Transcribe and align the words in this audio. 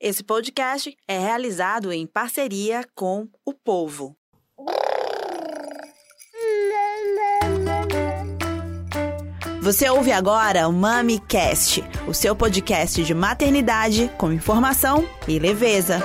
Esse 0.00 0.22
podcast 0.22 0.96
é 1.08 1.18
realizado 1.18 1.92
em 1.92 2.06
parceria 2.06 2.84
com 2.94 3.26
o 3.44 3.52
Povo. 3.52 4.16
Você 9.60 9.90
ouve 9.90 10.12
agora 10.12 10.68
o 10.68 10.72
MamiCast, 10.72 11.82
o 12.06 12.14
seu 12.14 12.36
podcast 12.36 13.02
de 13.02 13.12
maternidade 13.12 14.08
com 14.16 14.32
informação 14.32 15.04
e 15.26 15.36
leveza. 15.36 16.00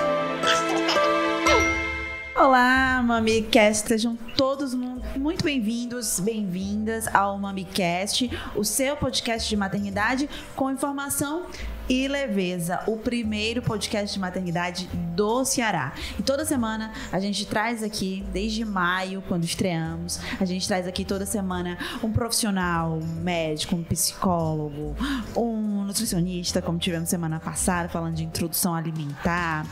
Olá, 2.34 3.00
MamiCast, 3.00 3.86
sejam 3.86 4.16
todos 4.36 4.74
muito 4.74 5.44
bem-vindos, 5.44 6.18
bem-vindas 6.18 7.06
ao 7.14 7.38
MamiCast, 7.38 8.28
o 8.56 8.64
seu 8.64 8.96
podcast 8.96 9.48
de 9.48 9.56
maternidade 9.56 10.28
com 10.56 10.68
informação 10.68 11.46
e 11.88 12.08
Leveza, 12.08 12.80
o 12.86 12.96
primeiro 12.96 13.62
podcast 13.62 14.14
de 14.14 14.20
maternidade 14.20 14.86
do 15.14 15.44
Ceará. 15.44 15.92
E 16.18 16.22
toda 16.22 16.44
semana 16.44 16.92
a 17.12 17.20
gente 17.20 17.46
traz 17.46 17.82
aqui, 17.82 18.24
desde 18.32 18.64
maio, 18.64 19.22
quando 19.28 19.44
estreamos, 19.44 20.18
a 20.40 20.44
gente 20.44 20.66
traz 20.66 20.86
aqui 20.86 21.04
toda 21.04 21.26
semana 21.26 21.78
um 22.02 22.10
profissional, 22.10 22.98
um 22.98 23.22
médico, 23.22 23.76
um 23.76 23.82
psicólogo, 23.82 24.96
um 25.36 25.84
nutricionista, 25.84 26.62
como 26.62 26.78
tivemos 26.78 27.08
semana 27.08 27.38
passada, 27.38 27.88
falando 27.88 28.14
de 28.14 28.24
introdução 28.24 28.74
alimentar. 28.74 29.66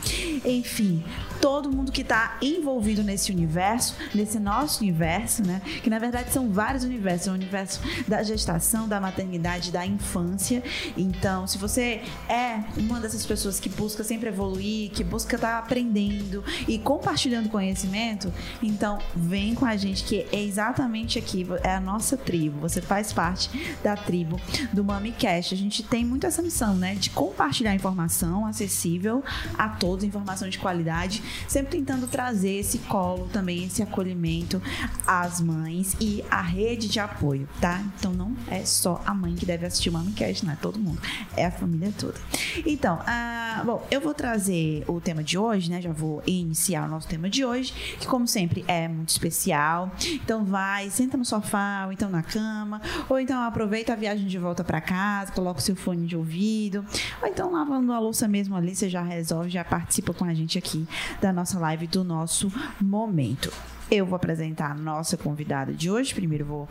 Enfim, 0.44 1.04
todo 1.40 1.70
mundo 1.70 1.90
que 1.90 2.02
está 2.02 2.36
envolvido 2.42 3.02
nesse 3.02 3.32
universo, 3.32 3.96
nesse 4.14 4.38
nosso 4.38 4.82
universo, 4.82 5.42
né? 5.42 5.62
Que 5.82 5.88
na 5.88 5.98
verdade 5.98 6.30
são 6.32 6.50
vários 6.50 6.84
universos. 6.84 7.28
É 7.28 7.30
o 7.30 7.34
universo 7.34 7.80
da 8.06 8.22
gestação, 8.22 8.86
da 8.88 9.00
maternidade, 9.00 9.70
da 9.70 9.86
infância. 9.86 10.62
Então, 10.96 11.46
se 11.46 11.58
você 11.58 12.01
é 12.28 12.62
uma 12.76 13.00
dessas 13.00 13.24
pessoas 13.24 13.60
que 13.60 13.68
busca 13.68 14.04
sempre 14.04 14.28
evoluir, 14.28 14.90
que 14.90 15.04
busca 15.04 15.36
estar 15.36 15.52
tá 15.52 15.58
aprendendo 15.58 16.44
e 16.66 16.78
compartilhando 16.78 17.48
conhecimento, 17.48 18.32
então 18.62 18.98
vem 19.14 19.54
com 19.54 19.64
a 19.64 19.76
gente 19.76 20.04
que 20.04 20.26
é 20.32 20.42
exatamente 20.42 21.18
aqui, 21.18 21.46
é 21.62 21.74
a 21.74 21.80
nossa 21.80 22.16
tribo. 22.16 22.60
Você 22.60 22.80
faz 22.80 23.12
parte 23.12 23.50
da 23.82 23.96
tribo 23.96 24.40
do 24.72 24.84
MamiCast. 24.84 25.54
A 25.54 25.56
gente 25.56 25.82
tem 25.82 26.04
muito 26.04 26.26
essa 26.26 26.42
missão, 26.42 26.74
né, 26.74 26.94
de 26.94 27.10
compartilhar 27.10 27.74
informação 27.74 28.46
acessível 28.46 29.22
a 29.56 29.68
todos, 29.68 30.04
informação 30.04 30.48
de 30.48 30.58
qualidade, 30.58 31.22
sempre 31.48 31.78
tentando 31.78 32.06
trazer 32.06 32.58
esse 32.58 32.78
colo 32.78 33.28
também, 33.32 33.64
esse 33.64 33.82
acolhimento 33.82 34.60
às 35.06 35.40
mães 35.40 35.96
e 36.00 36.24
a 36.30 36.40
rede 36.40 36.88
de 36.88 37.00
apoio, 37.00 37.48
tá? 37.60 37.82
Então 37.98 38.12
não 38.12 38.36
é 38.48 38.64
só 38.64 39.02
a 39.04 39.14
mãe 39.14 39.34
que 39.34 39.46
deve 39.46 39.66
assistir 39.66 39.88
o 39.88 39.92
MamiCast, 39.92 40.44
não 40.44 40.52
é 40.52 40.56
todo 40.56 40.78
mundo, 40.78 41.00
é 41.36 41.46
a 41.46 41.50
família 41.50 41.91
toda. 41.92 42.18
Então, 42.66 42.98
ah, 43.06 43.62
bom, 43.64 43.86
eu 43.90 44.00
vou 44.00 44.14
trazer 44.14 44.84
o 44.86 45.00
tema 45.00 45.22
de 45.22 45.38
hoje, 45.38 45.70
né? 45.70 45.80
Já 45.80 45.92
vou 45.92 46.22
iniciar 46.26 46.86
o 46.86 46.88
nosso 46.88 47.08
tema 47.08 47.28
de 47.28 47.44
hoje, 47.44 47.72
que 47.98 48.06
como 48.06 48.26
sempre 48.26 48.64
é 48.66 48.88
muito 48.88 49.10
especial. 49.10 49.90
Então 50.14 50.44
vai, 50.44 50.90
senta 50.90 51.16
no 51.16 51.24
sofá, 51.24 51.84
ou 51.86 51.92
então 51.92 52.10
na 52.10 52.22
cama, 52.22 52.80
ou 53.08 53.18
então 53.18 53.40
aproveita 53.42 53.92
a 53.92 53.96
viagem 53.96 54.26
de 54.26 54.38
volta 54.38 54.64
para 54.64 54.80
casa, 54.80 55.32
coloca 55.32 55.60
o 55.60 55.62
seu 55.62 55.76
fone 55.76 56.06
de 56.06 56.16
ouvido, 56.16 56.84
ou 57.20 57.28
então 57.28 57.52
lavando 57.52 57.92
a 57.92 57.98
louça 57.98 58.28
mesmo 58.28 58.56
ali, 58.56 58.74
você 58.74 58.88
já 58.88 59.02
resolve, 59.02 59.50
já 59.50 59.64
participa 59.64 60.12
com 60.12 60.24
a 60.24 60.34
gente 60.34 60.58
aqui 60.58 60.86
da 61.20 61.32
nossa 61.32 61.58
live, 61.58 61.86
do 61.86 62.04
nosso 62.04 62.52
momento. 62.80 63.52
Eu 63.90 64.06
vou 64.06 64.16
apresentar 64.16 64.70
a 64.70 64.74
nossa 64.74 65.18
convidada 65.18 65.72
de 65.72 65.90
hoje. 65.90 66.14
Primeiro 66.14 66.46
vou 66.46 66.68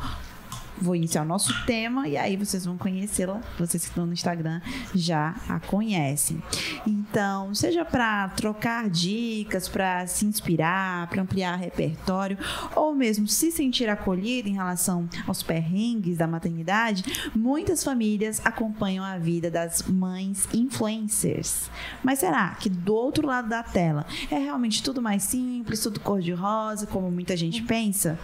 vou 0.78 0.96
iniciar 0.96 1.22
o 1.22 1.26
nosso 1.26 1.54
tema 1.66 2.08
e 2.08 2.18
aí 2.18 2.36
vocês 2.36 2.66
vão 2.66 2.78
conhecê-la. 2.78 3.42
Vocês 3.58 3.84
que 3.84 3.90
estão 3.90 4.06
no 4.06 4.14
Instagram 4.14 4.62
já 4.94 5.36
a 5.48 5.60
conhecem. 5.60 6.42
Então, 6.86 7.54
seja 7.54 7.86
para 7.86 8.30
trocar 8.30 8.90
dicas, 8.90 9.68
para 9.68 10.06
se 10.08 10.26
inspirar, 10.26 11.08
para 11.08 11.22
ampliar 11.22 11.56
repertório, 11.56 12.38
ou 12.76 12.94
mesmo 12.94 13.28
se 13.28 13.52
sentir 13.52 13.90
acolhida 13.90 14.50
em 14.50 14.54
relação 14.54 15.08
aos 15.28 15.44
perrengues 15.44 16.18
da 16.18 16.28
maternidade, 16.28 17.04
muitas 17.36 17.84
famílias 17.84 18.42
acompanham 18.46 19.04
a 19.04 19.18
vida 19.18 19.50
das 19.50 19.84
mães 19.84 20.48
influencers. 20.54 21.70
Mas 22.04 22.20
será 22.20 22.56
que 22.56 22.70
do 22.70 22.94
outro 22.94 23.28
lado 23.28 23.50
da 23.50 23.64
tela 23.64 24.06
é 24.30 24.38
realmente 24.38 24.84
tudo 24.84 25.02
mais 25.02 25.24
simples, 25.24 25.82
tudo 25.82 26.00
cor-de-rosa, 26.00 26.88
como 26.88 27.12
muita 27.12 27.36
gente 27.38 27.62
pensa? 27.62 28.18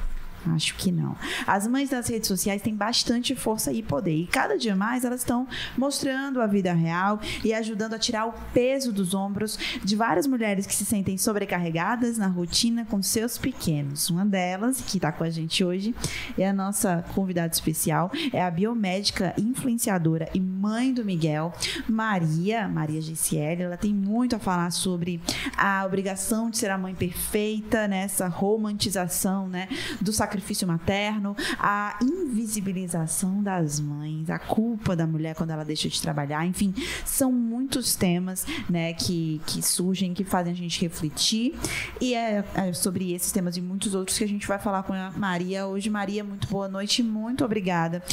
Acho 0.45 0.75
que 0.75 0.91
não. 0.91 1.15
As 1.45 1.67
mães 1.67 1.89
das 1.89 2.07
redes 2.07 2.27
sociais 2.27 2.61
têm 2.61 2.75
bastante 2.75 3.35
força 3.35 3.71
e 3.71 3.83
poder. 3.83 4.15
E 4.15 4.27
cada 4.27 4.57
dia 4.57 4.75
mais 4.75 5.03
elas 5.03 5.21
estão 5.21 5.47
mostrando 5.77 6.41
a 6.41 6.47
vida 6.47 6.73
real 6.73 7.19
e 7.43 7.53
ajudando 7.53 7.93
a 7.93 7.99
tirar 7.99 8.25
o 8.25 8.33
peso 8.53 8.91
dos 8.91 9.13
ombros 9.13 9.57
de 9.83 9.95
várias 9.95 10.25
mulheres 10.25 10.65
que 10.65 10.73
se 10.73 10.85
sentem 10.85 11.17
sobrecarregadas 11.17 12.17
na 12.17 12.27
rotina 12.27 12.85
com 12.85 13.01
seus 13.01 13.37
pequenos. 13.37 14.09
Uma 14.09 14.25
delas, 14.25 14.81
que 14.81 14.97
está 14.97 15.11
com 15.11 15.23
a 15.23 15.29
gente 15.29 15.63
hoje, 15.63 15.93
é 16.37 16.47
a 16.47 16.53
nossa 16.53 17.03
convidada 17.13 17.53
especial, 17.53 18.11
é 18.31 18.43
a 18.43 18.49
biomédica 18.49 19.33
influenciadora 19.37 20.29
e 20.33 20.39
mãe 20.39 20.93
do 20.93 21.03
Miguel, 21.03 21.53
Maria, 21.87 22.67
Maria 22.67 23.01
Giciele. 23.01 23.63
Ela 23.63 23.77
tem 23.77 23.93
muito 23.93 24.35
a 24.35 24.39
falar 24.39 24.71
sobre 24.71 25.21
a 25.57 25.83
obrigação 25.85 26.49
de 26.49 26.57
ser 26.57 26.71
a 26.71 26.77
mãe 26.77 26.95
perfeita, 26.95 27.87
nessa 27.87 28.25
né? 28.25 28.33
romantização 28.33 29.47
né, 29.47 29.67
do 29.99 30.13
sacrifício 30.13 30.36
sacrifício 30.37 30.67
materno, 30.67 31.35
a 31.59 31.97
invisibilização 32.01 33.41
das 33.41 33.79
mães, 33.79 34.29
a 34.29 34.37
culpa 34.37 34.95
da 34.95 35.07
mulher 35.07 35.35
quando 35.35 35.49
ela 35.49 35.65
deixa 35.65 35.89
de 35.89 36.01
trabalhar, 36.01 36.45
enfim, 36.45 36.73
são 37.03 37.31
muitos 37.31 37.95
temas, 37.95 38.45
né, 38.69 38.93
que, 38.93 39.41
que 39.47 39.61
surgem, 39.61 40.13
que 40.13 40.23
fazem 40.23 40.53
a 40.53 40.55
gente 40.55 40.79
refletir 40.81 41.55
e 41.99 42.13
é, 42.13 42.43
é 42.55 42.73
sobre 42.73 43.13
esses 43.13 43.31
temas 43.31 43.57
e 43.57 43.61
muitos 43.61 43.95
outros 43.95 44.17
que 44.17 44.23
a 44.23 44.27
gente 44.27 44.47
vai 44.47 44.59
falar 44.59 44.83
com 44.83 44.93
a 44.93 45.11
Maria 45.11 45.65
hoje. 45.65 45.89
Maria, 45.89 46.23
muito 46.23 46.47
boa 46.47 46.67
noite, 46.67 47.01
muito 47.01 47.43
obrigada 47.43 48.03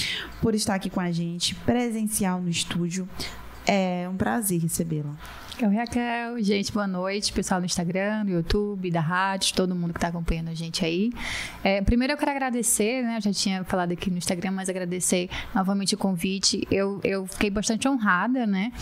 por 0.40 0.54
estar 0.54 0.74
aqui 0.74 0.88
com 0.88 1.00
a 1.00 1.12
gente, 1.12 1.54
presencial 1.54 2.40
no 2.40 2.48
estúdio. 2.48 3.08
É 3.66 4.06
um 4.10 4.16
prazer 4.16 4.60
recebê-la. 4.60 5.14
Eu, 5.60 5.70
Raquel, 5.70 6.42
gente, 6.42 6.72
boa 6.72 6.86
noite, 6.86 7.32
pessoal 7.32 7.60
do 7.60 7.64
Instagram, 7.64 8.24
do 8.24 8.32
YouTube, 8.32 8.90
da 8.90 9.00
rádio, 9.00 9.54
todo 9.54 9.72
mundo 9.72 9.92
que 9.92 9.98
está 9.98 10.08
acompanhando 10.08 10.48
a 10.48 10.54
gente 10.54 10.84
aí. 10.84 11.12
É, 11.62 11.80
primeiro 11.80 12.12
eu 12.12 12.16
quero 12.16 12.32
agradecer, 12.32 13.04
né? 13.04 13.18
Eu 13.18 13.20
já 13.20 13.32
tinha 13.32 13.62
falado 13.62 13.92
aqui 13.92 14.10
no 14.10 14.18
Instagram, 14.18 14.50
mas 14.50 14.68
agradecer 14.68 15.30
novamente 15.54 15.94
o 15.94 15.98
convite. 15.98 16.66
Eu, 16.72 17.00
eu 17.04 17.24
fiquei 17.26 17.50
bastante 17.50 17.86
honrada, 17.86 18.44
né? 18.48 18.72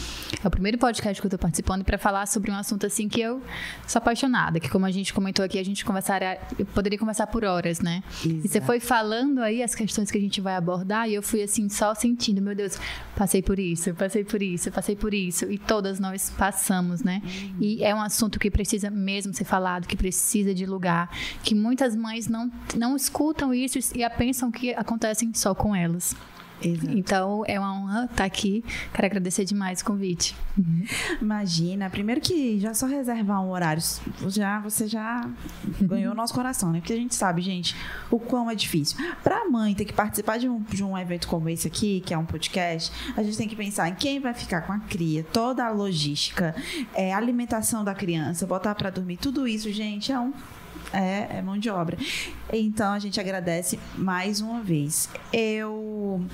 É 0.43 0.49
o 0.49 0.51
primeiro 0.51 0.79
podcast 0.79 1.21
que 1.21 1.27
eu 1.27 1.29
estou 1.29 1.39
participando 1.39 1.85
para 1.85 1.99
falar 1.99 2.27
sobre 2.27 2.51
um 2.51 2.55
assunto 2.55 2.87
assim 2.87 3.07
que 3.07 3.21
eu 3.21 3.43
sou 3.87 3.99
apaixonada, 3.99 4.59
que 4.59 4.71
como 4.71 4.87
a 4.87 4.91
gente 4.91 5.13
comentou 5.13 5.45
aqui, 5.45 5.59
a 5.59 5.65
gente 5.65 5.85
conversaria, 5.85 6.41
eu 6.59 6.65
poderia 6.65 6.99
conversar 6.99 7.27
por 7.27 7.45
horas, 7.45 7.81
né? 7.81 8.03
Exato. 8.25 8.47
E 8.47 8.49
você 8.49 8.63
foi 8.63 8.81
falando 8.81 9.41
aí 9.41 9.63
as 9.63 9.75
questões 9.75 10.11
que 10.11 10.17
a 10.17 10.21
gente 10.21 10.41
vai 10.41 10.57
abordar 10.57 11.07
e 11.07 11.15
eu 11.15 11.23
fui 11.23 11.43
assim 11.43 11.69
só 11.69 11.95
sentindo, 11.95 12.41
meu 12.41 12.55
Deus, 12.55 12.79
passei 13.15 13.43
por 13.43 13.59
isso, 13.59 13.93
passei 13.93 14.25
por 14.25 14.41
isso, 14.41 14.73
passei 14.73 14.97
por 14.97 15.13
isso 15.13 15.45
e 15.53 15.59
todas 15.59 16.01
nós 16.01 16.31
passamos 16.31 16.62
passamos, 16.63 17.03
né? 17.03 17.21
Uhum. 17.25 17.57
E 17.61 17.83
é 17.83 17.93
um 17.93 18.01
assunto 18.01 18.39
que 18.39 18.49
precisa 18.51 18.89
mesmo 18.89 19.35
ser 19.35 19.45
falado, 19.45 19.89
que 19.89 19.97
precisa 19.97 20.55
de 20.55 20.65
lugar, 20.65 21.11
que 21.43 21.55
muitas 21.55 21.97
mães 21.97 22.29
não, 22.29 22.51
não 22.77 22.95
escutam 22.95 23.53
isso 23.53 23.79
e 23.97 24.09
pensam 24.11 24.51
que 24.53 24.73
acontecem 24.73 25.33
só 25.35 25.55
com 25.55 25.75
elas. 25.75 26.15
Exato. 26.63 26.99
Então 26.99 27.45
é 27.47 27.59
uma 27.59 27.75
honra 27.75 28.05
estar 28.05 28.25
aqui. 28.25 28.65
Quero 28.93 29.07
agradecer 29.07 29.45
demais 29.45 29.81
o 29.81 29.85
convite. 29.85 30.37
Imagina, 31.21 31.91
primeiro 31.91 32.21
que 32.21 32.59
já 32.61 32.75
só 32.75 32.87
reservar 32.87 33.43
um 33.43 33.51
horário, 33.51 33.83
já 34.29 34.61
você 34.61 34.87
já 34.87 35.29
ganhou 35.81 36.13
o 36.13 36.17
nosso 36.17 36.35
coração, 36.35 36.73
né? 36.73 36.81
Porque 36.81 36.93
a 36.93 36.97
gente 36.97 37.15
sabe, 37.15 37.43
gente, 37.43 37.77
o 38.11 38.19
quão 38.19 38.51
é 38.51 38.55
difícil. 38.55 38.97
Para 39.23 39.43
a 39.43 39.49
mãe 39.49 39.75
ter 39.75 39.85
que 39.85 39.93
participar 39.93 40.39
de 40.39 40.49
um, 40.49 40.61
de 40.63 40.83
um 40.85 40.97
evento 40.97 41.29
como 41.29 41.49
esse 41.49 41.67
aqui, 41.67 42.01
que 42.01 42.15
é 42.15 42.19
um 42.19 42.25
podcast, 42.25 42.93
a 43.17 43.23
gente 43.23 43.37
tem 43.37 43.49
que 43.49 43.57
pensar 43.57 43.89
em 43.89 43.95
quem 43.95 44.21
vai 44.21 44.35
ficar 44.35 44.63
com 44.63 44.73
a 44.73 44.79
cria, 44.79 45.25
toda 45.33 45.65
a 45.65 45.71
logística, 45.71 46.55
é, 46.95 47.13
alimentação 47.13 47.85
da 47.85 47.95
criança, 47.95 48.47
botar 48.47 48.75
para 48.75 48.91
dormir, 48.91 49.17
tudo 49.17 49.47
isso, 49.47 49.71
gente, 49.73 50.13
é 50.13 50.19
um 50.19 50.33
é, 50.93 51.39
é 51.39 51.43
mão 51.43 51.59
de 51.59 51.71
obra. 51.71 51.97
Então 52.53 52.93
a 52.93 52.99
gente 52.99 53.21
agradece 53.21 53.79
mais 53.97 54.41
uma 54.41 54.63
vez. 54.63 55.09
Eu 55.33 56.25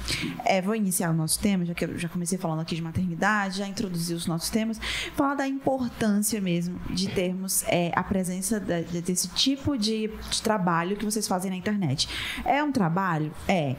é, 0.45 0.61
vou 0.61 0.75
iniciar 0.75 1.11
o 1.11 1.15
nosso 1.15 1.39
tema, 1.39 1.65
já 1.65 1.75
que 1.75 1.85
eu 1.85 1.99
já 1.99 2.09
comecei 2.09 2.39
falando 2.39 2.61
aqui 2.61 2.75
de 2.75 2.83
maternidade, 2.83 3.59
já 3.59 3.67
introduzi 3.67 4.15
os 4.15 4.27
nossos 4.27 4.51
temas, 4.51 4.81
falar 5.15 5.35
da 5.35 5.47
importância 5.47 6.41
mesmo 6.41 6.79
de 6.91 7.09
termos 7.09 7.65
é, 7.69 7.93
a 7.95 8.03
presença 8.03 8.59
de, 8.59 9.01
desse 9.01 9.29
tipo 9.29 9.77
de, 9.77 10.09
de 10.31 10.43
trabalho 10.43 10.97
que 10.97 11.05
vocês 11.05 11.27
fazem 11.27 11.51
na 11.51 11.57
internet. 11.57 12.09
É 12.45 12.63
um 12.63 12.73
trabalho? 12.73 13.33
É 13.47 13.77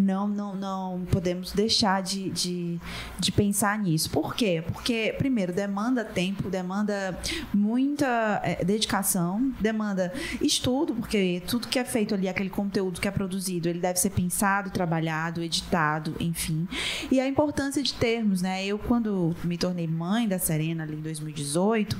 não, 0.00 0.28
não, 0.28 0.54
não 0.54 1.06
podemos 1.10 1.52
deixar 1.52 2.02
de, 2.02 2.30
de, 2.30 2.80
de 3.18 3.32
pensar 3.32 3.78
nisso. 3.78 4.10
Por 4.10 4.34
quê? 4.34 4.64
Porque, 4.72 5.14
primeiro, 5.18 5.52
demanda 5.52 6.04
tempo, 6.04 6.48
demanda 6.48 7.18
muita 7.52 8.40
é, 8.42 8.64
dedicação, 8.64 9.52
demanda 9.60 10.12
estudo, 10.40 10.94
porque 10.94 11.42
tudo 11.46 11.68
que 11.68 11.78
é 11.78 11.84
feito 11.84 12.14
ali, 12.14 12.28
aquele 12.28 12.50
conteúdo 12.50 13.00
que 13.00 13.08
é 13.08 13.10
produzido, 13.10 13.68
ele 13.68 13.80
deve 13.80 13.98
ser 13.98 14.10
pensado, 14.10 14.70
trabalhado, 14.70 15.42
editado, 15.42 16.14
enfim. 16.18 16.66
E 17.10 17.20
a 17.20 17.26
importância 17.26 17.82
de 17.82 17.94
termos, 17.94 18.42
né? 18.42 18.64
Eu, 18.64 18.78
quando 18.78 19.34
me 19.44 19.58
tornei 19.58 19.86
mãe 19.86 20.26
da 20.26 20.38
Serena 20.38 20.84
ali 20.84 20.94
em 20.94 21.00
2018, 21.00 21.96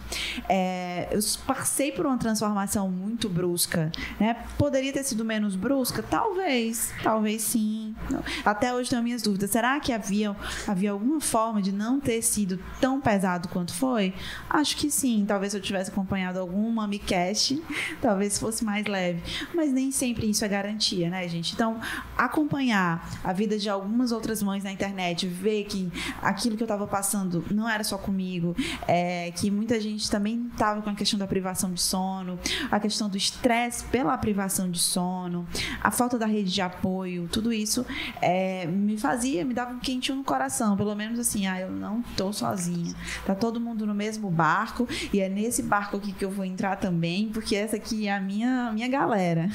é, 0.48 1.08
eu 1.10 1.20
passei 1.46 1.92
por 1.92 2.06
uma 2.06 2.18
transformação 2.18 2.90
muito 2.90 3.28
brusca, 3.28 3.92
né? 4.18 4.36
Poderia 4.56 4.92
ter 4.92 5.04
sido 5.04 5.24
menos 5.24 5.56
brusca? 5.56 6.02
Talvez, 6.02 6.92
talvez 7.02 7.42
sim. 7.42 7.89
Até 8.44 8.74
hoje 8.74 8.90
tenho 8.90 9.02
minhas 9.02 9.22
dúvidas. 9.22 9.50
Será 9.50 9.78
que 9.80 9.92
havia, 9.92 10.36
havia 10.66 10.90
alguma 10.90 11.20
forma 11.20 11.60
de 11.60 11.72
não 11.72 12.00
ter 12.00 12.22
sido 12.22 12.58
tão 12.80 13.00
pesado 13.00 13.48
quanto 13.48 13.74
foi? 13.74 14.14
Acho 14.48 14.76
que 14.76 14.90
sim. 14.90 15.24
Talvez 15.26 15.52
se 15.52 15.58
eu 15.58 15.62
tivesse 15.62 15.90
acompanhado 15.90 16.38
algum 16.38 16.70
MamiCast, 16.70 17.62
talvez 18.00 18.38
fosse 18.38 18.64
mais 18.64 18.86
leve. 18.86 19.22
Mas 19.54 19.72
nem 19.72 19.90
sempre 19.90 20.28
isso 20.28 20.44
é 20.44 20.48
garantia, 20.48 21.10
né, 21.10 21.26
gente? 21.28 21.52
Então, 21.54 21.80
acompanhar 22.16 23.08
a 23.22 23.32
vida 23.32 23.58
de 23.58 23.68
algumas 23.68 24.12
outras 24.12 24.42
mães 24.42 24.64
na 24.64 24.72
internet, 24.72 25.26
ver 25.26 25.64
que 25.64 25.90
aquilo 26.22 26.56
que 26.56 26.62
eu 26.62 26.66
estava 26.66 26.86
passando 26.86 27.44
não 27.50 27.68
era 27.68 27.84
só 27.84 27.96
comigo, 27.98 28.54
é, 28.86 29.30
que 29.32 29.50
muita 29.50 29.80
gente 29.80 30.10
também 30.10 30.48
estava 30.52 30.82
com 30.82 30.90
a 30.90 30.94
questão 30.94 31.18
da 31.18 31.26
privação 31.26 31.72
de 31.72 31.80
sono, 31.80 32.38
a 32.70 32.80
questão 32.80 33.08
do 33.08 33.16
estresse 33.16 33.84
pela 33.84 34.16
privação 34.18 34.70
de 34.70 34.78
sono, 34.78 35.46
a 35.82 35.90
falta 35.90 36.18
da 36.18 36.26
rede 36.26 36.50
de 36.50 36.60
apoio, 36.60 37.28
tudo 37.30 37.52
isso 37.52 37.79
é, 38.20 38.66
me 38.66 38.96
fazia, 38.96 39.44
me 39.44 39.54
dava 39.54 39.72
um 39.72 39.78
quentinho 39.78 40.18
no 40.18 40.24
coração, 40.24 40.76
pelo 40.76 40.94
menos 40.94 41.18
assim, 41.18 41.46
ah, 41.46 41.60
eu 41.60 41.70
não 41.70 42.00
estou 42.00 42.32
sozinha, 42.32 42.94
tá 43.26 43.34
todo 43.34 43.60
mundo 43.60 43.86
no 43.86 43.94
mesmo 43.94 44.30
barco 44.30 44.88
e 45.12 45.20
é 45.20 45.28
nesse 45.28 45.62
barco 45.62 45.96
aqui 45.96 46.12
que 46.12 46.24
eu 46.24 46.30
vou 46.30 46.44
entrar 46.44 46.76
também, 46.76 47.28
porque 47.28 47.56
essa 47.56 47.76
aqui 47.76 48.06
é 48.06 48.14
a 48.14 48.20
minha, 48.20 48.70
minha 48.72 48.88
galera. 48.88 49.48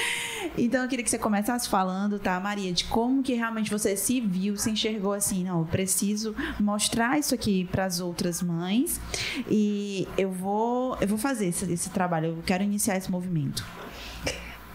então 0.56 0.82
eu 0.82 0.88
queria 0.88 1.04
que 1.04 1.10
você 1.10 1.18
começasse 1.18 1.68
falando, 1.68 2.18
tá, 2.18 2.38
Maria, 2.40 2.72
de 2.72 2.84
como 2.84 3.22
que 3.22 3.34
realmente 3.34 3.70
você 3.70 3.96
se 3.96 4.20
viu, 4.20 4.56
se 4.56 4.70
enxergou 4.70 5.12
assim, 5.12 5.44
não, 5.44 5.60
eu 5.60 5.66
preciso 5.66 6.34
mostrar 6.58 7.18
isso 7.18 7.34
aqui 7.34 7.64
para 7.70 7.84
as 7.84 8.00
outras 8.00 8.42
mães 8.42 9.00
e 9.48 10.06
eu 10.16 10.30
vou, 10.30 10.96
eu 11.00 11.08
vou 11.08 11.18
fazer 11.18 11.46
esse, 11.46 11.70
esse 11.72 11.90
trabalho, 11.90 12.28
eu 12.28 12.42
quero 12.44 12.62
iniciar 12.62 12.96
esse 12.96 13.10
movimento. 13.10 13.64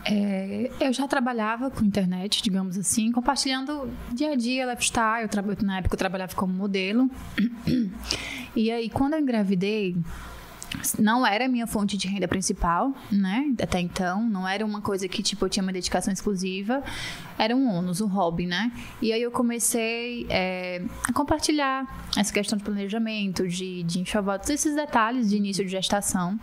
É, 0.05 0.71
eu 0.79 0.91
já 0.91 1.07
trabalhava 1.07 1.69
com 1.69 1.85
internet, 1.85 2.41
digamos 2.41 2.77
assim, 2.77 3.11
compartilhando 3.11 3.89
dia 4.11 4.31
a 4.31 4.35
dia, 4.35 4.65
lifestyle. 4.65 5.29
Eu 5.31 5.65
na 5.65 5.77
época 5.77 5.95
eu 5.95 5.99
trabalhava 5.99 6.35
como 6.35 6.53
modelo. 6.53 7.09
E 8.53 8.69
aí, 8.69 8.89
quando 8.89 9.13
eu 9.13 9.19
engravidei, 9.21 9.95
não 10.97 11.25
era 11.25 11.45
a 11.45 11.47
minha 11.47 11.67
fonte 11.67 11.97
de 11.97 12.07
renda 12.07 12.27
principal, 12.27 12.93
né? 13.11 13.53
Até 13.61 13.79
então, 13.79 14.27
não 14.27 14.47
era 14.47 14.65
uma 14.65 14.81
coisa 14.81 15.07
que, 15.07 15.21
tipo, 15.21 15.45
eu 15.45 15.49
tinha 15.49 15.63
uma 15.63 15.73
dedicação 15.73 16.13
exclusiva. 16.13 16.83
Era 17.37 17.55
um 17.55 17.69
ônus, 17.69 18.01
um 18.01 18.07
hobby, 18.07 18.45
né? 18.45 18.71
E 19.01 19.11
aí 19.11 19.21
eu 19.21 19.31
comecei 19.31 20.25
é, 20.29 20.81
a 21.07 21.13
compartilhar 21.13 22.09
essa 22.15 22.31
questão 22.31 22.57
de 22.57 22.63
planejamento, 22.63 23.47
de, 23.47 23.83
de 23.83 23.99
enxoval, 23.99 24.37
todos 24.37 24.51
esses 24.51 24.75
detalhes 24.75 25.29
de 25.29 25.37
início 25.37 25.63
de 25.63 25.71
gestação. 25.71 26.39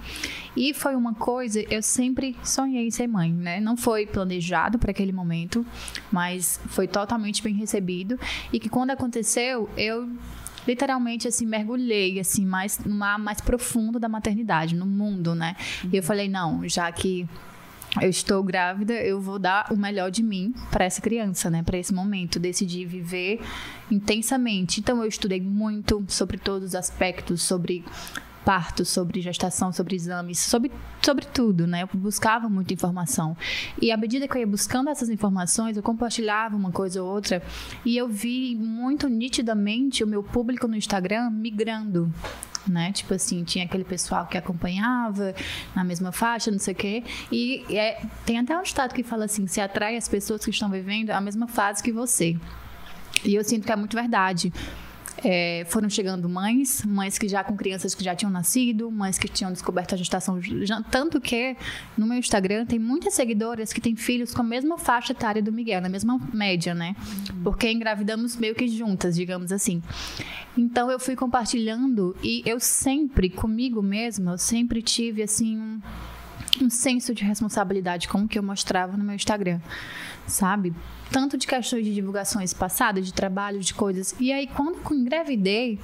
E 0.57 0.75
foi 0.75 0.95
uma 0.95 1.15
coisa, 1.15 1.61
eu 1.73 1.83
sempre 1.83 2.37
sonhei 2.43 2.87
em 2.87 2.91
ser 2.91 3.07
mãe, 3.07 3.33
né? 3.33 3.61
Não 3.61 3.77
foi 3.77 4.07
planejado 4.07 4.79
para 4.79 4.91
aquele 4.91 5.13
momento, 5.13 5.65
mas 6.11 6.61
foi 6.67 6.87
totalmente 6.87 7.43
bem 7.43 7.55
recebido. 7.55 8.19
E 8.53 8.59
que 8.59 8.69
quando 8.69 8.91
aconteceu, 8.91 9.71
eu 9.77 10.09
literalmente 10.69 11.26
assim 11.26 11.47
mergulhei 11.47 12.20
assim 12.20 12.44
mais 12.44 12.79
no 12.79 12.94
mar 12.94 13.19
mais 13.19 13.41
profundo 13.41 13.99
da 13.99 14.09
maternidade, 14.09 14.76
no 14.76 14.85
mundo, 14.85 15.35
né? 15.35 15.56
Uhum. 15.82 15.91
E 15.93 15.97
eu 15.97 16.03
falei, 16.03 16.29
não, 16.29 16.69
já 16.69 16.93
que 16.93 17.26
eu 18.03 18.11
estou 18.11 18.43
grávida, 18.43 18.93
eu 18.93 19.19
vou 19.19 19.38
dar 19.38 19.73
o 19.73 19.76
melhor 19.76 20.11
de 20.11 20.23
mim 20.23 20.53
para 20.70 20.85
essa 20.85 21.00
criança, 21.00 21.49
né? 21.49 21.62
Para 21.62 21.79
esse 21.79 21.93
momento, 21.93 22.38
decidi 22.38 22.85
viver 22.85 23.41
intensamente. 23.91 24.81
Então 24.81 25.03
eu 25.03 25.09
estudei 25.09 25.41
muito 25.41 26.05
sobre 26.06 26.37
todos 26.37 26.69
os 26.69 26.75
aspectos, 26.75 27.43
sobre 27.43 27.82
parto, 28.49 28.83
sobre 28.83 29.21
gestação, 29.21 29.71
sobre 29.71 29.95
exames, 29.95 30.39
sobre, 30.39 30.73
sobre 31.03 31.27
tudo, 31.27 31.67
né? 31.67 31.83
Eu 31.83 31.89
buscava 31.93 32.49
muita 32.49 32.73
informação. 32.73 33.37
E 33.79 33.93
à 33.93 33.97
medida 33.99 34.27
que 34.27 34.35
eu 34.35 34.41
ia 34.41 34.47
buscando 34.47 34.89
essas 34.89 35.11
informações, 35.11 35.77
eu 35.77 35.83
compartilhava 35.83 36.56
uma 36.56 36.73
coisa 36.73 37.03
ou 37.03 37.12
outra 37.12 37.43
e 37.85 37.95
eu 37.95 38.09
vi 38.09 38.56
muito 38.56 39.06
nitidamente 39.06 40.03
o 40.03 40.06
meu 40.06 40.23
público 40.23 40.67
no 40.67 40.75
Instagram 40.75 41.29
migrando 41.29 42.11
né? 42.67 42.91
Tipo 42.91 43.12
assim, 43.12 43.45
tinha 43.45 43.67
aquele 43.67 43.85
pessoal 43.85 44.27
que 44.27 44.39
acompanhava 44.39 45.35
na 45.77 45.85
mesma 45.85 46.11
faixa, 46.11 46.51
não 46.51 46.59
sei 46.59 46.73
o 46.73 46.77
quê. 46.77 47.05
E 47.31 47.65
é, 47.71 48.03
tem 48.25 48.39
até 48.39 48.56
um 48.56 48.62
estado 48.62 48.94
que 48.94 49.03
fala 49.03 49.27
assim: 49.27 49.47
se 49.47 49.61
atrai 49.61 49.97
as 49.97 50.09
pessoas 50.09 50.43
que 50.43 50.51
estão 50.51 50.71
vivendo 50.71 51.11
a 51.11 51.21
mesma 51.21 51.49
fase 51.49 51.83
que 51.83 51.93
você. 51.93 52.37
E 53.25 53.35
eu 53.35 53.44
sinto 53.44 53.67
que 53.67 53.73
é 53.73 53.77
muito 53.77 53.94
verdade. 53.94 54.53
É, 55.25 55.65
foram 55.69 55.91
chegando 55.91 56.29
mães, 56.29 56.85
mães 56.85 57.19
que 57.19 57.29
já 57.29 57.43
com 57.43 57.56
crianças 57.56 57.94
que 57.94 58.05
já 58.05 58.15
tinham 58.15 58.31
nascido, 58.31 58.91
mães 58.91 59.19
que 59.19 59.29
tinham 59.29 59.53
descoberto 59.53 59.94
a 59.94 59.99
gestação. 59.99 60.41
Já, 60.41 60.82
tanto 60.82 61.20
que 61.20 61.56
no 61.97 62.06
meu 62.06 62.19
Instagram 62.19 62.65
tem 62.65 62.79
muitas 62.79 63.15
seguidoras 63.15 63.73
que 63.73 63.81
têm 63.81 63.97
filhos 63.97 64.32
com 64.32 64.43
a 64.43 64.44
mesma 64.44 64.79
faixa 64.79 65.12
etária 65.12 65.43
do 65.43 65.53
Miguel, 65.53 65.81
na 65.81 65.88
mesma 65.88 66.20
média, 66.32 66.75
né? 66.75 66.94
Porque 67.43 67.70
engravidamos 67.70 68.37
meio 68.37 68.55
que 68.55 68.69
juntas, 68.69 69.17
digamos 69.17 69.50
assim. 69.50 69.82
Então 70.56 70.91
eu 70.91 71.00
fui 71.00 71.17
compartilhando 71.17 72.17
e 72.23 72.43
eu 72.47 72.61
sempre, 72.61 73.29
comigo 73.29 73.82
mesma, 73.82 74.32
eu 74.32 74.38
sempre 74.38 74.82
tive 74.82 75.23
assim 75.23 75.59
um, 75.59 75.81
um 76.62 76.70
senso 76.70 77.15
de 77.15 77.25
responsabilidade 77.25 78.09
com 78.09 78.23
o 78.23 78.29
que 78.29 78.38
eu 78.38 78.43
mostrava 78.43 78.97
no 78.97 79.05
meu 79.05 79.15
Instagram 79.15 79.61
sabe? 80.29 80.75
Tanto 81.10 81.38
de 81.38 81.46
questões 81.46 81.84
de 81.84 81.94
divulgações 81.94 82.52
passadas, 82.52 83.06
de 83.06 83.12
trabalho, 83.12 83.60
de 83.60 83.72
coisas. 83.72 84.14
E 84.20 84.32
aí, 84.32 84.46
quando 84.46 84.78
eu 84.78 84.96
engravidei, 84.96 85.78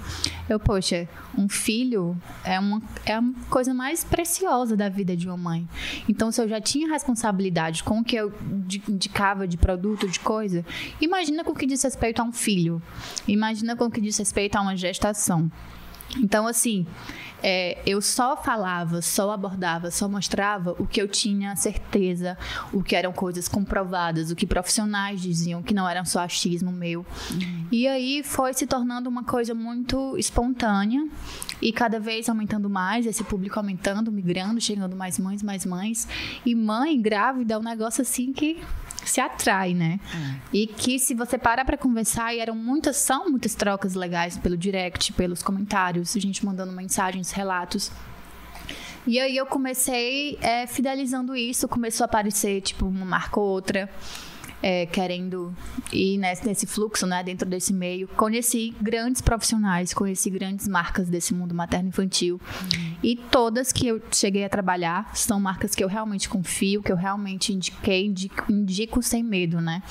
eu, 0.48 0.60
poxa, 0.60 1.08
um 1.36 1.48
filho 1.48 2.16
é 2.44 2.60
uma, 2.60 2.82
é 3.06 3.14
a 3.14 3.22
coisa 3.48 3.72
mais 3.72 4.04
preciosa 4.04 4.76
da 4.76 4.88
vida 4.88 5.16
de 5.16 5.26
uma 5.26 5.36
mãe. 5.36 5.68
Então, 6.08 6.30
se 6.30 6.42
eu 6.42 6.48
já 6.48 6.60
tinha 6.60 6.88
responsabilidade 6.88 7.82
com 7.82 8.00
o 8.00 8.04
que 8.04 8.16
eu 8.16 8.32
indicava 8.88 9.48
de 9.48 9.56
produto, 9.56 10.08
de 10.08 10.20
coisa, 10.20 10.64
imagina 11.00 11.42
com 11.42 11.52
o 11.52 11.54
que 11.54 11.66
diz 11.66 11.82
respeito 11.82 12.20
a 12.20 12.24
um 12.24 12.32
filho. 12.32 12.82
Imagina 13.26 13.74
com 13.76 13.86
o 13.86 13.90
que 13.90 14.00
diz 14.00 14.18
respeito 14.18 14.56
a 14.56 14.60
uma 14.60 14.76
gestação. 14.76 15.50
Então, 16.16 16.46
assim, 16.46 16.86
é, 17.46 17.76
eu 17.84 18.00
só 18.00 18.38
falava, 18.38 19.02
só 19.02 19.30
abordava, 19.30 19.90
só 19.90 20.08
mostrava 20.08 20.74
o 20.78 20.86
que 20.86 21.00
eu 21.00 21.06
tinha 21.06 21.54
certeza, 21.56 22.38
o 22.72 22.82
que 22.82 22.96
eram 22.96 23.12
coisas 23.12 23.46
comprovadas, 23.46 24.30
o 24.30 24.34
que 24.34 24.46
profissionais 24.46 25.20
diziam, 25.20 25.62
que 25.62 25.74
não 25.74 25.86
era 25.86 26.06
só 26.06 26.20
achismo 26.20 26.72
meu. 26.72 27.04
Uhum. 27.30 27.66
E 27.70 27.86
aí 27.86 28.22
foi 28.22 28.54
se 28.54 28.66
tornando 28.66 29.10
uma 29.10 29.24
coisa 29.24 29.54
muito 29.54 30.16
espontânea 30.16 31.06
e 31.60 31.70
cada 31.70 32.00
vez 32.00 32.30
aumentando 32.30 32.70
mais, 32.70 33.04
esse 33.04 33.22
público 33.22 33.58
aumentando, 33.58 34.10
migrando, 34.10 34.58
chegando 34.58 34.96
mais 34.96 35.18
mães, 35.18 35.42
mais 35.42 35.66
mães. 35.66 36.08
E 36.46 36.54
mãe 36.54 36.98
grávida 36.98 37.54
é 37.54 37.58
um 37.58 37.62
negócio 37.62 38.00
assim 38.00 38.32
que 38.32 38.58
se 39.08 39.20
atrai, 39.20 39.74
né? 39.74 40.00
É. 40.14 40.34
E 40.52 40.66
que 40.66 40.98
se 40.98 41.14
você 41.14 41.38
parar 41.38 41.64
para 41.64 41.76
conversar, 41.76 42.34
e 42.34 42.40
eram 42.40 42.54
muitas, 42.54 42.96
são 42.96 43.30
muitas 43.30 43.54
trocas 43.54 43.94
legais 43.94 44.36
pelo 44.36 44.56
direct, 44.56 45.12
pelos 45.12 45.42
comentários, 45.42 46.12
gente 46.14 46.44
mandando 46.44 46.72
mensagens, 46.72 47.30
relatos. 47.30 47.90
E 49.06 49.20
aí 49.20 49.36
eu 49.36 49.44
comecei 49.44 50.38
é, 50.40 50.66
fidelizando 50.66 51.36
isso, 51.36 51.68
começou 51.68 52.04
a 52.04 52.06
aparecer, 52.06 52.62
tipo, 52.62 52.86
uma 52.86 53.04
marca 53.04 53.38
ou 53.38 53.46
outra 53.46 53.90
é, 54.66 54.86
querendo 54.86 55.54
ir 55.92 56.16
nesse, 56.16 56.46
nesse, 56.46 56.66
fluxo, 56.66 57.06
né, 57.06 57.22
dentro 57.22 57.46
desse 57.46 57.70
meio. 57.70 58.08
Conheci 58.08 58.74
grandes 58.80 59.20
profissionais, 59.20 59.92
conheci 59.92 60.30
grandes 60.30 60.66
marcas 60.66 61.06
desse 61.06 61.34
mundo 61.34 61.54
materno-infantil. 61.54 62.40
Uhum. 62.40 62.94
E 63.02 63.14
todas 63.14 63.70
que 63.70 63.86
eu 63.86 64.00
cheguei 64.10 64.42
a 64.42 64.48
trabalhar 64.48 65.14
são 65.14 65.38
marcas 65.38 65.74
que 65.74 65.84
eu 65.84 65.88
realmente 65.88 66.30
confio, 66.30 66.82
que 66.82 66.90
eu 66.90 66.96
realmente 66.96 67.52
indiquei, 67.52 68.06
indico, 68.06 68.50
indico 68.50 69.02
sem 69.02 69.22
medo, 69.22 69.60
né? 69.60 69.82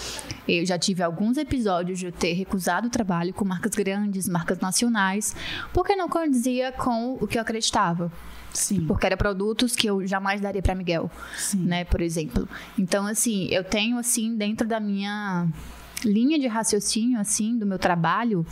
Eu 0.47 0.65
já 0.65 0.79
tive 0.79 1.03
alguns 1.03 1.37
episódios 1.37 1.99
de 1.99 2.07
eu 2.07 2.11
ter 2.11 2.33
recusado 2.33 2.87
o 2.87 2.89
trabalho 2.89 3.31
com 3.31 3.45
marcas 3.45 3.75
grandes, 3.75 4.27
marcas 4.27 4.57
nacionais, 4.57 5.35
porque 5.71 5.95
não 5.95 6.09
condizia 6.09 6.71
com 6.71 7.13
o 7.21 7.27
que 7.27 7.37
eu 7.37 7.43
acreditava. 7.43 8.11
Sim. 8.53 8.86
Porque 8.86 9.05
eram 9.05 9.17
produtos 9.17 9.75
que 9.75 9.88
eu 9.88 10.05
jamais 10.05 10.39
daria 10.39 10.62
para 10.62 10.75
Miguel, 10.75 11.10
Sim. 11.36 11.65
né, 11.65 11.83
por 11.83 12.01
exemplo. 12.01 12.48
Então, 12.77 13.05
assim, 13.05 13.48
eu 13.48 13.63
tenho 13.63 13.98
assim 13.98 14.36
dentro 14.36 14.67
da 14.67 14.79
minha 14.79 15.48
linha 16.05 16.38
de 16.38 16.48
raciocínio, 16.48 17.19
assim, 17.19 17.57
do 17.57 17.65
meu 17.65 17.79
trabalho, 17.79 18.45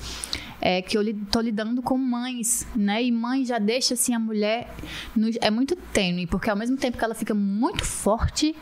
é 0.60 0.82
que 0.82 0.98
eu 0.98 1.04
tô 1.30 1.42
lidando 1.42 1.82
com 1.82 1.98
mães, 1.98 2.68
né? 2.76 3.04
E 3.04 3.12
mãe 3.12 3.44
já 3.44 3.60
deixa, 3.60 3.94
assim, 3.96 4.14
a 4.14 4.20
mulher... 4.20 4.74
No, 5.16 5.28
é 5.42 5.50
muito 5.50 5.76
tênue, 5.76 6.28
porque 6.28 6.50
ao 6.50 6.56
mesmo 6.56 6.78
tempo 6.78 6.98
que 6.98 7.04
ela 7.04 7.16
fica 7.16 7.34
muito 7.34 7.84
forte, 7.84 8.56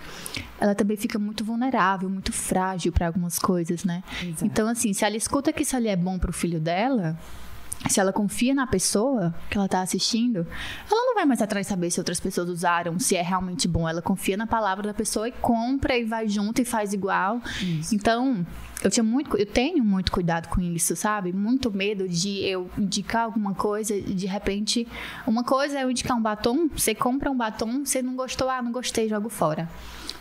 ela 0.59 0.73
também 0.73 0.97
fica 0.97 1.19
muito 1.19 1.43
vulnerável, 1.43 2.09
muito 2.09 2.31
frágil 2.31 2.91
para 2.91 3.07
algumas 3.07 3.37
coisas, 3.37 3.83
né? 3.83 4.03
Exato. 4.23 4.45
Então, 4.45 4.67
assim, 4.67 4.93
se 4.93 5.05
ela 5.05 5.17
escuta 5.17 5.53
que 5.53 5.63
isso 5.63 5.75
ali 5.75 5.87
é 5.87 5.95
bom 5.95 6.17
pro 6.17 6.33
filho 6.33 6.59
dela 6.59 7.17
se 7.87 7.99
ela 7.99 8.11
confia 8.11 8.53
na 8.53 8.67
pessoa 8.67 9.33
que 9.49 9.57
ela 9.57 9.65
está 9.65 9.81
assistindo, 9.81 10.45
ela 10.91 11.05
não 11.05 11.15
vai 11.15 11.25
mais 11.25 11.41
atrás 11.41 11.65
saber 11.67 11.89
se 11.89 11.99
outras 11.99 12.19
pessoas 12.19 12.49
usaram, 12.49 12.99
se 12.99 13.15
é 13.15 13.21
realmente 13.21 13.67
bom. 13.67 13.87
Ela 13.87 14.01
confia 14.01 14.35
na 14.35 14.45
palavra 14.45 14.87
da 14.87 14.93
pessoa 14.93 15.29
e 15.29 15.31
compra 15.31 15.97
e 15.97 16.03
vai 16.03 16.27
junto 16.27 16.61
e 16.61 16.65
faz 16.65 16.91
igual. 16.91 17.41
Isso. 17.61 17.95
Então, 17.95 18.45
eu 18.83 18.89
tinha 18.89 19.03
muito, 19.03 19.37
eu 19.37 19.45
tenho 19.45 19.83
muito 19.83 20.11
cuidado 20.11 20.47
com 20.47 20.61
isso, 20.61 20.95
sabe? 20.95 21.33
Muito 21.33 21.71
medo 21.71 22.07
de 22.07 22.39
eu 22.45 22.69
indicar 22.77 23.23
alguma 23.23 23.53
coisa 23.53 23.93
e 23.93 24.13
de 24.13 24.25
repente, 24.25 24.87
uma 25.27 25.43
coisa 25.43 25.79
é 25.79 25.83
eu 25.83 25.91
indicar 25.91 26.17
um 26.17 26.21
batom, 26.21 26.69
você 26.69 26.95
compra 26.95 27.29
um 27.29 27.35
batom, 27.35 27.83
você 27.85 28.01
não 28.01 28.15
gostou, 28.15 28.49
ah, 28.49 28.61
não 28.61 28.71
gostei, 28.71 29.09
jogo 29.09 29.29
fora. 29.29 29.69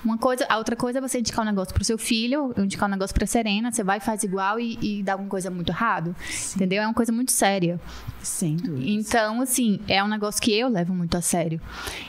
Uma 0.05 0.17
coisa, 0.17 0.47
a 0.49 0.59
outra 0.59 0.77
coisa 0.77 0.99
é 0.99 1.01
você 1.03 1.19
indicar 1.19 1.45
um 1.45 1.49
negócio 1.49 1.75
pro 1.75 1.85
seu 1.85 1.99
filho, 1.99 2.55
indicar 2.57 2.89
um 2.89 2.93
negócio 2.93 3.15
pra 3.15 3.27
Serena, 3.27 3.73
você 3.73 3.83
vai, 3.83 3.99
faz 3.99 4.23
igual 4.23 4.59
e, 4.61 4.79
e 4.81 5.03
dá 5.03 5.13
alguma 5.13 5.29
coisa 5.29 5.51
muito 5.51 5.71
errado. 5.71 6.15
Sim. 6.29 6.57
Entendeu? 6.57 6.83
É 6.83 6.87
uma 6.87 6.95
coisa 6.95 7.11
muito 7.11 7.33
séria. 7.33 7.81
Sem 8.23 8.57
dúvida. 8.57 8.91
Então, 8.91 9.41
assim, 9.41 9.81
é 9.89 10.03
um 10.03 10.09
negócio 10.09 10.41
que 10.41 10.53
eu 10.53 10.69
levo 10.69 10.95
muito 10.95 11.17
a 11.17 11.21
sério. 11.21 11.61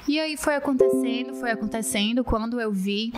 E 0.07 0.19
aí 0.19 0.37
foi 0.37 0.55
acontecendo, 0.55 1.33
foi 1.35 1.51
acontecendo. 1.51 2.23
Quando 2.23 2.59
eu 2.59 2.71
vi, 2.71 3.11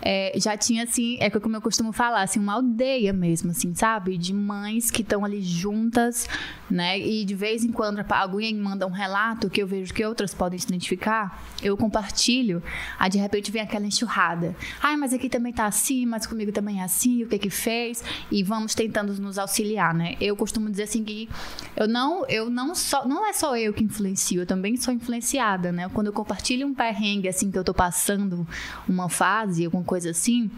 é, 0.00 0.32
já 0.36 0.56
tinha, 0.56 0.84
assim, 0.84 1.18
é 1.20 1.28
como 1.28 1.56
eu 1.56 1.60
costumo 1.60 1.92
falar, 1.92 2.22
assim, 2.22 2.38
uma 2.38 2.54
aldeia 2.54 2.73
mesmo, 3.12 3.50
assim, 3.50 3.74
sabe? 3.74 4.16
De 4.16 4.32
mães 4.32 4.90
que 4.90 5.02
estão 5.02 5.24
ali 5.24 5.42
juntas, 5.42 6.28
né? 6.70 6.98
E 6.98 7.24
de 7.24 7.34
vez 7.34 7.64
em 7.64 7.72
quando 7.72 8.04
alguém 8.10 8.54
manda 8.54 8.86
um 8.86 8.90
relato 8.90 9.50
que 9.50 9.62
eu 9.62 9.66
vejo 9.66 9.92
que 9.92 10.04
outras 10.04 10.34
podem 10.34 10.58
se 10.58 10.66
identificar, 10.66 11.42
eu 11.62 11.76
compartilho. 11.76 12.62
Aí, 12.98 13.10
de 13.10 13.18
repente, 13.18 13.50
vem 13.50 13.62
aquela 13.62 13.86
enxurrada. 13.86 14.56
Ai, 14.82 14.96
mas 14.96 15.12
aqui 15.12 15.28
também 15.28 15.52
tá 15.52 15.66
assim, 15.66 16.06
mas 16.06 16.26
comigo 16.26 16.52
também 16.52 16.80
é 16.80 16.84
assim, 16.84 17.22
o 17.22 17.28
que 17.28 17.38
que 17.38 17.50
fez? 17.50 18.02
E 18.30 18.42
vamos 18.42 18.74
tentando 18.74 19.12
nos 19.20 19.38
auxiliar, 19.38 19.94
né? 19.94 20.16
Eu 20.20 20.36
costumo 20.36 20.70
dizer 20.70 20.84
assim 20.84 21.04
que 21.04 21.28
eu 21.76 21.86
não, 21.86 22.26
eu 22.26 22.50
não 22.50 22.74
só, 22.74 23.06
não 23.06 23.26
é 23.26 23.32
só 23.32 23.56
eu 23.56 23.72
que 23.72 23.84
influencio, 23.84 24.42
eu 24.42 24.46
também 24.46 24.76
sou 24.76 24.92
influenciada, 24.92 25.72
né? 25.72 25.88
Quando 25.88 26.08
eu 26.08 26.12
compartilho 26.12 26.66
um 26.66 26.74
perrengue 26.74 27.28
assim 27.28 27.50
que 27.50 27.58
eu 27.58 27.64
tô 27.64 27.74
passando 27.74 28.46
uma 28.88 29.08
fase, 29.08 29.64
alguma 29.64 29.84
coisa 29.84 30.10
assim, 30.10 30.50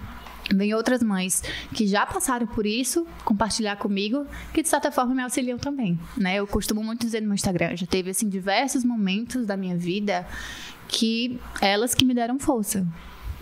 Vem 0.55 0.75
outras 0.75 1.03
mães 1.03 1.43
que 1.75 1.87
já 1.87 2.07
passaram 2.07 2.47
por 2.47 2.67
isso, 2.67 3.07
compartilhar 3.25 3.77
comigo, 3.77 4.27
que 4.53 4.63
de 4.63 4.69
certa 4.69 4.93
forma 4.93 5.15
me 5.15 5.23
auxiliam 5.23 5.59
também, 5.59 5.99
né? 6.17 6.37
Eu 6.37 6.47
costumo 6.47 6.83
muito 6.83 7.01
dizer 7.01 7.21
no 7.21 7.27
meu 7.27 7.35
Instagram, 7.35 7.77
já 7.77 7.87
teve 7.87 8.11
assim 8.11 8.29
diversos 8.29 8.85
momentos 8.85 9.47
da 9.47 9.57
minha 9.57 9.77
vida 9.77 10.27
que 10.89 11.41
elas 11.61 11.95
que 11.95 12.05
me 12.05 12.15
deram 12.15 12.39
força, 12.39 12.87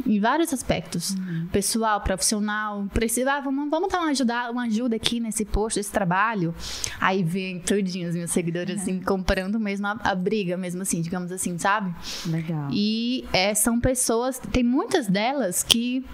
em 0.06 0.18
vários 0.18 0.52
aspectos. 0.52 1.10
Uhum. 1.10 1.46
Pessoal, 1.52 2.00
profissional, 2.00 2.86
precisa, 2.92 3.34
ah, 3.34 3.40
vamos, 3.40 3.70
vamos 3.70 3.90
dar 3.90 4.00
uma 4.00 4.10
ajuda, 4.10 4.50
uma 4.50 4.64
ajuda 4.64 4.96
aqui 4.96 5.20
nesse 5.20 5.44
posto, 5.44 5.76
nesse 5.76 5.92
trabalho. 5.92 6.54
Aí 7.00 7.22
vem 7.22 7.60
tudinho 7.60 8.08
os 8.08 8.14
meus 8.14 8.30
seguidores, 8.30 8.76
uhum. 8.76 8.82
assim, 8.82 9.00
comprando 9.00 9.58
mesmo 9.60 9.86
a, 9.86 9.98
a, 10.02 10.14
briga, 10.14 10.56
mesmo 10.56 10.82
assim, 10.82 11.00
digamos 11.00 11.30
assim, 11.30 11.56
sabe? 11.58 11.94
Legal. 12.26 12.68
E 12.72 13.24
é, 13.32 13.54
são 13.54 13.78
pessoas, 13.78 14.38
tem 14.38 14.64
muitas 14.64 15.06
delas 15.06 15.62
que 15.62 16.04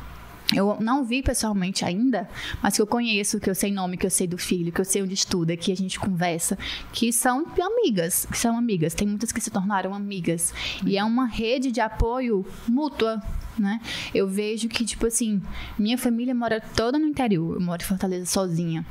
eu 0.55 0.77
não 0.81 1.05
vi 1.05 1.23
pessoalmente 1.23 1.85
ainda, 1.85 2.29
mas 2.63 2.75
que 2.75 2.83
eu 2.83 2.87
conheço, 2.87 3.39
que 3.39 3.49
eu 3.49 3.55
sei 3.55 3.71
nome, 3.71 3.97
que 3.97 4.07
eu 4.07 4.11
sei 4.11 4.27
do 4.27 4.37
filho, 4.37 4.73
que 4.73 4.81
eu 4.81 4.85
sei 4.85 5.03
onde 5.03 5.15
estuda, 5.15 5.57
que 5.57 5.71
a 5.71 5.77
gente 5.77 5.99
conversa, 5.99 6.59
que 6.93 7.13
são 7.13 7.47
amigas, 7.61 8.27
que 8.27 8.37
são 8.37 8.57
amigas. 8.57 8.95
Tem 8.95 9.07
muitas 9.07 9.31
que 9.33 9.41
se 9.41 9.51
tornaram 9.51 9.95
amigas. 9.95 10.53
E 10.85 10.99
é 10.99 11.05
uma 11.05 11.27
rede 11.27 11.71
de 11.71 11.81
apoio 11.81 12.45
mútua, 12.69 13.23
né? 13.59 13.81
Eu 14.15 14.29
vejo 14.29 14.69
que, 14.69 14.85
tipo 14.85 15.07
assim, 15.07 15.41
minha 15.79 15.99
família 15.99 16.35
mora 16.35 16.61
toda 16.61 16.99
no 16.99 17.07
interior. 17.07 17.55
Eu 17.57 17.61
moro 17.61 17.83
em 17.83 17.85
Fortaleza 17.85 18.27
sozinha. 18.27 18.85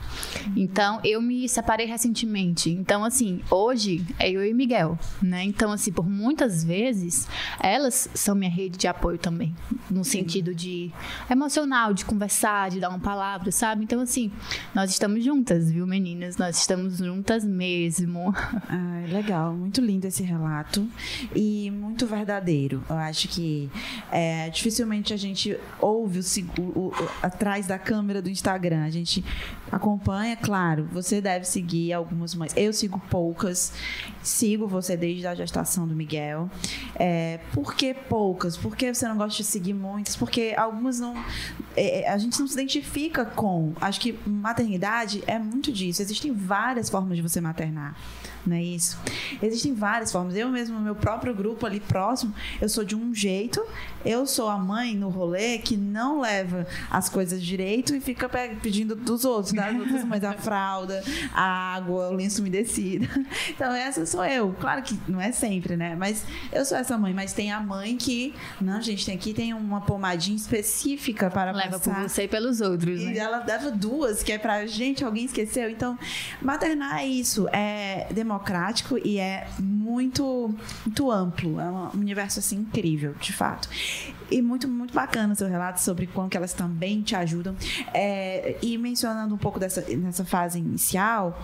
Então, 0.55 0.99
eu 1.03 1.21
me 1.21 1.47
separei 1.47 1.85
recentemente. 1.85 2.69
Então, 2.69 3.03
assim, 3.03 3.41
hoje 3.49 4.05
é 4.17 4.29
eu 4.29 4.45
e 4.45 4.53
Miguel, 4.53 4.97
né? 5.21 5.43
Então, 5.43 5.71
assim, 5.71 5.91
por 5.91 6.07
muitas 6.07 6.63
vezes, 6.63 7.27
elas 7.59 8.09
são 8.13 8.35
minha 8.35 8.49
rede 8.49 8.77
de 8.77 8.87
apoio 8.87 9.17
também. 9.17 9.55
No 9.89 10.03
sentido 10.03 10.53
de 10.53 10.91
emocional, 11.29 11.93
de 11.93 12.05
conversar, 12.05 12.69
de 12.69 12.79
dar 12.79 12.89
uma 12.89 12.99
palavra, 12.99 13.51
sabe? 13.51 13.83
Então, 13.83 14.01
assim, 14.01 14.31
nós 14.73 14.91
estamos 14.91 15.23
juntas, 15.23 15.71
viu, 15.71 15.85
meninas? 15.87 16.37
Nós 16.37 16.57
estamos 16.57 16.97
juntas 16.97 17.43
mesmo. 17.43 18.33
Ah, 18.71 19.03
legal. 19.11 19.53
Muito 19.53 19.81
lindo 19.81 20.05
esse 20.05 20.21
relato. 20.21 20.87
E 21.35 21.71
muito 21.71 22.05
verdadeiro. 22.05 22.83
Eu 22.89 22.97
acho 22.97 23.27
que 23.27 23.69
é, 24.11 24.48
dificilmente 24.49 25.13
a 25.13 25.17
gente 25.17 25.57
ouve 25.79 26.19
o, 26.19 26.61
o, 26.61 26.87
o, 26.87 26.93
atrás 27.21 27.67
da 27.67 27.77
câmera 27.77 28.21
do 28.21 28.29
Instagram. 28.29 28.83
A 28.83 28.89
gente 28.89 29.23
acompanha, 29.71 30.35
claro, 30.35 30.87
você 30.91 31.21
deve 31.21 31.45
seguir 31.45 31.93
algumas 31.93 32.35
mães. 32.35 32.53
Eu 32.55 32.73
sigo 32.73 32.99
poucas, 33.09 33.73
sigo 34.21 34.67
você 34.67 34.97
desde 34.97 35.27
a 35.27 35.35
gestação 35.35 35.87
do 35.87 35.95
Miguel. 35.95 36.49
É, 36.95 37.39
por 37.53 37.75
que 37.75 37.93
poucas? 37.93 38.57
Por 38.57 38.75
que 38.75 38.93
você 38.93 39.07
não 39.07 39.17
gosta 39.17 39.37
de 39.37 39.43
seguir 39.43 39.73
muitas? 39.73 40.15
Porque 40.15 40.53
algumas 40.57 40.99
não. 40.99 41.15
É, 41.75 42.01
é, 42.01 42.09
a 42.09 42.17
gente 42.17 42.39
não 42.39 42.47
se 42.47 42.53
identifica 42.53 43.25
com. 43.25 43.73
Acho 43.79 43.99
que 43.99 44.17
maternidade 44.25 45.23
é 45.27 45.39
muito 45.39 45.71
disso. 45.71 46.01
Existem 46.01 46.33
várias 46.33 46.89
formas 46.89 47.15
de 47.15 47.21
você 47.21 47.39
maternar 47.39 47.95
não 48.45 48.55
é 48.55 48.63
isso? 48.63 48.97
Existem 49.41 49.73
várias 49.73 50.11
formas. 50.11 50.35
Eu 50.35 50.49
mesmo, 50.49 50.77
no 50.77 50.81
meu 50.81 50.95
próprio 50.95 51.33
grupo 51.33 51.65
ali 51.65 51.79
próximo, 51.79 52.33
eu 52.61 52.69
sou 52.69 52.83
de 52.83 52.95
um 52.95 53.13
jeito, 53.13 53.63
eu 54.05 54.25
sou 54.25 54.49
a 54.49 54.57
mãe 54.57 54.95
no 54.95 55.09
rolê 55.09 55.57
que 55.57 55.75
não 55.75 56.21
leva 56.21 56.65
as 56.89 57.09
coisas 57.09 57.41
direito 57.41 57.95
e 57.95 57.99
fica 57.99 58.29
pedindo 58.61 58.95
dos 58.95 59.25
outros, 59.25 59.53
das 59.53 59.75
outras 59.75 60.03
mães, 60.03 60.23
a 60.23 60.33
fralda, 60.33 61.03
a 61.33 61.75
água, 61.75 62.09
o 62.09 62.13
lenço 62.13 62.41
umedecido. 62.41 63.07
Então, 63.49 63.73
essa 63.73 64.05
sou 64.05 64.23
eu. 64.23 64.55
Claro 64.59 64.81
que 64.81 64.97
não 65.07 65.19
é 65.19 65.31
sempre, 65.31 65.75
né? 65.75 65.95
Mas 65.95 66.23
eu 66.51 66.63
sou 66.65 66.77
essa 66.77 66.97
mãe, 66.97 67.13
mas 67.13 67.33
tem 67.33 67.51
a 67.51 67.59
mãe 67.59 67.97
que, 67.97 68.33
não, 68.61 68.81
gente, 68.81 69.05
tem 69.05 69.15
aqui 69.15 69.33
tem 69.33 69.53
uma 69.53 69.81
pomadinha 69.81 70.35
específica 70.35 71.29
para 71.29 71.51
leva 71.51 71.71
passar. 71.71 71.95
por 71.95 72.09
você 72.09 72.23
e 72.23 72.27
pelos 72.27 72.61
outros, 72.61 73.01
e 73.01 73.05
né? 73.05 73.17
ela 73.17 73.43
leva 73.45 73.71
duas, 73.71 74.23
que 74.23 74.31
é 74.31 74.37
pra 74.37 74.65
gente, 74.65 75.03
alguém 75.03 75.25
esqueceu. 75.25 75.69
Então, 75.69 75.97
maternar 76.41 76.99
é 76.99 77.07
isso, 77.07 77.47
é 77.51 78.07
democrático 78.29 78.99
e 79.03 79.17
é 79.17 79.47
muito, 79.59 80.53
muito 80.85 81.11
amplo. 81.11 81.59
É 81.59 81.65
um 81.65 81.89
universo 81.95 82.39
assim 82.39 82.57
incrível, 82.57 83.15
de 83.19 83.33
fato. 83.33 83.67
E 84.29 84.41
muito, 84.41 84.67
muito 84.67 84.93
bacana 84.93 85.33
o 85.33 85.35
seu 85.35 85.47
relato 85.47 85.81
sobre 85.81 86.05
como 86.05 86.29
que 86.29 86.37
elas 86.37 86.53
também 86.53 87.01
te 87.01 87.15
ajudam. 87.15 87.55
É, 87.91 88.55
e 88.61 88.77
mencionando 88.77 89.33
um 89.33 89.37
pouco 89.37 89.59
dessa 89.59 89.81
nessa 89.97 90.23
fase 90.23 90.59
inicial, 90.59 91.41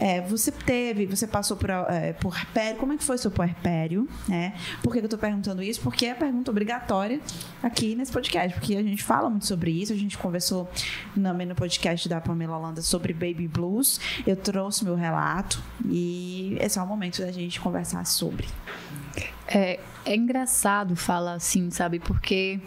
é, 0.00 0.22
você 0.22 0.50
teve, 0.50 1.04
você 1.04 1.26
passou 1.26 1.58
por, 1.58 1.68
é, 1.68 2.14
puerpério, 2.14 2.78
como 2.78 2.94
é 2.94 2.96
que 2.96 3.04
foi 3.04 3.18
seu 3.18 3.30
puerpério, 3.30 4.08
né? 4.26 4.54
Por 4.82 4.92
que 4.92 4.98
eu 4.98 5.04
estou 5.04 5.18
perguntando 5.18 5.62
isso? 5.62 5.80
Porque 5.82 6.06
é 6.06 6.14
pergunta 6.14 6.50
obrigatória 6.50 7.20
aqui 7.62 7.94
nesse 7.94 8.10
podcast, 8.10 8.58
porque 8.58 8.76
a 8.76 8.82
gente 8.82 9.04
fala 9.04 9.28
muito 9.28 9.46
sobre 9.46 9.70
isso, 9.70 9.92
a 9.92 9.96
gente 9.96 10.16
conversou 10.16 10.68
também 11.22 11.46
no 11.46 11.54
podcast 11.54 12.08
da 12.08 12.18
Pamela 12.18 12.56
Holanda 12.56 12.80
sobre 12.80 13.12
Baby 13.12 13.46
Blues, 13.46 14.00
eu 14.26 14.36
trouxe 14.36 14.84
meu 14.84 14.94
relato 14.94 15.62
e 15.84 16.56
esse 16.58 16.78
é 16.78 16.82
o 16.82 16.86
momento 16.86 17.20
da 17.20 17.30
gente 17.30 17.60
conversar 17.60 18.06
sobre. 18.06 18.48
É, 19.46 19.80
é 20.06 20.16
engraçado 20.16 20.96
falar 20.96 21.34
assim, 21.34 21.70
sabe? 21.70 21.98
Porque 21.98 22.58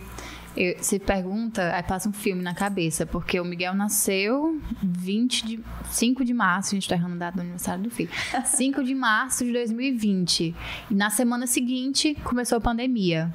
eu, 0.56 0.78
você 0.78 1.00
pergunta, 1.00 1.76
aí 1.76 1.84
passa 1.84 2.08
um 2.08 2.14
filme 2.14 2.42
na 2.42 2.54
cabeça, 2.54 3.06
porque 3.06 3.40
o 3.40 3.46
Miguel 3.46 3.74
nasceu 3.74 4.62
20 4.82 5.46
de, 5.46 5.60
5 5.90 6.24
de 6.24 6.34
março, 6.34 6.70
a 6.70 6.74
gente 6.76 6.88
tá 6.88 6.96
errando 6.96 7.18
data 7.18 7.38
do 7.38 7.42
aniversário 7.42 7.84
do 7.84 7.90
filho. 7.90 8.10
5 8.46 8.84
de 8.84 8.94
março 8.94 9.44
de 9.44 9.52
2020. 9.52 10.56
E 10.92 10.94
na 10.94 11.10
semana 11.10 11.48
seguinte 11.48 12.16
começou 12.24 12.58
a 12.58 12.62
pandemia. 12.62 13.34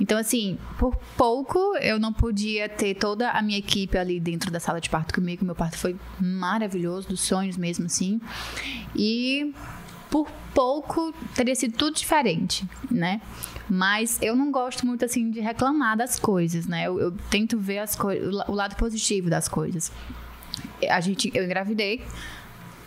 Então, 0.00 0.18
assim, 0.18 0.58
por 0.78 0.94
pouco 1.16 1.58
eu 1.76 1.98
não 1.98 2.12
podia 2.12 2.68
ter 2.68 2.94
toda 2.94 3.30
a 3.30 3.42
minha 3.42 3.58
equipe 3.58 3.96
ali 3.96 4.20
dentro 4.20 4.50
da 4.50 4.60
sala 4.60 4.80
de 4.80 4.90
parto 4.90 5.14
comigo. 5.14 5.44
Meu 5.44 5.54
parto 5.54 5.78
foi 5.78 5.96
maravilhoso, 6.20 7.08
dos 7.08 7.20
sonhos 7.20 7.56
mesmo, 7.56 7.86
assim. 7.86 8.20
E 8.94 9.54
por 10.10 10.30
pouco 10.54 11.12
teria 11.34 11.54
sido 11.54 11.76
tudo 11.76 11.96
diferente, 11.96 12.66
né? 12.90 13.20
Mas 13.68 14.18
eu 14.22 14.34
não 14.34 14.50
gosto 14.50 14.86
muito 14.86 15.04
assim 15.04 15.30
de 15.30 15.40
reclamar 15.40 15.96
das 15.96 16.18
coisas, 16.18 16.66
né? 16.66 16.86
Eu, 16.86 16.98
eu 16.98 17.12
tento 17.30 17.58
ver 17.58 17.78
as 17.78 17.96
o 18.48 18.52
lado 18.52 18.76
positivo 18.76 19.28
das 19.28 19.46
coisas. 19.48 19.92
A 20.88 21.00
gente, 21.00 21.30
eu 21.34 21.44
engravidei 21.44 22.02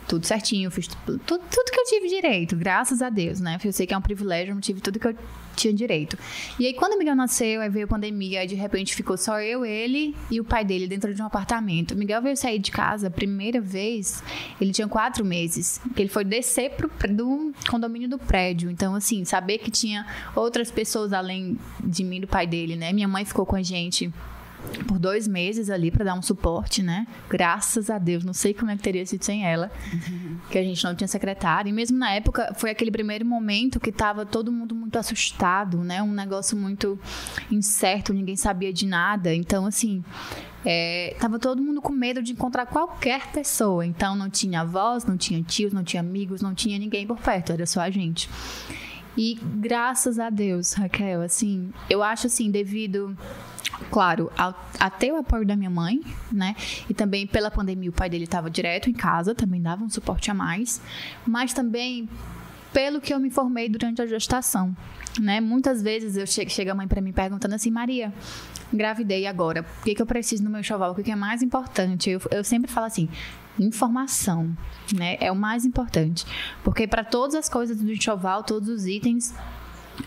tudo 0.08 0.26
certinho, 0.26 0.70
fiz 0.70 0.88
tudo, 0.88 1.18
tudo, 1.18 1.70
que 1.70 1.80
eu 1.80 1.84
tive 1.84 2.08
direito, 2.08 2.56
graças 2.56 3.00
a 3.00 3.08
Deus, 3.08 3.40
né? 3.40 3.58
Eu 3.62 3.72
sei 3.72 3.86
que 3.86 3.94
é 3.94 3.98
um 3.98 4.02
privilégio, 4.02 4.54
eu 4.54 4.60
tive 4.60 4.80
tudo 4.80 4.98
que 4.98 5.06
eu 5.06 5.16
tinha 5.56 5.72
direito. 5.72 6.18
E 6.58 6.66
aí, 6.66 6.74
quando 6.74 6.94
o 6.94 6.98
Miguel 6.98 7.16
nasceu, 7.16 7.60
aí 7.60 7.68
veio 7.68 7.84
a 7.86 7.88
pandemia, 7.88 8.40
aí 8.40 8.46
de 8.46 8.54
repente 8.54 8.94
ficou 8.94 9.16
só 9.16 9.40
eu, 9.40 9.64
ele 9.64 10.14
e 10.30 10.40
o 10.40 10.44
pai 10.44 10.64
dele 10.64 10.86
dentro 10.86 11.14
de 11.14 11.22
um 11.22 11.26
apartamento. 11.26 11.92
O 11.92 11.96
Miguel 11.96 12.22
veio 12.22 12.36
sair 12.36 12.58
de 12.58 12.70
casa 12.70 13.08
a 13.08 13.10
primeira 13.10 13.60
vez, 13.60 14.22
ele 14.60 14.72
tinha 14.72 14.88
quatro 14.88 15.24
meses, 15.24 15.80
que 15.94 16.02
ele 16.02 16.08
foi 16.08 16.24
descer 16.24 16.70
pro, 16.70 16.90
do 17.08 17.52
condomínio 17.70 18.08
do 18.08 18.18
prédio. 18.18 18.70
Então, 18.70 18.94
assim, 18.94 19.24
saber 19.24 19.58
que 19.58 19.70
tinha 19.70 20.06
outras 20.34 20.70
pessoas 20.70 21.12
além 21.12 21.58
de 21.82 22.04
mim, 22.04 22.20
do 22.20 22.26
pai 22.26 22.46
dele, 22.46 22.76
né? 22.76 22.92
Minha 22.92 23.08
mãe 23.08 23.24
ficou 23.24 23.46
com 23.46 23.56
a 23.56 23.62
gente 23.62 24.12
por 24.86 24.98
dois 24.98 25.26
meses 25.26 25.70
ali 25.70 25.90
para 25.90 26.04
dar 26.04 26.14
um 26.14 26.22
suporte, 26.22 26.82
né? 26.82 27.06
Graças 27.28 27.90
a 27.90 27.98
Deus, 27.98 28.24
não 28.24 28.32
sei 28.32 28.54
como 28.54 28.70
é 28.70 28.76
que 28.76 28.82
teria 28.82 29.04
sido 29.04 29.24
sem 29.24 29.44
ela, 29.46 29.70
uhum. 29.92 30.36
que 30.50 30.58
a 30.58 30.62
gente 30.62 30.82
não 30.84 30.94
tinha 30.94 31.08
secretária. 31.08 31.68
E 31.70 31.72
mesmo 31.72 31.98
na 31.98 32.12
época, 32.12 32.54
foi 32.56 32.70
aquele 32.70 32.90
primeiro 32.90 33.24
momento 33.24 33.80
que 33.80 33.92
tava 33.92 34.24
todo 34.24 34.52
mundo 34.52 34.74
muito 34.74 34.98
assustado, 34.98 35.78
né? 35.78 36.02
Um 36.02 36.12
negócio 36.12 36.56
muito 36.56 36.98
incerto, 37.50 38.12
ninguém 38.12 38.36
sabia 38.36 38.72
de 38.72 38.86
nada. 38.86 39.34
Então, 39.34 39.66
assim, 39.66 40.04
é, 40.64 41.16
tava 41.18 41.38
todo 41.38 41.60
mundo 41.60 41.80
com 41.80 41.92
medo 41.92 42.22
de 42.22 42.32
encontrar 42.32 42.66
qualquer 42.66 43.32
pessoa. 43.32 43.84
Então, 43.84 44.14
não 44.14 44.30
tinha 44.30 44.60
avós, 44.60 45.04
não 45.04 45.16
tinha 45.16 45.42
tios, 45.42 45.72
não 45.72 45.82
tinha 45.82 46.00
amigos, 46.00 46.40
não 46.40 46.54
tinha 46.54 46.78
ninguém 46.78 47.06
por 47.06 47.18
perto, 47.18 47.52
era 47.52 47.66
só 47.66 47.80
a 47.80 47.90
gente. 47.90 48.28
E 49.16 49.38
graças 49.56 50.18
a 50.18 50.30
Deus, 50.30 50.72
Raquel, 50.72 51.20
assim, 51.20 51.70
eu 51.90 52.02
acho 52.02 52.26
assim, 52.26 52.50
devido 52.50 53.16
claro, 53.90 54.30
até 54.78 55.12
o 55.12 55.16
apoio 55.16 55.46
da 55.46 55.56
minha 55.56 55.70
mãe, 55.70 56.00
né? 56.30 56.54
E 56.88 56.94
também 56.94 57.26
pela 57.26 57.50
pandemia 57.50 57.90
o 57.90 57.92
pai 57.92 58.08
dele 58.08 58.24
estava 58.24 58.50
direto 58.50 58.88
em 58.88 58.92
casa, 58.92 59.34
também 59.34 59.60
dava 59.60 59.84
um 59.84 59.90
suporte 59.90 60.30
a 60.30 60.34
mais, 60.34 60.80
mas 61.26 61.52
também 61.52 62.08
pelo 62.72 63.00
que 63.00 63.12
eu 63.12 63.20
me 63.20 63.30
formei 63.30 63.68
durante 63.68 64.00
a 64.00 64.06
gestação, 64.06 64.74
né? 65.20 65.40
Muitas 65.40 65.82
vezes 65.82 66.16
eu 66.16 66.26
chego, 66.26 66.50
chega 66.50 66.72
a 66.72 66.74
mãe 66.74 66.88
para 66.88 67.00
mim 67.00 67.12
perguntando 67.12 67.54
assim, 67.54 67.70
Maria, 67.70 68.12
engravidei 68.72 69.26
agora, 69.26 69.64
o 69.80 69.84
que, 69.84 69.94
que 69.94 70.02
eu 70.02 70.06
preciso 70.06 70.42
no 70.42 70.50
meu 70.50 70.60
enxoval, 70.60 70.92
o 70.92 70.94
que, 70.94 71.02
que 71.02 71.12
é 71.12 71.16
mais 71.16 71.42
importante? 71.42 72.10
Eu, 72.10 72.20
eu 72.30 72.42
sempre 72.42 72.70
falo 72.70 72.86
assim, 72.86 73.08
informação, 73.58 74.56
né? 74.94 75.16
É 75.20 75.30
o 75.30 75.36
mais 75.36 75.64
importante, 75.64 76.24
porque 76.64 76.86
para 76.86 77.04
todas 77.04 77.34
as 77.34 77.48
coisas 77.48 77.76
do 77.76 77.92
enxoval, 77.92 78.42
todos 78.42 78.68
os 78.68 78.86
itens 78.86 79.34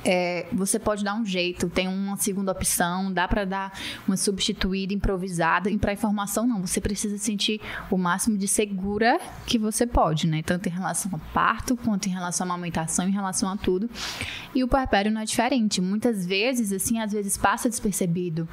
é, 0.03 0.47
você 0.51 0.79
pode 0.79 1.03
dar 1.03 1.15
um 1.15 1.25
jeito, 1.25 1.69
tem 1.69 1.87
uma 1.87 2.17
segunda 2.17 2.51
opção, 2.51 3.11
dá 3.11 3.27
para 3.27 3.45
dar 3.45 3.73
uma 4.07 4.17
substituída, 4.17 4.93
improvisada. 4.93 5.69
E 5.69 5.77
para 5.77 5.93
informação, 5.93 6.47
não. 6.47 6.65
Você 6.65 6.81
precisa 6.81 7.17
sentir 7.17 7.61
o 7.89 7.97
máximo 7.97 8.37
de 8.37 8.47
segura 8.47 9.19
que 9.45 9.57
você 9.57 9.85
pode, 9.85 10.27
né? 10.27 10.41
Tanto 10.43 10.67
em 10.67 10.71
relação 10.71 11.11
ao 11.13 11.19
parto, 11.33 11.75
quanto 11.77 12.07
em 12.07 12.11
relação 12.11 12.45
à 12.45 12.49
amamentação, 12.49 13.07
em 13.07 13.11
relação 13.11 13.49
a 13.49 13.57
tudo. 13.57 13.89
E 14.53 14.63
o 14.63 14.67
puerpério 14.67 15.11
não 15.11 15.21
é 15.21 15.25
diferente. 15.25 15.81
Muitas 15.81 16.25
vezes, 16.25 16.71
assim, 16.71 16.99
às 16.99 17.11
vezes 17.11 17.37
passa 17.37 17.69
despercebido. 17.69 18.47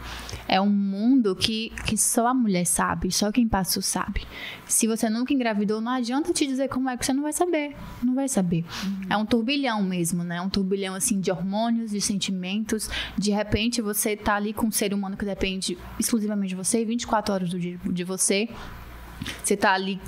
É 0.48 0.60
um 0.60 0.70
mundo 0.70 1.34
que, 1.36 1.70
que 1.86 1.96
só 1.96 2.26
a 2.26 2.34
mulher 2.34 2.66
sabe, 2.66 3.10
só 3.10 3.30
quem 3.30 3.46
passou 3.46 3.82
sabe. 3.82 4.26
Se 4.66 4.86
você 4.86 5.08
nunca 5.08 5.32
engravidou, 5.32 5.80
não 5.80 5.92
adianta 5.92 6.32
te 6.32 6.46
dizer 6.46 6.68
como 6.68 6.88
é 6.88 6.96
que 6.96 7.04
você 7.04 7.12
não 7.12 7.22
vai 7.22 7.32
saber. 7.32 7.76
Não 8.02 8.14
vai 8.14 8.28
saber. 8.28 8.64
Uhum. 8.84 9.00
É 9.10 9.16
um 9.16 9.26
turbilhão 9.26 9.82
mesmo, 9.82 10.24
né? 10.24 10.40
Um 10.40 10.48
turbilhão, 10.48 10.94
assim, 10.94 11.20
de 11.22 11.30
hormônios, 11.30 11.92
de 11.92 12.00
sentimentos. 12.00 12.90
De 13.16 13.30
repente, 13.30 13.80
você 13.80 14.16
tá 14.16 14.34
ali 14.34 14.52
com 14.52 14.66
um 14.66 14.72
ser 14.72 14.92
humano 14.92 15.16
que 15.16 15.24
depende 15.24 15.78
exclusivamente 15.98 16.50
de 16.50 16.56
você, 16.56 16.84
24 16.84 17.32
horas 17.34 17.50
do 17.50 17.58
dia 17.58 17.78
de 17.84 18.04
você. 18.04 18.48
Você 19.42 19.56
tá 19.56 19.72
ali, 19.72 20.00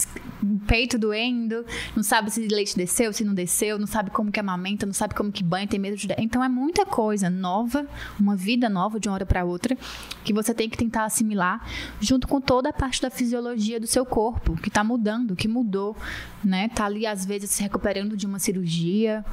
peito 0.67 0.99
doendo, 0.99 1.65
não 1.95 2.03
sabe 2.03 2.31
se 2.31 2.47
leite 2.49 2.77
desceu, 2.77 3.13
se 3.13 3.25
não 3.25 3.35
desceu, 3.35 3.79
não 3.79 3.87
sabe 3.87 4.11
como 4.11 4.31
que 4.31 4.41
amamenta, 4.41 4.87
não 4.87 4.93
sabe 4.93 5.15
como 5.15 5.33
que 5.33 5.43
banha, 5.43 5.67
tem 5.67 5.79
medo 5.79 5.97
de. 5.97 6.09
Então 6.19 6.43
é 6.43 6.49
muita 6.49 6.85
coisa 6.85 7.31
nova, 7.31 7.87
uma 8.19 8.37
vida 8.37 8.69
nova 8.69 8.99
de 8.99 9.09
uma 9.09 9.15
hora 9.15 9.27
para 9.27 9.45
outra, 9.45 9.77
que 10.25 10.33
você 10.33 10.55
tem 10.55 10.69
que 10.69 10.77
tentar 10.77 11.05
assimilar, 11.05 11.67
junto 12.01 12.27
com 12.29 12.41
toda 12.41 12.71
a 12.71 12.73
parte 12.73 13.01
da 13.01 13.11
fisiologia 13.11 13.81
do 13.81 13.87
seu 13.87 14.05
corpo, 14.05 14.57
que 14.57 14.71
tá 14.71 14.85
mudando, 14.85 15.37
que 15.37 15.49
mudou, 15.49 15.97
né? 16.43 16.69
Tá 16.69 16.87
ali 16.87 17.07
às 17.07 17.25
vezes 17.25 17.51
se 17.51 17.63
recuperando 17.63 18.17
de 18.17 18.27
uma 18.27 18.39
cirurgia. 18.39 19.25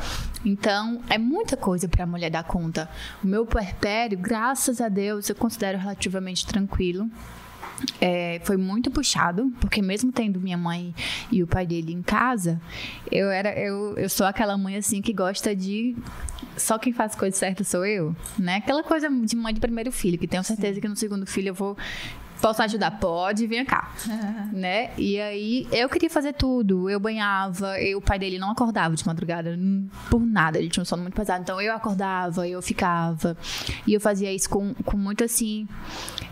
Então 0.45 1.01
é 1.09 1.17
muita 1.17 1.57
coisa 1.57 1.88
para 1.88 2.03
a 2.03 2.07
mulher 2.07 2.29
dar 2.29 2.43
conta. 2.43 2.89
O 3.23 3.27
meu 3.27 3.45
puerpério, 3.45 4.17
graças 4.17 4.81
a 4.81 4.89
Deus, 4.89 5.29
eu 5.29 5.35
considero 5.35 5.77
relativamente 5.77 6.45
tranquilo. 6.45 7.09
É, 8.00 8.39
foi 8.43 8.57
muito 8.57 8.91
puxado, 8.91 9.51
porque 9.59 9.81
mesmo 9.81 10.11
tendo 10.11 10.39
minha 10.39 10.57
mãe 10.57 10.93
e 11.31 11.41
o 11.41 11.47
pai 11.47 11.65
dele 11.65 11.93
em 11.93 12.01
casa, 12.01 12.61
eu 13.11 13.29
era 13.29 13.57
eu, 13.59 13.95
eu 13.97 14.09
sou 14.09 14.25
aquela 14.25 14.57
mãe 14.57 14.75
assim 14.75 15.01
que 15.01 15.13
gosta 15.13 15.55
de 15.55 15.95
só 16.57 16.77
quem 16.77 16.93
faz 16.93 17.15
coisa 17.15 17.35
certa 17.35 17.63
sou 17.63 17.85
eu, 17.85 18.15
né? 18.38 18.57
Aquela 18.57 18.83
coisa 18.83 19.09
de 19.09 19.35
mãe 19.35 19.53
de 19.53 19.59
primeiro 19.59 19.91
filho, 19.91 20.17
que 20.17 20.27
tenho 20.27 20.43
certeza 20.43 20.75
Sim. 20.75 20.81
que 20.81 20.88
no 20.88 20.95
segundo 20.95 21.25
filho 21.25 21.50
eu 21.50 21.53
vou 21.53 21.77
Posso 22.41 22.63
ajudar? 22.63 22.91
Pode, 22.91 23.45
vem 23.45 23.63
cá. 23.63 23.91
né? 24.51 24.91
E 24.98 25.19
aí 25.19 25.67
eu 25.71 25.88
queria 25.88 26.10
fazer 26.10 26.33
tudo. 26.33 26.89
Eu 26.89 27.00
banhava, 27.00 27.79
eu, 27.79 28.00
o 28.00 28.01
pai 28.01 28.17
dele 28.17 28.39
não 28.39 28.51
acordava 28.51 28.95
de 28.95 29.05
madrugada 29.05 29.57
por 30.10 30.19
nada. 30.19 30.57
Ele 30.57 30.69
tinha 30.69 30.81
um 30.81 30.86
sono 30.86 31.03
muito 31.03 31.15
pesado. 31.15 31.43
Então 31.43 31.62
eu 31.62 31.74
acordava, 31.74 32.48
eu 32.48 32.62
ficava. 32.62 33.38
E 33.86 33.93
eu 33.93 34.01
fazia 34.01 34.33
isso 34.33 34.50
com, 34.50 34.74
com 34.74 34.98
muito 34.98 35.24
assim. 35.24 35.68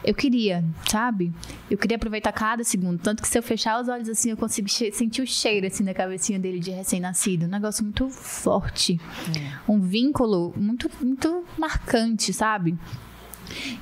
Eu 0.04 0.16
queria, 0.16 0.64
sabe? 0.90 1.32
Eu 1.70 1.78
queria 1.78 1.98
aproveitar 1.98 2.32
cada 2.32 2.64
segundo. 2.64 3.00
Tanto 3.00 3.22
que 3.22 3.28
se 3.28 3.38
eu 3.38 3.44
fechar 3.44 3.80
os 3.82 3.88
olhos 3.88 4.10
assim, 4.10 4.32
eu 4.32 4.38
consigo 4.38 4.68
sentir 4.70 5.22
o 5.22 5.28
cheiro 5.28 5.68
assim 5.68 5.84
na 5.84 5.94
cabecinha 5.94 6.40
dele 6.40 6.60
de 6.60 6.72
recém-nascido. 6.72 7.46
Um 7.46 7.50
negócio 7.50 7.84
muito 7.84 8.10
forte. 8.10 9.00
É. 9.38 9.72
Um 9.72 9.80
vínculo 9.80 10.54
muito, 10.58 10.90
muito 11.02 11.44
marcante, 11.58 12.34
sabe? 12.34 12.78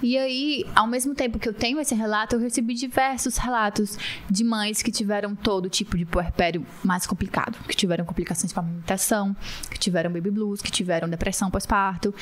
E 0.02 0.18
aí, 0.18 0.66
ao 0.76 0.88
mesmo 0.88 1.14
tempo 1.16 1.40
que 1.40 1.48
eu 1.48 1.54
tenho 1.54 1.80
esse 1.80 1.96
relato, 1.96 2.36
eu 2.36 2.40
recebi 2.40 2.74
diversos 2.74 3.38
relatos 3.38 3.98
de 4.30 4.44
mães 4.44 4.82
que 4.82 4.92
tiveram 4.92 5.36
todo 5.36 5.70
tipo 5.70 5.98
de 5.98 6.06
puerpério 6.06 6.66
mais 6.84 7.06
complicado, 7.06 7.58
que 7.68 7.76
tiveram 7.76 8.06
complicações 8.06 8.54
com 8.54 8.60
a 8.60 8.64
amamentação, 8.64 9.36
que 9.70 9.80
tiveram 9.80 10.12
baby 10.12 10.32
blues, 10.32 10.62
que 10.62 10.72
tiveram 10.72 11.10
depressão 11.10 11.50
pós-parto, 11.50 12.14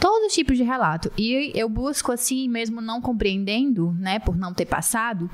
todos 0.00 0.26
os 0.26 0.34
tipos 0.34 0.56
de 0.56 0.64
relato. 0.64 1.12
E 1.16 1.52
eu 1.54 1.68
busco, 1.68 2.10
assim, 2.10 2.48
mesmo 2.48 2.80
não 2.80 3.00
compreendendo, 3.00 3.92
né, 3.92 4.18
por 4.18 4.36
não 4.36 4.52
ter 4.52 4.66
passado, 4.66 5.30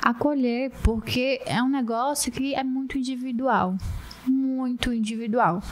acolher, 0.00 0.72
porque 0.82 1.42
é 1.44 1.62
um 1.62 1.68
negócio 1.68 2.32
que 2.32 2.54
é 2.54 2.64
muito 2.64 2.96
individual. 2.96 3.76
Muito 4.26 4.92
individual. 4.92 5.62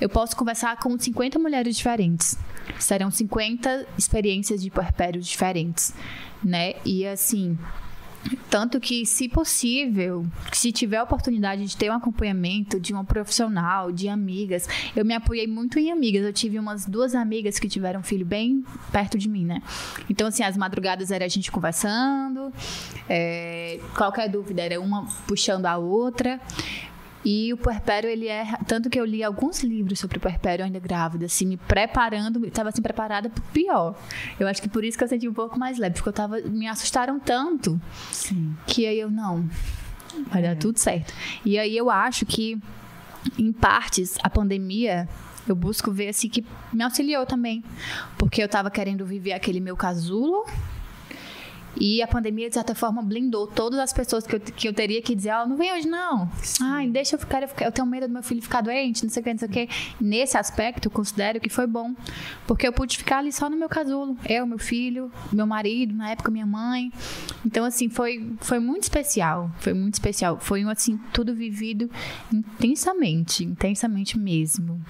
Eu 0.00 0.08
posso 0.08 0.36
conversar 0.36 0.76
com 0.78 0.98
50 0.98 1.38
mulheres 1.38 1.76
diferentes. 1.76 2.36
Serão 2.78 3.10
50 3.10 3.86
experiências 3.98 4.62
de 4.62 4.70
puerpério 4.70 5.20
diferentes, 5.20 5.94
né? 6.42 6.74
E 6.84 7.06
assim, 7.06 7.58
tanto 8.50 8.78
que, 8.80 9.06
se 9.06 9.28
possível, 9.28 10.26
se 10.52 10.70
tiver 10.72 10.98
a 10.98 11.02
oportunidade 11.02 11.64
de 11.64 11.76
ter 11.76 11.90
um 11.90 11.94
acompanhamento 11.94 12.78
de 12.78 12.92
uma 12.92 13.04
profissional, 13.04 13.90
de 13.90 14.08
amigas, 14.08 14.68
eu 14.94 15.04
me 15.04 15.14
apoiei 15.14 15.46
muito 15.46 15.78
em 15.78 15.90
amigas. 15.90 16.24
Eu 16.24 16.32
tive 16.32 16.58
umas 16.58 16.84
duas 16.84 17.14
amigas 17.14 17.58
que 17.58 17.68
tiveram 17.68 18.02
filho 18.02 18.26
bem 18.26 18.64
perto 18.92 19.16
de 19.16 19.28
mim, 19.28 19.44
né? 19.44 19.62
Então, 20.08 20.26
assim, 20.26 20.42
as 20.42 20.56
madrugadas 20.56 21.10
era 21.10 21.24
a 21.24 21.28
gente 21.28 21.50
conversando, 21.50 22.52
é, 23.08 23.80
qualquer 23.96 24.28
dúvida 24.28 24.62
era 24.62 24.80
uma 24.80 25.06
puxando 25.26 25.66
a 25.66 25.78
outra. 25.78 26.40
E 27.24 27.52
o 27.52 27.56
puerpério, 27.56 28.08
ele 28.08 28.28
é. 28.28 28.46
Tanto 28.66 28.88
que 28.88 28.98
eu 28.98 29.04
li 29.04 29.22
alguns 29.22 29.62
livros 29.62 29.98
sobre 29.98 30.16
o 30.16 30.20
puerpério 30.20 30.64
ainda 30.64 30.78
grávida, 30.78 31.26
assim, 31.26 31.46
me 31.46 31.56
preparando, 31.56 32.46
estava 32.46 32.70
assim, 32.70 32.80
preparada 32.80 33.28
pro 33.28 33.42
pior. 33.52 33.94
Eu 34.38 34.48
acho 34.48 34.62
que 34.62 34.68
por 34.68 34.84
isso 34.84 34.96
que 34.96 35.04
eu 35.04 35.08
senti 35.08 35.28
um 35.28 35.34
pouco 35.34 35.58
mais 35.58 35.78
leve, 35.78 35.96
porque 35.96 36.08
eu 36.08 36.12
tava. 36.12 36.40
Me 36.40 36.66
assustaram 36.66 37.20
tanto 37.20 37.80
Sim. 38.10 38.56
que 38.66 38.86
aí 38.86 38.98
eu, 38.98 39.10
não, 39.10 39.48
vai 40.28 40.42
é. 40.42 40.48
dar 40.48 40.56
tudo 40.56 40.78
certo. 40.78 41.12
E 41.44 41.58
aí 41.58 41.76
eu 41.76 41.90
acho 41.90 42.24
que, 42.24 42.58
em 43.38 43.52
partes, 43.52 44.16
a 44.22 44.30
pandemia 44.30 45.06
eu 45.46 45.54
busco 45.54 45.90
ver 45.90 46.08
assim 46.08 46.28
que 46.28 46.44
me 46.72 46.82
auxiliou 46.82 47.26
também. 47.26 47.62
Porque 48.16 48.42
eu 48.42 48.48
tava 48.48 48.70
querendo 48.70 49.04
viver 49.04 49.32
aquele 49.32 49.60
meu 49.60 49.76
casulo 49.76 50.46
e 51.76 52.02
a 52.02 52.06
pandemia, 52.06 52.48
de 52.48 52.54
certa 52.54 52.74
forma, 52.74 53.02
blindou 53.02 53.46
todas 53.46 53.78
as 53.78 53.92
pessoas 53.92 54.26
que 54.26 54.36
eu, 54.36 54.40
que 54.40 54.68
eu 54.68 54.72
teria 54.72 55.00
que 55.00 55.14
dizer, 55.14 55.30
ó, 55.32 55.42
oh, 55.42 55.48
não 55.48 55.56
vem 55.56 55.72
hoje 55.72 55.88
não. 55.88 56.30
Ai, 56.60 56.88
deixa 56.88 57.14
eu 57.14 57.18
ficar, 57.18 57.42
eu 57.42 57.72
tenho 57.72 57.86
medo 57.86 58.06
do 58.06 58.12
meu 58.12 58.22
filho 58.22 58.42
ficar 58.42 58.60
doente, 58.60 59.02
não 59.02 59.10
sei 59.10 59.20
o 59.20 59.24
que, 59.24 59.30
não 59.30 59.38
sei 59.38 59.48
o 59.48 59.50
que. 59.50 59.68
Nesse 60.00 60.36
aspecto, 60.36 60.86
eu 60.86 60.90
considero 60.90 61.40
que 61.40 61.48
foi 61.48 61.66
bom. 61.66 61.94
Porque 62.46 62.66
eu 62.66 62.72
pude 62.72 62.98
ficar 62.98 63.18
ali 63.18 63.32
só 63.32 63.48
no 63.48 63.56
meu 63.56 63.68
casulo. 63.68 64.16
Eu, 64.28 64.46
meu 64.46 64.58
filho, 64.58 65.10
meu 65.32 65.46
marido, 65.46 65.94
na 65.94 66.10
época 66.10 66.30
minha 66.30 66.46
mãe. 66.46 66.92
Então, 67.44 67.64
assim, 67.64 67.88
foi, 67.88 68.32
foi 68.40 68.58
muito 68.58 68.84
especial. 68.84 69.50
Foi 69.58 69.72
muito 69.72 69.94
especial. 69.94 70.38
Foi, 70.40 70.62
assim, 70.64 70.98
tudo 71.12 71.34
vivido 71.34 71.90
intensamente, 72.32 73.44
intensamente 73.44 74.18
mesmo. 74.18 74.80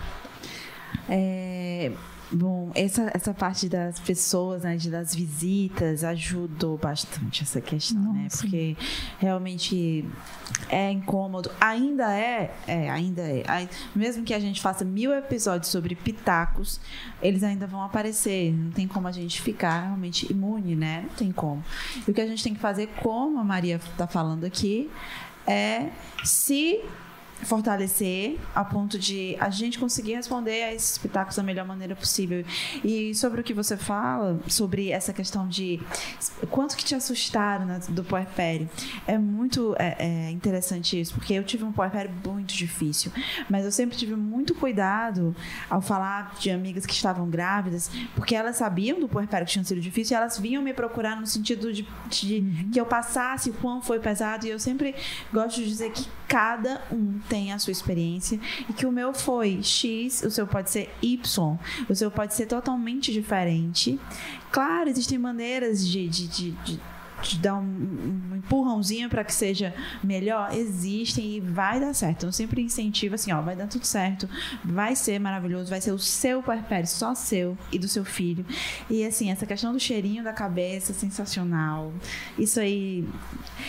É, 1.08 1.92
Bom, 2.32 2.70
essa, 2.74 3.10
essa 3.12 3.34
parte 3.34 3.68
das 3.68 3.98
pessoas, 3.98 4.62
né, 4.62 4.76
das 4.76 5.14
visitas, 5.14 6.04
ajudou 6.04 6.78
bastante 6.78 7.42
essa 7.42 7.60
questão, 7.60 8.00
né? 8.12 8.22
Nossa. 8.24 8.44
né? 8.44 8.50
Porque 8.50 8.76
realmente 9.18 10.04
é 10.68 10.92
incômodo. 10.92 11.50
Ainda 11.60 12.16
é, 12.16 12.54
é 12.68 12.88
ainda 12.88 13.22
é. 13.22 13.68
Mesmo 13.94 14.22
que 14.22 14.32
a 14.32 14.38
gente 14.38 14.60
faça 14.60 14.84
mil 14.84 15.12
episódios 15.12 15.72
sobre 15.72 15.96
pitacos, 15.96 16.80
eles 17.20 17.42
ainda 17.42 17.66
vão 17.66 17.82
aparecer. 17.82 18.52
Não 18.52 18.70
tem 18.70 18.86
como 18.86 19.08
a 19.08 19.12
gente 19.12 19.42
ficar 19.42 19.80
realmente 19.80 20.30
imune, 20.30 20.76
né? 20.76 21.02
Não 21.08 21.14
tem 21.16 21.32
como. 21.32 21.64
E 22.06 22.10
o 22.10 22.14
que 22.14 22.20
a 22.20 22.26
gente 22.26 22.44
tem 22.44 22.54
que 22.54 22.60
fazer, 22.60 22.88
como 23.02 23.40
a 23.40 23.44
Maria 23.44 23.76
está 23.76 24.06
falando 24.06 24.44
aqui, 24.44 24.88
é 25.46 25.88
se 26.22 26.80
fortalecer 27.42 28.38
a 28.54 28.64
ponto 28.64 28.98
de 28.98 29.36
a 29.40 29.50
gente 29.50 29.78
conseguir 29.78 30.14
responder 30.14 30.62
a 30.62 30.74
esses 30.74 30.98
pitacos 30.98 31.36
da 31.36 31.42
melhor 31.42 31.66
maneira 31.66 31.94
possível. 31.96 32.44
E 32.84 33.14
sobre 33.14 33.40
o 33.40 33.44
que 33.44 33.54
você 33.54 33.76
fala, 33.76 34.38
sobre 34.46 34.90
essa 34.90 35.12
questão 35.12 35.48
de 35.48 35.80
quanto 36.50 36.76
que 36.76 36.84
te 36.84 36.94
assustaram 36.94 37.64
né, 37.64 37.80
do 37.88 38.04
puerpério, 38.04 38.68
é 39.06 39.18
muito 39.18 39.74
é, 39.78 39.96
é 39.98 40.30
interessante 40.30 41.00
isso, 41.00 41.14
porque 41.14 41.34
eu 41.34 41.44
tive 41.44 41.64
um 41.64 41.72
puerpério 41.72 42.10
muito 42.26 42.54
difícil, 42.54 43.12
mas 43.48 43.64
eu 43.64 43.72
sempre 43.72 43.96
tive 43.96 44.14
muito 44.14 44.54
cuidado 44.54 45.34
ao 45.68 45.80
falar 45.80 46.34
de 46.38 46.50
amigas 46.50 46.86
que 46.86 46.92
estavam 46.92 47.28
grávidas, 47.28 47.90
porque 48.14 48.34
elas 48.34 48.56
sabiam 48.56 49.00
do 49.00 49.08
puerpério 49.08 49.46
que 49.46 49.52
tinha 49.52 49.64
sido 49.64 49.80
difícil 49.80 50.14
e 50.14 50.16
elas 50.16 50.38
vinham 50.38 50.62
me 50.62 50.72
procurar 50.72 51.18
no 51.18 51.26
sentido 51.26 51.72
de, 51.72 51.86
de 52.08 52.38
uhum. 52.38 52.70
que 52.72 52.80
eu 52.80 52.86
passasse 52.86 53.50
o 53.50 53.54
quão 53.54 53.80
foi 53.80 53.98
pesado, 53.98 54.46
e 54.46 54.50
eu 54.50 54.58
sempre 54.58 54.94
gosto 55.32 55.56
de 55.56 55.66
dizer 55.66 55.90
que 55.92 56.06
cada 56.30 56.80
um 56.92 57.18
tem 57.28 57.52
a 57.52 57.58
sua 57.58 57.72
experiência 57.72 58.38
e 58.68 58.72
que 58.72 58.86
o 58.86 58.92
meu 58.92 59.12
foi 59.12 59.60
X, 59.64 60.22
o 60.22 60.30
seu 60.30 60.46
pode 60.46 60.70
ser 60.70 60.88
Y, 61.02 61.58
o 61.88 61.94
seu 61.94 62.08
pode 62.08 62.34
ser 62.34 62.46
totalmente 62.46 63.12
diferente. 63.12 63.98
Claro, 64.52 64.88
existem 64.88 65.18
maneiras 65.18 65.84
de, 65.84 66.06
de, 66.08 66.28
de, 66.28 66.50
de 66.52 66.80
te 67.28 67.38
dar 67.38 67.54
um, 67.54 68.30
um 68.32 68.36
empurrãozinho 68.36 69.08
para 69.08 69.24
que 69.24 69.32
seja 69.32 69.74
melhor, 70.02 70.54
existem 70.54 71.36
e 71.36 71.40
vai 71.40 71.78
dar 71.78 71.94
certo. 71.94 72.26
Eu 72.26 72.32
sempre 72.32 72.62
incentivo 72.62 73.14
assim, 73.14 73.32
ó, 73.32 73.40
vai 73.40 73.54
dar 73.54 73.66
tudo 73.66 73.84
certo, 73.84 74.28
vai 74.64 74.96
ser 74.96 75.18
maravilhoso, 75.18 75.70
vai 75.70 75.80
ser 75.80 75.92
o 75.92 75.98
seu 75.98 76.42
puerpério, 76.42 76.86
só 76.86 77.14
seu 77.14 77.56
e 77.70 77.78
do 77.78 77.88
seu 77.88 78.04
filho. 78.04 78.44
E 78.88 79.04
assim, 79.04 79.30
essa 79.30 79.46
questão 79.46 79.72
do 79.72 79.80
cheirinho 79.80 80.24
da 80.24 80.32
cabeça, 80.32 80.92
sensacional. 80.92 81.92
Isso 82.38 82.58
aí, 82.58 83.06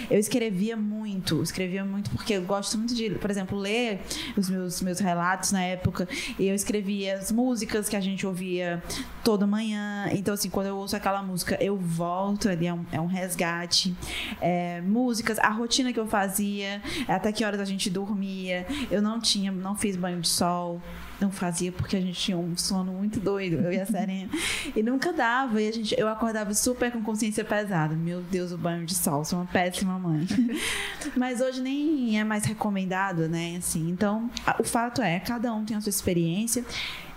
eu 0.10 0.20
escrevia 0.20 0.76
muito, 0.78 1.44
escrevia 1.44 1.84
muito 1.84 2.10
porque 2.12 2.34
eu 2.34 2.42
gosto 2.44 2.78
muito 2.78 2.96
de, 2.96 3.12
por 3.12 3.30
exemplo, 3.30 3.58
ler 3.58 4.02
os 4.38 4.50
meus, 4.50 4.82
meus 4.82 5.00
relatos 5.00 5.52
na 5.52 5.62
época 5.62 6.08
e 6.40 6.48
eu 6.48 6.56
escrevia 6.56 7.18
as 7.18 7.32
músicas 7.32 7.90
que 7.90 7.96
a 7.96 8.02
gente 8.02 8.26
ouvia 8.26 8.82
toda 9.24 9.46
manhã. 9.46 10.10
Então, 10.14 10.34
assim, 10.34 10.50
quando 10.50 10.68
eu 10.68 10.78
ouço 10.78 10.96
aquela 10.96 11.22
música, 11.22 11.58
eu 11.62 11.78
volto 11.78 12.50
ali, 12.50 12.68
é 12.68 12.74
um, 12.74 12.86
é 12.92 13.00
um 13.00 13.06
resgate 13.06 13.41
resgate, 13.42 13.96
é, 14.40 14.82
músicas, 14.82 15.40
a 15.40 15.50
rotina 15.50 15.92
que 15.92 16.00
eu 16.00 16.08
fazia, 16.08 16.82
até 17.08 17.32
que 17.32 17.44
horas 17.44 17.60
a 17.60 17.66
gente 17.66 17.90
dormia. 17.90 18.66
Eu 18.90 19.02
não 19.02 19.20
tinha, 19.20 19.52
não 19.52 19.76
fiz 19.76 19.96
banho 19.96 20.22
de 20.22 20.28
sol 20.28 20.82
não 21.20 21.30
fazia 21.30 21.72
porque 21.72 21.96
a 21.96 22.02
gente 22.02 22.20
tinha 22.20 22.36
um 22.36 22.58
sono 22.58 22.92
muito 22.94 23.20
doido, 23.20 23.58
eu 23.58 23.72
e 23.72 23.80
a 23.80 23.86
Serena. 23.86 24.28
e 24.76 24.82
nunca 24.82 25.14
dava. 25.14 25.62
E 25.62 25.68
a 25.68 25.72
gente, 25.72 25.94
eu 25.96 26.08
acordava 26.08 26.52
super 26.56 26.92
com 26.92 27.00
consciência 27.04 27.46
pesada. 27.46 27.96
Meu 27.96 28.22
Deus, 28.24 28.52
o 28.52 28.58
banho 28.58 28.88
de 28.88 28.96
sol, 28.96 29.24
sou 29.24 29.38
uma 29.38 29.46
péssima 29.46 30.00
mãe. 30.00 30.26
Mas 31.16 31.40
hoje 31.40 31.62
nem 31.62 32.20
é 32.20 32.24
mais 32.24 32.44
recomendado, 32.44 33.30
né? 33.30 33.56
Assim, 33.58 33.88
então, 33.92 34.32
o 34.60 34.64
fato 34.64 35.00
é, 35.00 35.20
cada 35.20 35.54
um 35.54 35.64
tem 35.64 35.78
a 35.78 35.82
sua 35.82 35.92
experiência. 35.92 36.66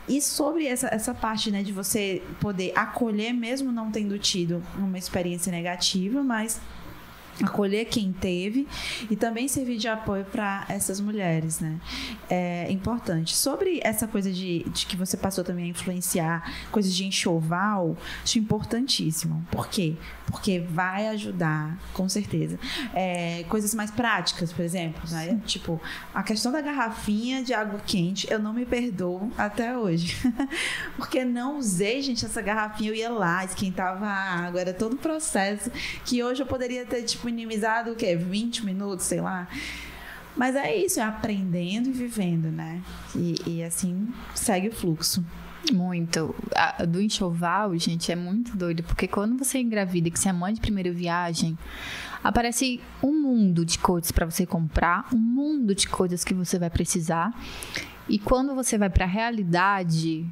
E 0.07 0.21
sobre 0.21 0.67
essa, 0.67 0.89
essa 0.89 1.15
parte, 1.15 1.51
né, 1.51 1.63
de 1.63 1.73
você 1.73 2.23
poder 2.41 2.73
acolher, 2.77 3.33
mesmo 3.33 3.73
não 3.73 3.91
tendo 3.91 4.19
tido 4.19 4.63
uma 4.77 4.99
experiência 4.99 5.51
negativa, 5.51 6.23
mas 6.23 6.61
acolher 7.43 7.87
quem 7.87 8.13
teve 8.13 8.67
e 9.11 9.17
também 9.17 9.49
servir 9.49 9.79
de 9.79 9.89
apoio 9.89 10.25
para 10.25 10.65
essas 10.69 11.01
mulheres, 11.01 11.61
né? 11.61 11.81
É 12.29 12.71
importante. 12.71 13.35
Sobre 13.37 13.81
essa 13.83 14.07
coisa 14.07 14.31
de, 14.31 14.65
de, 14.69 14.87
que 14.87 14.97
você 14.97 15.17
passou 15.17 15.43
também 15.43 15.67
a 15.67 15.69
influenciar 15.69 16.53
coisas 16.71 16.95
de 16.95 17.05
enxoval, 17.05 17.97
acho 18.23 18.39
importantíssimo. 18.39 19.45
Por 19.51 19.69
quê? 19.69 19.95
Porque 20.27 20.61
vai 20.61 21.09
ajudar, 21.09 21.79
com 21.93 22.09
certeza. 22.09 22.59
É, 22.95 23.45
coisas 23.49 23.75
mais 23.75 23.91
práticas, 23.91 24.53
por 24.53 24.65
exemplo, 24.65 25.03
né? 25.11 25.41
Tipo, 25.47 25.81
a 26.15 26.23
questão 26.23 26.53
da 26.53 26.61
garrafinha 26.61 27.43
de 27.43 27.53
água 27.53 27.81
quente, 27.85 28.31
eu 28.31 28.39
não 28.39 28.53
me 28.53 28.65
perdoo 28.65 29.31
até 29.37 29.77
hoje. 29.77 30.17
Porque 30.97 31.25
não 31.25 31.59
usei, 31.59 32.01
gente, 32.03 32.25
essa 32.25 32.41
garrafinha, 32.41 32.91
eu 32.91 32.95
ia 32.95 33.11
lá, 33.11 33.45
esquentava 33.45 34.07
a 34.07 34.47
água, 34.47 34.61
era 34.61 34.73
todo 34.73 34.95
um 34.95 34.99
processo 34.99 35.71
que 36.05 36.23
hoje 36.23 36.43
eu 36.43 36.47
poderia 36.47 36.85
ter, 36.85 37.03
tipo, 37.03 37.24
minimizado 37.25 37.93
o 37.93 37.97
quê? 37.97 38.17
20 38.17 38.65
minutos, 38.65 39.07
sei 39.07 39.21
lá. 39.21 39.49
Mas 40.37 40.57
é 40.57 40.75
isso, 40.75 40.99
é 40.99 41.03
aprendendo 41.03 41.89
e 41.89 41.93
vivendo, 41.93 42.51
né? 42.51 42.83
E, 43.15 43.35
e 43.47 43.63
assim 43.63 44.09
segue 44.35 44.69
o 44.69 44.73
fluxo. 44.73 45.25
Muito. 45.73 46.35
A, 46.55 46.85
do 46.85 47.01
enxoval, 47.01 47.77
gente, 47.79 48.13
é 48.13 48.17
muito 48.17 48.57
doido, 48.57 48.83
porque 48.83 49.09
quando 49.09 49.39
você 49.39 49.59
engravida 49.59 50.11
que 50.11 50.19
você 50.19 50.29
é 50.29 50.33
mãe 50.33 50.53
de 50.53 50.61
primeira 50.61 50.93
viagem, 50.93 51.57
aparece 52.23 52.81
um 53.03 53.13
mundo 53.13 53.65
de 53.65 53.79
coisas 53.79 54.11
para 54.11 54.27
você 54.27 54.45
comprar, 54.45 55.07
um 55.13 55.19
mundo 55.19 55.75
de 55.75 55.89
coisas 55.89 56.25
que 56.25 56.35
você 56.35 56.59
vai 56.59 56.69
precisar. 56.69 57.33
E 58.09 58.19
quando 58.19 58.55
você 58.55 58.77
vai 58.77 58.91
para 58.91 59.05
a 59.05 59.09
realidade, 59.09 60.27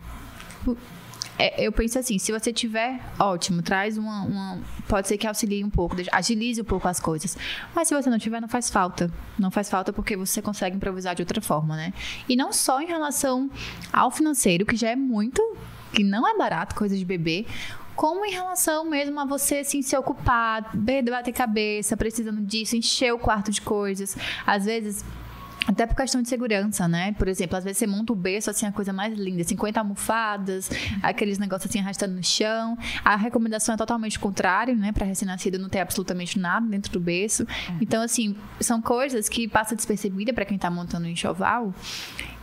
é, 1.43 1.67
eu 1.67 1.73
penso 1.73 1.99
assim, 1.99 2.19
se 2.19 2.31
você 2.31 2.53
tiver, 2.53 3.01
ótimo, 3.19 3.63
traz 3.63 3.99
uma, 3.99 4.23
uma, 4.23 4.61
Pode 4.87 5.09
ser 5.09 5.19
que 5.19 5.27
auxilie 5.27 5.65
um 5.65 5.71
pouco, 5.71 5.97
agilize 6.13 6.61
um 6.61 6.65
pouco 6.65 6.87
as 6.87 7.01
coisas. 7.01 7.37
Mas 7.75 7.89
se 7.89 7.95
você 7.95 8.09
não 8.09 8.19
tiver, 8.19 8.41
não 8.41 8.49
faz 8.49 8.71
falta. 8.71 9.11
Não 9.37 9.51
faz 9.51 9.69
falta 9.69 9.93
porque 9.93 10.17
você 10.17 10.41
consegue 10.41 10.77
improvisar 10.77 11.17
de 11.17 11.23
outra 11.23 11.41
forma, 11.41 11.77
né? 11.77 11.93
E 12.29 12.37
não 12.37 12.53
só 12.53 12.81
em 12.81 12.87
relação 12.87 13.51
ao 13.93 14.11
financeiro, 14.11 14.65
que 14.65 14.77
já 14.77 14.91
é 14.91 14.97
muito. 14.97 15.43
que 15.93 16.05
não 16.05 16.27
é 16.27 16.37
barato, 16.39 16.75
coisa 16.75 16.97
de 16.97 17.05
bebê 17.05 17.45
como 17.95 18.25
em 18.25 18.31
relação 18.31 18.89
mesmo 18.89 19.21
a 19.21 19.25
você 19.27 19.59
assim, 19.59 19.83
se 19.83 19.95
ocupar, 19.95 20.75
bater 20.75 21.33
cabeça, 21.33 21.95
precisando 21.95 22.41
disso, 22.41 22.75
encher 22.75 23.13
o 23.13 23.19
quarto 23.19 23.51
de 23.51 23.61
coisas. 23.61 24.17
Às 24.47 24.65
vezes 24.65 25.05
até 25.66 25.87
por 25.87 25.96
questão 25.96 26.22
de 26.22 26.29
segurança, 26.29 26.88
né? 26.88 27.12
Por 27.12 27.29
exemplo, 27.29 27.57
às 27.57 27.64
vezes 27.64 27.79
você 27.79 27.87
monta 27.87 28.12
o 28.12 28.16
berço, 28.16 28.51
assim, 28.51 28.66
a 28.66 28.72
coisa 28.72 28.92
mais 28.92 29.16
linda. 29.16 29.44
50 29.44 29.81
almofadas, 29.81 30.70
aqueles 31.03 31.38
negócios 31.38 31.70
assim 31.70 31.81
arrastando 31.81 32.14
no 32.14 32.22
chão. 32.22 32.77
A 33.05 33.16
recomendação 33.16 33.75
é 33.75 33.79
totalmente 33.79 34.18
contrária, 34.18 34.75
né? 34.75 34.92
Para 34.92 35.07
recém-nascido 35.07 35.59
não 35.59 35.68
ter 35.68 35.81
absolutamente 35.81 36.38
nada 36.38 36.66
dentro 36.66 36.92
do 36.92 37.01
berço. 37.01 37.46
Então, 37.81 38.03
assim, 38.03 38.37
são 38.61 38.81
coisas 38.81 39.29
que 39.29 39.48
passam 39.48 39.77
despercebida 39.77 40.33
para 40.33 40.44
quem 40.44 40.57
está 40.57 40.70
montando 40.70 41.07
um 41.07 41.11
enxoval 41.11 41.75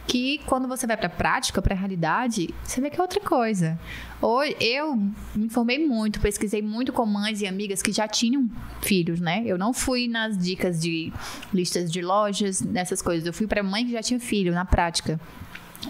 que 0.09 0.39
quando 0.47 0.67
você 0.67 0.87
vai 0.87 0.97
para 0.97 1.05
a 1.05 1.09
prática, 1.09 1.61
para 1.61 1.75
a 1.75 1.77
realidade, 1.77 2.49
você 2.63 2.81
vê 2.81 2.89
que 2.89 2.99
é 2.99 3.01
outra 3.01 3.21
coisa. 3.21 3.79
Hoje, 4.19 4.57
eu 4.59 4.95
me 4.95 5.45
informei 5.45 5.85
muito, 5.85 6.19
pesquisei 6.19 6.63
muito 6.63 6.91
com 6.91 7.05
mães 7.05 7.41
e 7.41 7.47
amigas 7.47 7.83
que 7.83 7.91
já 7.91 8.07
tinham 8.07 8.49
filhos, 8.81 9.21
né? 9.21 9.43
Eu 9.45 9.55
não 9.55 9.71
fui 9.71 10.07
nas 10.07 10.35
dicas 10.35 10.81
de 10.81 11.13
listas 11.53 11.91
de 11.91 12.01
lojas, 12.01 12.59
nessas 12.59 13.03
coisas. 13.03 13.27
Eu 13.27 13.31
fui 13.31 13.45
para 13.45 13.61
mãe 13.61 13.85
que 13.85 13.91
já 13.91 14.01
tinha 14.01 14.19
filho, 14.19 14.51
na 14.51 14.65
prática. 14.65 15.21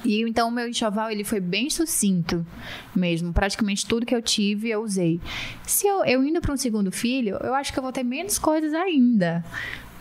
E 0.03 0.21
então 0.21 0.49
o 0.49 0.51
meu 0.51 0.67
enxoval 0.67 1.09
ele 1.09 1.23
foi 1.23 1.39
bem 1.39 1.69
sucinto 1.69 2.45
mesmo. 2.93 3.31
Praticamente 3.31 3.85
tudo 3.85 4.05
que 4.05 4.13
eu 4.13 4.21
tive 4.21 4.69
eu 4.69 4.83
usei. 4.83 5.21
Se 5.65 5.87
eu, 5.87 6.03
eu 6.03 6.21
indo 6.25 6.41
para 6.41 6.53
um 6.53 6.57
segundo 6.57 6.91
filho, 6.91 7.37
eu 7.41 7.55
acho 7.55 7.71
que 7.71 7.79
eu 7.79 7.83
vou 7.83 7.93
ter 7.93 8.03
menos 8.03 8.37
coisas 8.37 8.73
ainda. 8.73 9.45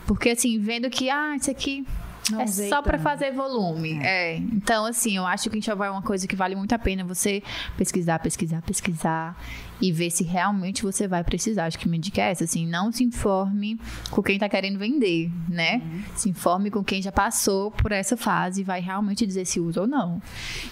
Porque 0.05 0.31
assim, 0.31 0.59
vendo 0.59 0.89
que, 0.89 1.09
ah, 1.09 1.37
isso 1.37 1.49
aqui 1.49 1.85
não 2.31 2.41
é 2.41 2.47
só 2.47 2.81
para 2.81 2.99
fazer 2.99 3.31
volume. 3.31 3.99
É. 4.03 4.33
é. 4.33 4.37
Então, 4.37 4.85
assim, 4.85 5.17
eu 5.17 5.25
acho 5.25 5.49
que 5.49 5.57
enxoval 5.57 5.87
é 5.87 5.91
uma 5.91 6.01
coisa 6.01 6.27
que 6.27 6.35
vale 6.35 6.55
muito 6.55 6.73
a 6.73 6.79
pena 6.79 7.03
você 7.03 7.43
pesquisar, 7.77 8.19
pesquisar, 8.19 8.61
pesquisar 8.61 9.35
e 9.81 9.91
ver 9.91 10.09
se 10.09 10.23
realmente 10.23 10.83
você 10.83 11.07
vai 11.07 11.23
precisar. 11.23 11.65
Acho 11.65 11.79
que 11.79 11.87
minha 11.87 11.99
dica 11.99 12.21
é 12.21 12.31
essa, 12.31 12.43
assim, 12.43 12.67
não 12.67 12.91
se 12.91 13.03
informe 13.03 13.79
com 14.09 14.21
quem 14.21 14.35
está 14.35 14.49
querendo 14.49 14.77
vender, 14.77 15.31
né? 15.47 15.81
Uhum. 15.83 16.03
Se 16.15 16.29
informe 16.29 16.69
com 16.69 16.83
quem 16.83 17.01
já 17.01 17.11
passou 17.11 17.71
por 17.71 17.91
essa 17.91 18.17
fase 18.17 18.61
e 18.61 18.63
vai 18.63 18.81
realmente 18.81 19.25
dizer 19.25 19.45
se 19.45 19.59
usa 19.59 19.81
ou 19.81 19.87
não. 19.87 20.21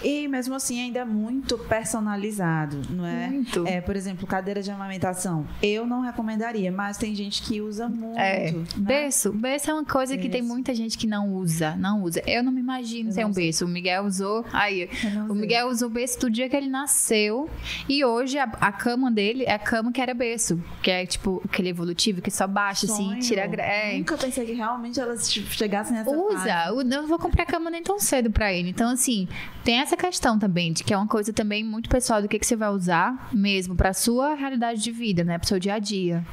E 0.02 0.28
mesmo 0.28 0.54
assim 0.54 0.80
ainda 0.80 1.00
é 1.00 1.04
muito 1.04 1.58
personalizado, 1.58 2.80
não 2.90 3.06
é? 3.06 3.28
Muito. 3.28 3.66
É, 3.66 3.80
por 3.80 3.96
exemplo, 3.96 4.26
cadeira 4.26 4.62
de 4.62 4.70
amamentação. 4.70 5.46
Eu 5.62 5.86
não 5.86 6.00
recomendaria, 6.00 6.70
mas 6.70 6.98
tem 6.98 7.14
gente 7.14 7.42
que 7.42 7.60
usa 7.60 7.88
muito. 7.88 8.18
É. 8.18 8.52
Né? 8.52 8.64
Berço. 8.76 9.32
Berço 9.32 9.70
é 9.70 9.74
uma 9.74 9.84
coisa 9.84 10.14
Berço. 10.14 10.26
que 10.26 10.32
tem 10.32 10.42
muita 10.42 10.74
gente 10.74 10.96
que 10.98 11.06
não 11.06 11.34
usa 11.34 11.68
não 11.76 12.02
usa. 12.02 12.22
Eu 12.26 12.42
não 12.42 12.52
me 12.52 12.60
imagino 12.60 13.12
sem 13.12 13.24
um 13.24 13.32
berço. 13.32 13.64
O 13.64 13.68
Miguel 13.68 14.04
usou. 14.04 14.44
Aí, 14.52 14.88
o 15.28 15.34
Miguel 15.34 15.68
usou 15.68 15.88
o 15.88 15.90
berço 15.90 16.20
do 16.20 16.30
dia 16.30 16.48
que 16.48 16.56
ele 16.56 16.68
nasceu. 16.68 17.48
E 17.88 18.04
hoje 18.04 18.38
a, 18.38 18.44
a, 18.44 18.72
cama 18.72 18.97
dele 19.10 19.44
é 19.44 19.52
a 19.52 19.58
cama 19.58 19.92
que 19.92 20.00
era 20.00 20.12
berço. 20.12 20.60
Que 20.82 20.90
é 20.90 21.06
tipo 21.06 21.40
aquele 21.44 21.68
evolutivo 21.68 22.20
que 22.20 22.30
só 22.30 22.46
baixa, 22.46 22.86
assim, 22.86 23.04
Sonho. 23.04 23.18
assim, 23.18 23.28
tira 23.28 23.42
a 23.42 23.62
é. 23.62 23.98
Nunca 23.98 24.16
pensei 24.16 24.44
que 24.44 24.52
realmente 24.52 24.98
elas 24.98 25.30
tipo, 25.30 25.48
chegassem 25.52 25.96
nessa 25.96 26.10
Usa. 26.10 26.38
Fase. 26.38 26.68
Eu 26.68 26.84
não 26.84 27.06
vou 27.06 27.18
comprar 27.18 27.46
cama 27.46 27.70
nem 27.70 27.82
tão 27.82 27.98
cedo 27.98 28.30
pra 28.30 28.52
ele. 28.52 28.70
Então, 28.70 28.90
assim, 28.90 29.28
tem 29.64 29.78
essa 29.80 29.96
questão 29.96 30.38
também, 30.38 30.72
de 30.72 30.82
que 30.82 30.92
é 30.92 30.96
uma 30.96 31.06
coisa 31.06 31.32
também 31.32 31.64
muito 31.64 31.88
pessoal 31.88 32.20
do 32.20 32.28
que, 32.28 32.38
que 32.38 32.46
você 32.46 32.56
vai 32.56 32.70
usar 32.70 33.28
mesmo 33.32 33.74
pra 33.74 33.92
sua 33.92 34.34
realidade 34.34 34.82
de 34.82 34.90
vida, 34.90 35.24
né? 35.24 35.38
Pro 35.38 35.48
seu 35.48 35.58
dia 35.58 35.74
a 35.74 35.78
dia. 35.78 36.24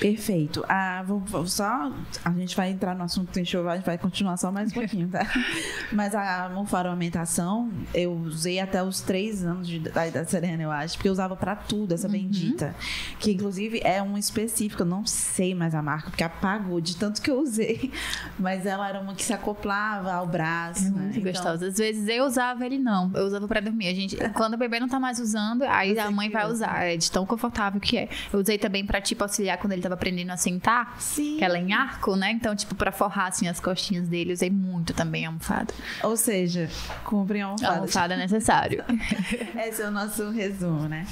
Perfeito. 0.00 0.64
Ah, 0.66 1.04
vou, 1.06 1.20
vou, 1.20 1.46
só. 1.46 1.92
A 2.24 2.30
gente 2.32 2.56
vai 2.56 2.70
entrar 2.70 2.94
no 2.96 3.04
assunto 3.04 3.30
do 3.30 3.38
enxoval, 3.38 3.74
a 3.74 3.76
gente 3.76 3.84
vai 3.84 3.98
continuar 3.98 4.38
só 4.38 4.50
mais 4.50 4.70
um 4.70 4.74
pouquinho, 4.74 5.08
tá? 5.08 5.26
Mas 5.92 6.14
a 6.14 6.44
almofaramentação, 6.44 7.70
eu 7.92 8.10
usei 8.12 8.58
até 8.58 8.82
os 8.82 9.02
três 9.02 9.44
anos 9.44 9.68
de 9.68 9.76
idade 9.76 10.12
da 10.12 10.24
Serena, 10.24 10.62
eu 10.62 10.70
acho, 10.70 10.94
porque 10.94 11.08
eu 11.08 11.12
usava 11.12 11.36
pra 11.36 11.54
tudo 11.54 11.92
essa 11.92 12.06
uhum. 12.06 12.14
bendita. 12.14 12.74
Que 13.18 13.32
inclusive 13.32 13.82
é 13.84 14.02
um 14.02 14.16
específico, 14.16 14.82
eu 14.82 14.86
não 14.86 15.04
sei 15.04 15.54
mais 15.54 15.74
a 15.74 15.82
marca, 15.82 16.08
porque 16.08 16.24
apagou 16.24 16.80
de 16.80 16.96
tanto 16.96 17.20
que 17.20 17.30
eu 17.30 17.38
usei. 17.38 17.92
Mas 18.38 18.64
ela 18.64 18.88
era 18.88 19.00
uma 19.00 19.14
que 19.14 19.22
se 19.22 19.34
acoplava 19.34 20.12
ao 20.14 20.26
braço. 20.26 20.86
É 20.86 20.90
né? 20.90 21.02
muito 21.02 21.18
então... 21.18 21.32
gostosa. 21.32 21.66
Às 21.66 21.76
vezes 21.76 22.08
eu 22.08 22.24
usava, 22.24 22.64
ele 22.64 22.78
não. 22.78 23.10
Eu 23.14 23.26
usava 23.26 23.46
pra 23.46 23.60
dormir. 23.60 23.88
A 23.88 23.94
gente, 23.94 24.16
quando 24.32 24.54
o 24.54 24.56
bebê 24.56 24.80
não 24.80 24.88
tá 24.88 24.98
mais 24.98 25.18
usando, 25.18 25.62
aí 25.64 25.98
a 25.98 26.10
mãe 26.10 26.30
vai 26.30 26.50
usar. 26.50 26.84
É 26.84 26.96
de 26.96 27.10
tão 27.10 27.26
confortável 27.26 27.78
que 27.78 27.98
é. 27.98 28.08
Eu 28.32 28.40
usei 28.40 28.56
também 28.56 28.86
pra, 28.86 28.98
tipo, 28.98 29.22
auxiliar 29.22 29.58
quando 29.58 29.72
ele 29.72 29.89
tava 29.90 29.94
aprendendo 29.94 30.30
a 30.30 30.36
sentar. 30.36 30.96
Sim. 31.00 31.36
Que 31.38 31.44
ela 31.44 31.58
é 31.58 31.60
em 31.60 31.72
arco, 31.72 32.14
né? 32.16 32.30
Então, 32.30 32.54
tipo, 32.54 32.74
pra 32.74 32.92
forrar, 32.92 33.28
assim, 33.28 33.48
as 33.48 33.58
costinhas 33.58 34.08
dele, 34.08 34.32
usei 34.32 34.50
muito 34.50 34.94
também 34.94 35.26
a 35.26 35.28
almofada. 35.28 35.74
Ou 36.02 36.16
seja, 36.16 36.68
comprem 37.04 37.42
a 37.42 37.46
almofada. 37.46 37.72
A 37.72 37.76
almofada 37.76 38.14
é 38.14 38.16
necessário. 38.16 38.84
Esse 39.66 39.82
é 39.82 39.88
o 39.88 39.90
nosso 39.90 40.30
resumo, 40.30 40.88
né? 40.88 41.06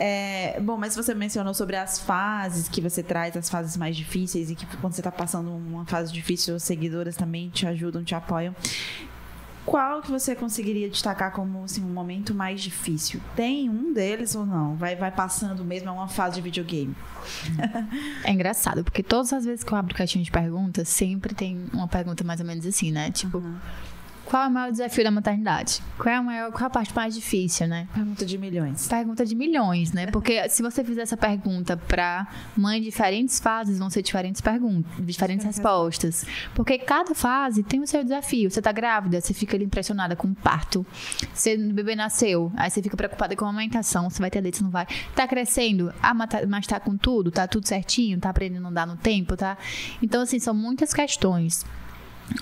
É, 0.00 0.58
bom, 0.60 0.76
mas 0.76 0.96
você 0.96 1.14
mencionou 1.14 1.54
sobre 1.54 1.76
as 1.76 1.98
fases 2.00 2.68
que 2.68 2.80
você 2.80 3.02
traz, 3.02 3.36
as 3.36 3.50
fases 3.50 3.76
mais 3.76 3.96
difíceis, 3.96 4.50
e 4.50 4.54
que 4.54 4.66
quando 4.78 4.94
você 4.94 5.02
tá 5.02 5.12
passando 5.12 5.50
uma 5.54 5.84
fase 5.84 6.12
difícil, 6.12 6.56
os 6.56 6.62
seguidoras 6.62 7.16
também 7.16 7.50
te 7.50 7.66
ajudam, 7.66 8.02
te 8.02 8.14
apoiam. 8.14 8.54
Qual 9.64 10.02
que 10.02 10.10
você 10.10 10.34
conseguiria 10.34 10.90
destacar 10.90 11.32
como 11.32 11.64
assim, 11.64 11.82
um 11.82 11.92
momento 11.92 12.34
mais 12.34 12.60
difícil? 12.60 13.20
Tem 13.34 13.70
um 13.70 13.92
deles 13.92 14.34
ou 14.34 14.44
não? 14.44 14.76
Vai, 14.76 14.94
vai 14.94 15.10
passando 15.10 15.64
mesmo, 15.64 15.88
é 15.88 15.92
uma 15.92 16.08
fase 16.08 16.36
de 16.36 16.42
videogame. 16.42 16.94
É 18.22 18.30
engraçado, 18.30 18.84
porque 18.84 19.02
todas 19.02 19.32
as 19.32 19.44
vezes 19.44 19.64
que 19.64 19.72
eu 19.72 19.78
abro 19.78 19.94
caixinha 19.94 20.22
de 20.22 20.30
perguntas, 20.30 20.88
sempre 20.88 21.34
tem 21.34 21.66
uma 21.72 21.88
pergunta 21.88 22.22
mais 22.24 22.40
ou 22.40 22.46
menos 22.46 22.66
assim, 22.66 22.92
né? 22.92 23.10
Tipo, 23.10 23.38
uhum. 23.38 23.56
Qual 24.34 24.42
é 24.42 24.48
o 24.48 24.50
maior 24.50 24.72
desafio 24.72 25.04
da 25.04 25.12
maternidade? 25.12 25.80
Qual 25.96 26.12
é 26.12 26.16
a, 26.16 26.20
maior, 26.20 26.50
qual 26.50 26.64
é 26.64 26.66
a 26.66 26.70
parte 26.70 26.92
mais 26.92 27.14
difícil, 27.14 27.68
né? 27.68 27.86
Pergunta 27.94 28.26
de 28.26 28.36
milhões. 28.36 28.88
Pergunta 28.88 29.24
de 29.24 29.32
milhões, 29.32 29.92
né? 29.92 30.08
Porque 30.08 30.48
se 30.48 30.60
você 30.60 30.82
fizer 30.82 31.02
essa 31.02 31.16
pergunta 31.16 31.76
para 31.76 32.26
mãe 32.56 32.80
de 32.80 32.86
diferentes 32.86 33.38
fases, 33.38 33.78
vão 33.78 33.88
ser 33.88 34.02
diferentes 34.02 34.40
perguntas, 34.40 34.90
diferentes 35.06 35.46
respostas. 35.46 36.26
Porque 36.52 36.78
cada 36.78 37.14
fase 37.14 37.62
tem 37.62 37.80
o 37.80 37.86
seu 37.86 38.02
desafio. 38.02 38.50
Você 38.50 38.60
tá 38.60 38.72
grávida, 38.72 39.20
você 39.20 39.32
fica 39.32 39.56
ali 39.56 39.66
impressionada 39.66 40.16
com 40.16 40.26
o 40.26 40.34
parto. 40.34 40.84
Você, 41.32 41.54
o 41.54 41.72
bebê 41.72 41.94
nasceu, 41.94 42.50
aí 42.56 42.68
você 42.68 42.82
fica 42.82 42.96
preocupada 42.96 43.36
com 43.36 43.44
a 43.44 43.50
amamentação, 43.50 44.10
você 44.10 44.18
vai 44.18 44.32
ter 44.32 44.40
leite, 44.40 44.56
se 44.56 44.64
não 44.64 44.70
vai. 44.70 44.88
Tá 45.14 45.28
crescendo, 45.28 45.94
ah, 46.02 46.12
mas 46.12 46.28
tá, 46.28 46.40
mas 46.48 46.66
tá 46.66 46.80
com 46.80 46.96
tudo, 46.96 47.30
tá 47.30 47.46
tudo 47.46 47.68
certinho, 47.68 48.18
tá 48.18 48.30
aprendendo 48.30 48.66
a 48.66 48.70
andar 48.70 48.84
no 48.84 48.96
tempo, 48.96 49.36
tá? 49.36 49.56
Então, 50.02 50.22
assim, 50.22 50.40
são 50.40 50.52
muitas 50.52 50.92
questões. 50.92 51.64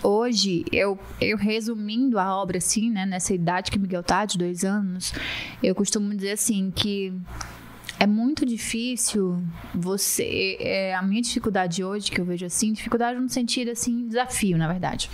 Hoje, 0.02 0.64
eu, 0.70 0.98
eu 1.20 1.36
resumindo 1.36 2.18
a 2.18 2.36
obra, 2.36 2.58
assim, 2.58 2.90
né, 2.90 3.04
nessa 3.04 3.34
idade 3.34 3.70
que 3.70 3.78
Miguel 3.78 4.02
tá, 4.02 4.24
de 4.24 4.38
dois 4.38 4.64
anos, 4.64 5.12
eu 5.62 5.74
costumo 5.74 6.14
dizer 6.14 6.32
assim 6.32 6.70
que 6.70 7.12
é 7.98 8.06
muito 8.06 8.46
difícil 8.46 9.42
você. 9.74 10.56
É, 10.60 10.94
a 10.94 11.02
minha 11.02 11.22
dificuldade 11.22 11.82
hoje, 11.84 12.10
que 12.10 12.20
eu 12.20 12.24
vejo 12.24 12.46
assim, 12.46 12.72
dificuldade 12.72 13.18
no 13.18 13.28
sentido 13.28 13.70
assim, 13.70 14.06
desafio, 14.06 14.56
na 14.56 14.68
verdade 14.68 15.10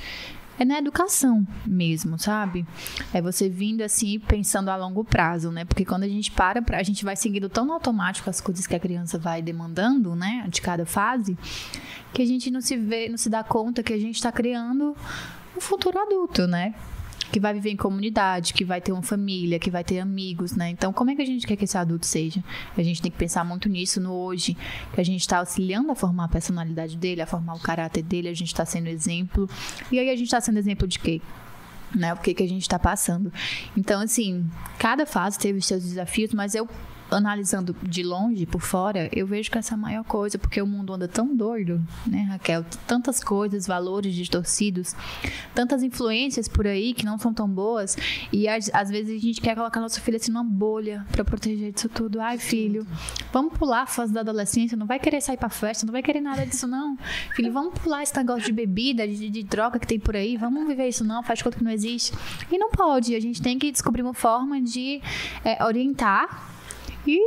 é 0.59 0.65
na 0.65 0.79
educação 0.79 1.47
mesmo, 1.65 2.19
sabe? 2.19 2.67
É 3.13 3.23
você 3.23 3.49
vindo 3.49 3.83
assim 3.83 4.19
pensando 4.19 4.71
a 4.71 4.77
longo 4.77 5.05
prazo, 5.05 5.51
né? 5.51 5.65
Porque 5.65 5.85
quando 5.85 6.03
a 6.03 6.09
gente 6.09 6.31
para, 6.31 6.63
a 6.73 6.83
gente 6.83 7.05
vai 7.05 7.15
seguindo 7.15 7.49
tão 7.49 7.73
automático 7.73 8.29
as 8.29 8.41
coisas 8.41 8.67
que 8.67 8.75
a 8.75 8.81
criança 8.81 9.19
vai 9.19 9.41
demandando, 9.41 10.15
né? 10.17 10.45
De 10.49 10.61
cada 10.61 10.85
fase, 10.85 11.39
que 12.13 12.23
a 12.23 12.27
gente 12.27 12.51
não 12.51 12.61
se 12.61 12.77
vê, 12.77 13.09
não 13.09 13.17
se 13.17 13.31
dá 13.31 13.45
conta 13.45 13.83
que 13.83 13.93
a 13.93 13.99
gente 13.99 14.17
está 14.17 14.33
criando 14.33 14.97
um 15.57 15.61
futuro 15.61 15.99
adulto, 15.99 16.47
né? 16.47 16.75
Que 17.31 17.39
vai 17.39 17.53
viver 17.55 17.71
em 17.71 17.77
comunidade, 17.77 18.55
que 18.55 18.65
vai 18.65 18.81
ter 18.81 18.93
uma 18.93 19.03
família, 19.03 19.59
que 19.59 19.71
vai 19.71 19.85
ter 19.85 20.01
amigos, 20.01 20.53
né? 20.53 20.71
Então, 20.71 20.93
como 20.93 21.11
é 21.11 21.17
que 21.17 21.23
a 21.23 21.27
gente 21.27 21.47
quer 21.47 21.57
que 21.57 21.65
esse 21.65 21.77
adulto 21.77 22.07
seja? 22.07 22.43
A 22.77 22.83
gente 22.83 23.03
tem 23.03 23.11
que 23.11 23.19
pensar 23.19 23.45
muito 23.45 23.69
nisso 23.69 24.01
no 24.01 24.13
hoje, 24.13 24.57
que 24.93 25.01
a 25.01 25.05
gente 25.05 25.21
está 25.21 25.39
auxiliando 25.39 25.91
a 25.91 25.95
formar 25.95 26.25
a 26.25 26.29
personalidade 26.29 26.97
dele, 26.97 27.21
a 27.21 27.27
formar 27.27 27.55
o 27.55 27.61
caráter 27.61 28.03
dele, 28.03 28.29
a 28.29 28.35
gente 28.35 28.49
está 28.49 28.65
sendo 28.65 28.89
exemplo. 28.89 29.49
E 29.93 29.99
aí 29.99 30.09
a 30.09 30.17
gente 30.17 30.27
está 30.27 30.41
sendo 30.41 30.59
exemplo 30.59 30.87
de 30.87 30.99
quê? 30.99 31.21
Né, 31.95 32.13
o 32.13 32.19
que, 32.19 32.35
que 32.35 32.43
a 32.43 32.49
gente 32.49 32.63
está 32.63 32.79
passando. 32.79 33.33
Então, 33.75 34.03
assim, 34.03 34.47
cada 34.79 35.07
fase 35.07 35.39
teve 35.39 35.59
os 35.59 35.67
seus 35.67 35.83
desafios, 35.83 36.35
mas 36.35 36.55
eu 36.55 36.69
analisando 37.11 37.75
de 37.83 38.03
longe, 38.03 38.47
por 38.47 38.61
fora, 38.61 39.09
eu 39.13 39.27
vejo 39.27 39.51
que 39.51 39.59
essa 39.59 39.75
é 39.75 39.77
a 39.77 39.79
maior 39.79 40.05
coisa, 40.05 40.39
porque 40.39 40.61
o 40.61 40.67
mundo 40.67 40.93
anda 40.93 41.09
tão 41.09 41.35
doido, 41.35 41.83
né, 42.07 42.23
Raquel? 42.23 42.65
Tantas 42.87 43.23
coisas, 43.23 43.67
valores 43.67 44.15
distorcidos, 44.15 44.95
tantas 45.55 45.83
influências 45.83 46.49
por 46.49 46.67
aí 46.67 46.95
que 46.95 47.05
não 47.05 47.19
são 47.19 47.33
tão 47.33 47.49
boas, 47.49 47.97
e 48.33 48.49
às, 48.49 48.71
às 48.73 48.91
vezes 48.91 49.17
a 49.17 49.21
gente 49.21 49.41
quer 49.41 49.55
colocar 49.55 49.81
nosso 49.81 50.01
filho 50.01 50.17
assim 50.17 50.31
numa 50.31 50.45
bolha 50.45 51.07
para 51.11 51.25
proteger 51.25 51.73
disso 51.73 51.89
tudo. 51.89 52.21
Ai, 52.21 52.39
filho, 52.39 52.87
vamos 53.33 53.57
pular 53.57 53.83
a 53.83 53.87
fase 53.87 54.13
da 54.13 54.21
adolescência, 54.21 54.77
não 54.77 54.87
vai 54.87 54.99
querer 54.99 55.21
sair 55.21 55.37
pra 55.37 55.49
festa, 55.49 55.87
não 55.87 55.93
vai 55.93 56.03
querer 56.03 56.21
nada 56.21 56.45
disso, 56.47 56.67
não. 56.67 56.97
Filho, 57.35 57.53
vamos 57.53 57.79
pular 57.79 58.03
esse 58.03 58.17
negócio 58.17 58.45
de 58.45 58.53
bebida, 58.53 59.07
de, 59.07 59.31
de 59.31 59.43
droga 59.43 59.79
que 59.79 59.87
tem 59.87 59.99
por 59.99 60.17
aí, 60.17 60.37
vamos 60.37 60.67
viver 60.67 60.89
isso, 60.89 61.05
não, 61.05 61.23
faz 61.23 61.43
conta 61.43 61.57
que 61.57 61.65
não 61.65 61.71
existe. 61.71 62.13
E 62.51 62.59
não 62.59 62.71
pode, 62.71 63.15
a 63.15 63.21
gente 63.21 63.41
tem 63.41 63.59
que 63.59 63.71
descobrir 63.71 64.03
uma 64.03 64.15
forma 64.15 64.61
de 64.61 65.01
é, 65.45 65.65
orientar 65.65 66.58
e 67.09 67.19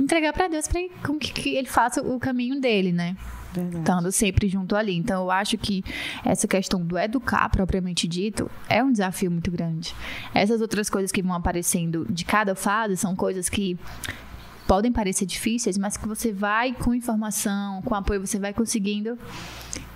entregar 0.00 0.32
para 0.32 0.48
Deus 0.48 0.66
para 0.66 0.80
que, 1.18 1.32
que 1.32 1.50
ele 1.50 1.68
faça 1.68 2.00
o 2.00 2.18
caminho 2.18 2.58
dele, 2.60 2.92
né? 2.92 3.14
Verdade. 3.52 3.78
Estando 3.78 4.12
sempre 4.12 4.48
junto 4.48 4.74
ali. 4.74 4.96
Então, 4.96 5.24
eu 5.24 5.30
acho 5.30 5.58
que 5.58 5.84
essa 6.24 6.46
questão 6.46 6.84
do 6.84 6.98
educar, 6.98 7.48
propriamente 7.50 8.06
dito, 8.06 8.50
é 8.68 8.82
um 8.82 8.90
desafio 8.90 9.30
muito 9.30 9.50
grande. 9.50 9.94
Essas 10.34 10.60
outras 10.60 10.88
coisas 10.88 11.12
que 11.12 11.22
vão 11.22 11.34
aparecendo 11.34 12.06
de 12.08 12.24
cada 12.24 12.54
fase 12.54 12.96
são 12.96 13.14
coisas 13.14 13.48
que 13.48 13.78
podem 14.66 14.92
parecer 14.92 15.24
difíceis, 15.24 15.78
mas 15.78 15.96
que 15.96 16.06
você 16.06 16.32
vai 16.32 16.72
com 16.74 16.94
informação, 16.94 17.80
com 17.82 17.94
apoio, 17.94 18.26
você 18.26 18.38
vai 18.38 18.52
conseguindo 18.52 19.18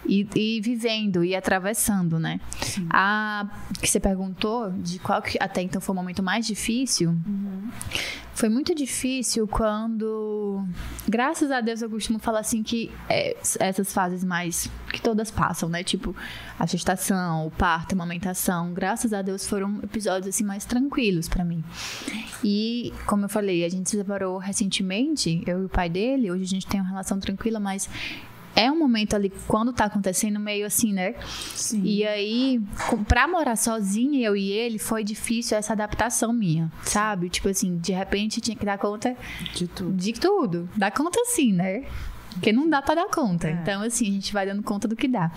e, 0.07 0.27
e 0.35 0.61
vivendo 0.61 1.25
e 1.25 1.35
atravessando, 1.35 2.19
né? 2.19 2.41
Sim. 2.61 2.87
A 2.91 3.47
que 3.81 3.88
você 3.88 4.01
perguntou 4.01 4.71
de 4.71 4.99
qual 4.99 5.21
que 5.23 5.38
até 5.41 5.62
então 5.62 5.81
foi 5.81 5.93
o 5.95 5.97
momento 5.97 6.23
mais 6.23 6.47
difícil. 6.47 7.11
Uhum. 7.11 7.71
Foi 8.35 8.49
muito 8.49 8.75
difícil 8.75 9.47
quando, 9.47 10.65
graças 11.07 11.51
a 11.51 11.61
Deus, 11.61 11.83
eu 11.83 11.91
costumo 11.91 12.19
falar 12.19 12.41
assim 12.41 12.62
que 12.62 12.91
é, 13.09 13.37
essas 13.61 13.93
fases 13.93 14.25
mais 14.25 14.71
que 14.91 15.03
todas 15.03 15.31
passam, 15.31 15.69
né? 15.69 15.85
Tipo 15.85 16.17
a 16.59 16.65
gestação, 16.65 17.47
o 17.47 17.51
parto, 17.51 17.93
a 17.93 17.95
amamentação, 17.95 18.73
graças 18.73 19.12
a 19.12 19.21
Deus 19.21 19.47
foram 19.47 19.81
episódios 19.83 20.35
assim 20.35 20.45
mais 20.45 20.65
tranquilos 20.65 21.29
para 21.29 21.45
mim. 21.45 21.62
E 22.43 22.93
como 23.07 23.27
eu 23.27 23.29
falei, 23.29 23.65
a 23.65 23.69
gente 23.69 23.91
se 23.91 23.97
separou 23.97 24.38
recentemente, 24.38 25.43
eu 25.47 25.62
e 25.62 25.65
o 25.67 25.69
pai 25.69 25.91
dele. 25.91 26.31
Hoje 26.31 26.45
a 26.45 26.49
gente 26.49 26.67
tem 26.67 26.81
uma 26.81 26.88
relação 26.88 27.21
tranquila, 27.21 27.61
mas 27.61 27.88
é 28.55 28.71
um 28.71 28.79
momento 28.79 29.15
ali, 29.15 29.33
quando 29.47 29.73
tá 29.73 29.87
acontecendo, 29.87 30.38
meio 30.38 30.67
assim, 30.67 30.93
né? 30.93 31.15
Sim. 31.55 31.83
E 31.85 32.07
aí, 32.07 32.61
pra 33.09 33.27
morar 33.27 33.57
sozinha, 33.57 34.27
eu 34.27 34.37
e 34.37 34.51
ele, 34.51 34.79
foi 34.79 35.03
difícil 35.03 35.57
essa 35.57 35.73
adaptação 35.73 36.33
minha, 36.33 36.71
sabe? 36.83 37.29
Tipo 37.29 37.49
assim, 37.49 37.79
de 37.79 37.93
repente 37.93 38.41
tinha 38.41 38.57
que 38.57 38.65
dar 38.65 38.79
conta 38.79 39.17
de 39.55 39.67
tudo. 39.67 39.93
De 39.93 40.12
tudo. 40.12 40.69
Dar 40.77 40.91
conta 40.91 41.19
sim, 41.27 41.53
né? 41.53 41.85
Porque 42.35 42.53
não 42.53 42.68
dá 42.68 42.81
para 42.83 42.97
dar 43.03 43.09
conta. 43.09 43.49
É. 43.49 43.53
Então, 43.53 43.83
assim, 43.83 44.09
a 44.09 44.11
gente 44.12 44.33
vai 44.33 44.47
dando 44.47 44.62
conta 44.62 44.88
do 44.88 44.97
que 44.97 45.09
dá. 45.09 45.31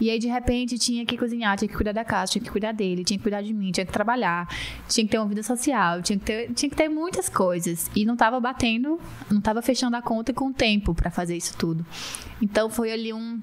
E 0.00 0.10
aí, 0.10 0.18
de 0.18 0.28
repente, 0.28 0.78
tinha 0.78 1.04
que 1.04 1.16
cozinhar, 1.16 1.56
tinha 1.56 1.68
que 1.68 1.74
cuidar 1.74 1.92
da 1.92 2.04
casa, 2.04 2.32
tinha 2.32 2.42
que 2.42 2.50
cuidar 2.50 2.72
dele, 2.72 3.04
tinha 3.04 3.18
que 3.18 3.22
cuidar 3.22 3.42
de 3.42 3.52
mim, 3.52 3.70
tinha 3.70 3.86
que 3.86 3.92
trabalhar, 3.92 4.48
tinha 4.88 5.04
que 5.04 5.10
ter 5.10 5.18
uma 5.18 5.28
vida 5.28 5.42
social, 5.42 6.02
tinha 6.02 6.18
que 6.18 6.24
ter, 6.24 6.52
tinha 6.52 6.70
que 6.70 6.76
ter 6.76 6.88
muitas 6.88 7.28
coisas. 7.28 7.90
E 7.94 8.04
não 8.04 8.16
tava 8.16 8.40
batendo, 8.40 8.98
não 9.30 9.40
tava 9.40 9.62
fechando 9.62 9.96
a 9.96 10.02
conta 10.02 10.32
com 10.32 10.48
o 10.48 10.52
tempo 10.52 10.94
para 10.94 11.10
fazer 11.10 11.36
isso 11.36 11.56
tudo. 11.56 11.84
Então, 12.40 12.70
foi 12.70 12.92
ali 12.92 13.12
um 13.12 13.40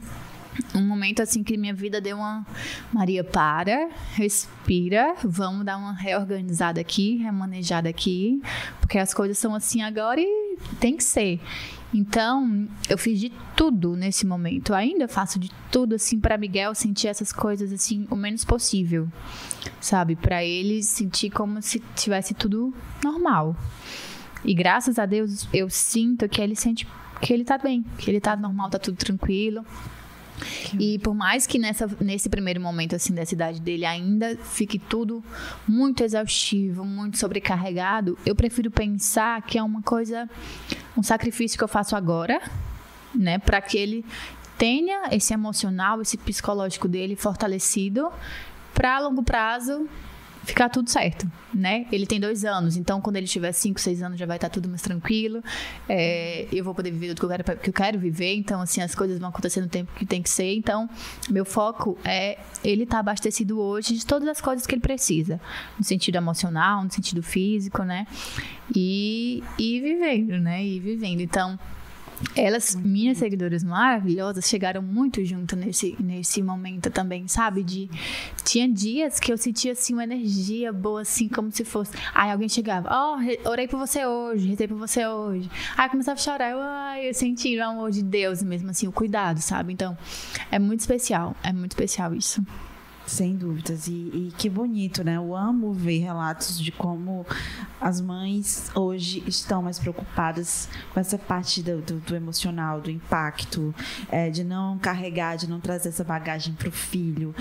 um 0.74 0.82
momento 0.82 1.22
assim 1.22 1.44
que 1.44 1.58
minha 1.58 1.74
vida 1.74 2.02
deu 2.02 2.18
uma 2.18 2.46
Maria 2.92 3.24
para, 3.24 3.90
respira, 4.14 5.16
vamos 5.24 5.66
dar 5.66 5.78
uma 5.78 5.94
reorganizada 5.94 6.82
aqui, 6.82 7.18
remanejada 7.18 7.90
aqui, 7.90 8.42
porque 8.80 8.98
as 8.98 9.14
coisas 9.14 9.38
são 9.38 9.54
assim 9.54 9.82
agora 9.82 10.20
e 10.20 10.58
tem 10.80 10.96
que 10.96 11.04
ser. 11.04 11.40
Então, 11.94 12.68
eu 12.90 12.98
fiz 12.98 13.20
de 13.20 13.32
tudo 13.56 13.96
nesse 13.96 14.26
momento. 14.26 14.70
Eu 14.70 14.76
ainda 14.76 15.08
faço 15.08 15.40
de 15.40 15.50
tudo 15.72 15.96
assim 15.96 16.20
para 16.20 16.38
Miguel 16.38 16.76
sentir 16.76 17.08
essas 17.08 17.32
coisas 17.32 17.72
assim 17.72 18.06
o 18.10 18.16
menos 18.16 18.44
possível. 18.44 19.08
Sabe, 19.80 20.16
para 20.16 20.44
ele 20.44 20.84
sentir 20.84 21.30
como 21.30 21.62
se 21.62 21.82
tivesse 21.96 22.34
tudo 22.34 22.74
normal. 23.04 23.56
E 24.44 24.54
graças 24.54 25.00
a 25.00 25.06
Deus 25.06 25.48
eu 25.54 25.70
sinto 25.70 26.28
que 26.28 26.42
ele 26.42 26.56
sente 26.56 26.88
que 27.22 27.34
ele 27.34 27.44
tá 27.44 27.58
bem, 27.58 27.84
que 27.98 28.12
ele 28.12 28.22
tá 28.22 28.36
normal, 28.36 28.70
tá 28.70 28.78
tudo 28.78 28.98
tranquilo. 28.98 29.66
E 30.80 31.00
por 31.00 31.16
mais 31.16 31.48
que 31.48 31.58
nessa, 31.58 31.90
nesse 32.00 32.30
primeiro 32.30 32.62
momento 32.62 32.96
assim 32.96 33.14
da 33.14 33.26
cidade 33.26 33.60
dele 33.60 33.86
ainda 33.86 34.36
fique 34.38 34.78
tudo 34.78 35.24
muito 35.68 36.04
exaustivo, 36.04 36.86
muito 36.86 37.18
sobrecarregado, 37.18 38.18
eu 38.26 38.36
prefiro 38.36 38.70
pensar 38.70 39.42
que 39.42 39.58
é 39.58 39.64
uma 39.64 39.82
coisa, 39.82 40.30
um 40.98 41.04
sacrifício 41.04 41.58
que 41.58 41.64
eu 41.64 41.68
faço 41.68 41.96
agora, 41.96 42.42
né, 43.14 43.40
para 43.40 43.62
que 43.62 43.78
ele 43.78 44.06
tenha 44.58 45.10
esse 45.12 45.34
emocional, 45.34 46.02
esse 46.02 46.18
psicológico 46.18 46.88
dele 46.88 47.16
fortalecido 47.16 48.12
para 48.74 49.00
longo 49.00 49.24
prazo 49.24 49.88
ficar 50.48 50.70
tudo 50.70 50.90
certo, 50.90 51.30
né? 51.54 51.86
Ele 51.92 52.06
tem 52.08 52.20
dois 52.20 52.46
anos, 52.46 52.78
então 52.78 53.02
quando 53.02 53.18
ele 53.18 53.28
tiver 53.28 53.52
cinco, 53.52 53.82
seis 53.82 54.02
anos 54.02 54.18
já 54.18 54.26
vai 54.26 54.38
estar 54.38 54.50
tudo 54.50 54.70
mais 54.70 54.82
tranquilo. 54.82 55.44
É, 55.90 56.48
eu 56.54 56.64
vou 56.64 56.74
poder 56.74 56.90
viver 56.90 57.10
tudo 57.10 57.20
que 57.20 57.26
eu, 57.26 57.30
quero, 57.30 57.60
que 57.60 57.70
eu 57.70 57.74
quero 57.74 58.00
viver, 58.00 58.34
então 58.36 58.62
assim 58.62 58.82
as 58.82 58.96
coisas 58.96 59.20
vão 59.20 59.28
acontecer 59.28 59.60
no 59.60 59.68
tempo 59.68 59.92
que 59.94 60.06
tem 60.06 60.22
que 60.22 60.30
ser. 60.30 60.54
Então 60.56 60.90
meu 61.30 61.44
foco 61.44 61.98
é 62.06 62.40
ele 62.64 62.84
estar 62.84 62.96
tá 62.96 63.00
abastecido 63.02 63.60
hoje 63.60 63.94
de 63.94 64.06
todas 64.06 64.28
as 64.28 64.40
coisas 64.40 64.66
que 64.66 64.74
ele 64.74 64.82
precisa, 64.82 65.40
no 65.78 65.84
sentido 65.84 66.16
emocional, 66.16 66.84
no 66.84 66.92
sentido 66.92 67.22
físico, 67.22 67.84
né? 67.84 68.08
E, 68.74 69.44
e 69.60 69.82
vivendo, 69.82 70.40
né? 70.40 70.66
E 70.66 70.80
vivendo. 70.80 71.20
Então 71.20 71.60
elas, 72.36 72.76
minhas 72.76 73.18
seguidoras 73.18 73.64
maravilhosas, 73.64 74.48
chegaram 74.48 74.82
muito 74.82 75.24
junto 75.24 75.56
nesse, 75.56 75.96
nesse 76.00 76.42
momento 76.42 76.90
também, 76.90 77.28
sabe? 77.28 77.64
De 77.64 77.90
tinha 78.44 78.68
dias 78.68 79.20
que 79.20 79.32
eu 79.32 79.38
sentia 79.38 79.74
assim 79.74 79.94
uma 79.94 80.04
energia 80.04 80.72
boa, 80.72 81.02
assim, 81.02 81.28
como 81.28 81.52
se 81.52 81.64
fosse. 81.64 81.92
Aí 82.14 82.32
alguém 82.32 82.50
chegava, 82.50 82.90
ó, 82.92 83.18
oh, 83.18 83.50
orei 83.50 83.68
por 83.68 83.78
você 83.78 84.06
hoje, 84.06 84.48
rezei 84.48 84.68
por 84.68 84.78
você 84.78 85.06
hoje. 85.06 85.50
Aí 85.76 85.90
começava 85.90 86.20
a 86.20 86.24
chorar, 86.24 86.52
eu, 86.52 86.60
ai, 86.60 87.10
eu 87.10 87.14
senti 87.14 87.58
o 87.58 87.64
amor 87.64 87.92
de 87.92 88.04
Deus 88.04 88.42
mesmo, 88.42 88.70
assim, 88.70 88.88
o 88.88 88.92
cuidado, 88.92 89.40
sabe? 89.40 89.74
Então, 89.74 89.98
é 90.52 90.60
muito 90.60 90.80
especial, 90.80 91.36
é 91.44 91.54
muito 91.54 91.72
especial 91.72 92.14
isso. 92.14 92.44
Sem 93.08 93.38
dúvidas. 93.38 93.88
E, 93.88 93.92
e, 93.92 94.34
que 94.38 94.50
bonito, 94.50 95.02
né? 95.02 95.16
Eu 95.16 95.34
amo 95.34 95.72
ver 95.72 96.00
relatos 96.00 96.60
de 96.60 96.74
como 96.74 97.26
as 97.80 98.02
mães 98.02 98.70
hoje 98.76 99.24
estão 99.26 99.62
mais 99.62 99.80
preocupadas 99.80 100.68
com 100.94 101.00
essa 101.00 101.18
parte 101.18 101.64
do, 101.64 101.82
do, 101.82 102.00
do 102.02 102.16
emocional, 102.16 102.82
do 102.82 102.92
impacto, 102.92 103.74
é, 104.10 104.30
de 104.30 104.44
não 104.44 104.78
carregar, 104.78 105.38
de 105.38 105.50
não 105.50 105.62
trazer 105.62 105.88
essa 105.88 106.04
bagagem 106.04 106.54
para 106.54 106.68
o 106.68 106.72
filho. 106.72 107.34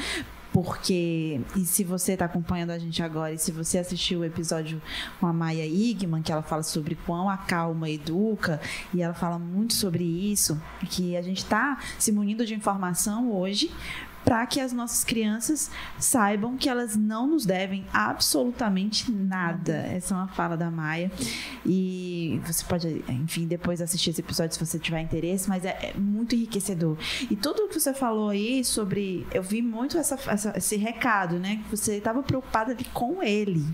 Porque, 0.52 1.40
e 1.56 1.66
se 1.66 1.82
você 1.82 2.12
está 2.12 2.26
acompanhando 2.26 2.70
a 2.70 2.78
gente 2.78 3.02
agora, 3.02 3.34
e 3.34 3.38
se 3.38 3.50
você 3.50 3.76
assistiu 3.76 4.20
o 4.20 4.24
episódio 4.24 4.80
com 5.18 5.26
a 5.26 5.32
Maia 5.32 5.66
Igman, 5.66 6.22
que 6.22 6.30
ela 6.30 6.42
fala 6.42 6.62
sobre 6.62 6.94
quão 6.94 7.28
a 7.28 7.36
calma 7.36 7.90
educa, 7.90 8.60
e 8.94 9.02
ela 9.02 9.12
fala 9.12 9.38
muito 9.38 9.74
sobre 9.74 10.04
isso, 10.04 10.58
que 10.88 11.16
a 11.16 11.22
gente 11.22 11.38
está 11.38 11.78
se 11.98 12.12
munindo 12.12 12.46
de 12.46 12.54
informação 12.54 13.32
hoje 13.32 13.70
para 14.26 14.44
que 14.44 14.60
as 14.60 14.72
nossas 14.72 15.04
crianças 15.04 15.70
saibam 16.00 16.56
que 16.56 16.68
elas 16.68 16.96
não 16.96 17.28
nos 17.28 17.46
devem 17.46 17.86
absolutamente 17.92 19.08
nada. 19.08 19.72
Essa 19.72 20.14
é 20.14 20.16
uma 20.16 20.26
fala 20.26 20.56
da 20.56 20.68
Maia. 20.68 21.12
E 21.64 22.40
você 22.44 22.64
pode, 22.64 23.04
enfim, 23.08 23.46
depois 23.46 23.80
assistir 23.80 24.10
esse 24.10 24.20
episódio 24.20 24.52
se 24.52 24.66
você 24.66 24.80
tiver 24.80 25.00
interesse, 25.00 25.48
mas 25.48 25.64
é, 25.64 25.78
é 25.80 25.94
muito 25.96 26.34
enriquecedor. 26.34 26.96
E 27.30 27.36
tudo 27.36 27.68
que 27.68 27.78
você 27.78 27.94
falou 27.94 28.30
aí 28.30 28.64
sobre. 28.64 29.24
Eu 29.32 29.44
vi 29.44 29.62
muito 29.62 29.96
essa, 29.96 30.18
essa, 30.26 30.52
esse 30.56 30.76
recado, 30.76 31.38
né? 31.38 31.60
Que 31.62 31.76
você 31.76 31.98
estava 31.98 32.20
preocupada 32.20 32.76
com 32.92 33.22
ele. 33.22 33.64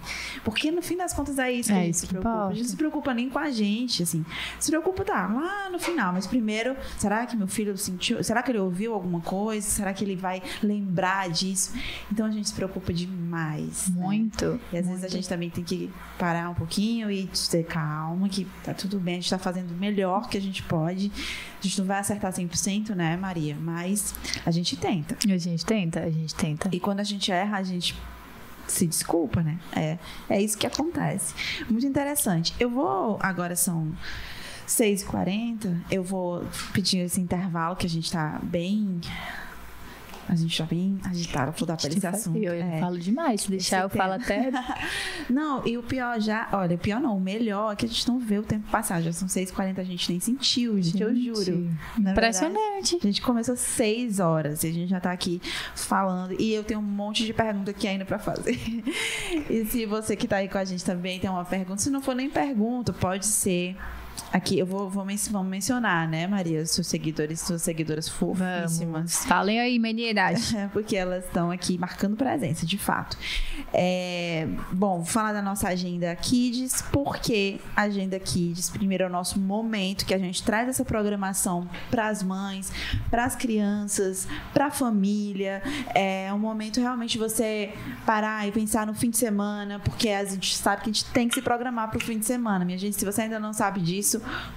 Porque 0.45 0.71
no 0.71 0.83
fim 0.83 0.99
das 0.99 1.15
contas 1.15 1.39
é 1.39 1.51
isso 1.51 1.71
que 1.71 1.75
é 1.75 1.81
a 1.81 1.85
gente 1.85 1.97
se 1.97 2.07
preocupa. 2.07 2.49
A 2.49 2.55
gente 2.55 2.69
se 2.69 2.77
preocupa 2.77 3.15
nem 3.15 3.31
com 3.31 3.39
a 3.39 3.51
gente, 3.51 4.03
assim. 4.03 4.23
Se 4.61 4.71
preocupa, 4.71 5.03
tá, 5.03 5.27
lá 5.29 5.71
no 5.71 5.79
final. 5.79 6.13
Mas 6.13 6.27
primeiro, 6.27 6.77
será 6.99 7.25
que 7.25 7.35
meu 7.35 7.49
filho 7.49 7.75
sentiu? 7.79 8.23
Será 8.23 8.43
que 8.43 8.51
ele 8.51 8.59
ouviu 8.59 8.93
alguma 8.93 9.23
coisa? 9.23 9.67
Será 9.67 9.95
que 9.95 10.05
ele 10.05 10.15
vai 10.15 10.42
lembrar 10.63 11.31
disso. 11.31 11.73
Então 12.11 12.27
a 12.27 12.31
gente 12.31 12.49
se 12.49 12.55
preocupa 12.55 12.93
demais. 12.93 13.89
Né? 13.89 14.03
Muito. 14.03 14.47
Né? 14.47 14.61
E 14.73 14.79
às 14.79 14.87
muito. 14.87 15.01
vezes 15.01 15.05
a 15.05 15.09
gente 15.09 15.29
também 15.29 15.51
tem 15.51 15.65
que 15.65 15.91
parar 16.19 16.51
um 16.51 16.55
pouquinho 16.55 17.11
e 17.11 17.29
ter 17.51 17.65
calma, 17.65 18.29
que 18.29 18.47
tá 18.65 18.75
tudo 18.75 18.99
bem, 18.99 19.15
a 19.15 19.21
gente 19.21 19.31
tá 19.31 19.39
fazendo 19.39 19.73
o 19.73 19.75
melhor 19.75 20.29
que 20.29 20.37
a 20.37 20.41
gente 20.41 20.63
pode. 20.63 21.11
A 21.61 21.63
gente 21.63 21.79
não 21.79 21.87
vai 21.87 21.99
acertar 21.99 22.33
100%, 22.33 22.91
né, 22.95 23.17
Maria? 23.17 23.57
Mas 23.61 24.15
a 24.45 24.51
gente 24.51 24.77
tenta. 24.77 25.17
A 25.25 25.39
gente 25.39 25.65
tenta, 25.65 26.01
a 26.01 26.11
gente 26.11 26.35
tenta. 26.35 26.69
E 26.73 26.81
quando 26.81 27.01
a 27.01 27.05
gente 27.05 27.31
erra, 27.31 27.59
a 27.59 27.63
gente 27.63 27.95
se 28.67 28.87
desculpa, 28.87 29.43
né? 29.43 29.59
É, 29.75 29.99
é 30.29 30.41
isso 30.41 30.57
que 30.57 30.67
acontece. 30.67 31.35
Muito 31.69 31.87
interessante. 31.87 32.55
Eu 32.59 32.71
vou, 32.71 33.19
agora 33.21 33.55
são 33.55 33.93
6h40, 34.67 35.81
eu 35.91 36.03
vou 36.03 36.45
pedir 36.73 36.99
esse 36.99 37.21
intervalo 37.21 37.77
que 37.77 37.87
a 37.87 37.91
gente 37.91 38.11
tá 38.11 38.41
bem 38.43 39.01
a 40.29 40.35
gente 40.35 40.57
já 40.57 40.65
bem 40.65 40.99
agitada 41.05 41.53
por 41.53 41.67
dar 41.67 41.77
para 41.77 41.89
esse 41.89 42.07
assunto. 42.07 42.39
Eu, 42.39 42.55
eu 42.55 42.63
é. 42.63 42.81
falo 42.81 42.99
demais, 42.99 43.43
se 43.43 43.51
deixar 43.51 43.83
eu 43.83 43.89
falo 43.89 44.15
até. 44.15 44.51
não, 45.29 45.67
e 45.67 45.77
o 45.77 45.83
pior 45.83 46.21
já, 46.21 46.49
olha, 46.53 46.77
o 46.77 46.79
pior 46.79 47.01
não, 47.01 47.17
o 47.17 47.21
melhor 47.21 47.73
é 47.73 47.77
que 47.77 47.87
a 47.87 47.89
gente 47.89 48.07
não 48.09 48.19
vê 48.19 48.39
o 48.39 48.43
tempo 48.43 48.69
passar. 48.71 49.03
Já 49.03 49.13
são 49.13 49.29
6h40, 49.29 49.79
a 49.79 49.85
gente 49.85 50.11
nem 50.11 50.21
sentiu, 50.21 50.77
gente, 50.77 50.99
gente 50.99 51.03
eu 51.03 51.35
juro. 51.35 51.71
Impressionante. 51.99 52.93
Verdade, 52.93 52.99
a 53.03 53.07
gente 53.07 53.23
começou 53.23 53.57
6 53.57 54.21
horas 54.21 54.65
e 54.65 54.69
a 54.69 54.73
gente 54.73 54.89
já 54.89 55.01
tá 55.01 55.13
aqui 55.13 55.41
falando. 55.75 56.35
E 56.41 56.53
eu 56.53 56.65
tenho 56.65 56.81
um 56.81 56.83
monte 56.83 57.25
de 57.25 57.33
pergunta 57.33 57.71
aqui 57.71 57.87
ainda 57.89 58.05
para 58.05 58.19
fazer. 58.19 58.59
e 59.51 59.65
se 59.67 59.87
você 59.87 60.17
que 60.17 60.29
tá 60.29 60.37
aí 60.37 60.49
com 60.49 60.59
a 60.59 60.65
gente 60.65 60.85
também 60.85 61.19
tem 61.19 61.29
uma 61.29 61.45
pergunta, 61.45 61.83
se 61.83 61.91
não 61.91 62.01
for 62.01 62.15
nem 62.15 62.31
pergunta, 62.31 62.93
pode 62.93 63.27
ser 63.27 63.77
Aqui, 64.33 64.59
eu 64.59 64.65
vou, 64.65 64.89
vou 64.89 65.05
vamos 65.31 65.51
mencionar, 65.51 66.09
né, 66.09 66.27
Maria? 66.27 66.65
Seus 66.65 66.87
seguidores, 66.87 67.41
suas 67.41 67.63
seguidoras 67.63 68.09
fofíssimas. 68.09 68.79
Vamos. 68.81 69.25
Falem 69.27 69.61
aí, 69.61 69.79
menidade. 69.79 70.43
Porque 70.73 70.97
elas 70.97 71.25
estão 71.25 71.51
aqui 71.51 71.77
marcando 71.77 72.17
presença, 72.17 72.65
de 72.65 72.79
fato. 72.79 73.17
É, 73.75 74.49
bom, 74.73 74.99
vou 74.99 75.05
falar 75.05 75.33
da 75.33 75.43
nossa 75.43 75.69
agenda 75.69 76.15
Kids, 76.17 76.83
porque 76.93 77.59
a 77.77 77.83
agenda 77.83 78.19
Kids, 78.19 78.71
primeiro, 78.71 79.05
é 79.05 79.07
o 79.07 79.11
nosso 79.11 79.39
momento 79.39 80.05
que 80.05 80.15
a 80.15 80.19
gente 80.19 80.43
traz 80.43 80.69
essa 80.69 80.85
programação 80.85 81.69
para 81.91 82.09
as 82.09 82.23
mães, 82.23 82.73
para 83.11 83.25
as 83.25 83.37
crianças, 83.37 84.27
para 84.53 84.67
a 84.67 84.71
família. 84.71 85.63
É 85.95 86.33
um 86.33 86.39
momento 86.39 86.81
realmente 86.81 87.19
você 87.19 87.75
parar 88.07 88.47
e 88.47 88.53
pensar 88.53 88.87
no 88.87 88.95
fim 88.95 89.11
de 89.11 89.17
semana, 89.17 89.79
porque 89.79 90.09
a 90.09 90.25
gente 90.25 90.57
sabe 90.57 90.83
que 90.83 90.91
a 90.91 90.93
gente 90.93 91.05
tem 91.07 91.29
que 91.29 91.35
se 91.35 91.43
programar 91.43 91.89
para 91.91 91.99
o 91.99 92.01
fim 92.01 92.19
de 92.19 92.27
semana. 92.27 92.65
Minha 92.65 92.79
gente, 92.79 92.99
se 92.99 93.05
você 93.05 93.23
ainda 93.23 93.39
não 93.39 93.53
sabe 93.53 93.81
disso, 93.81 94.02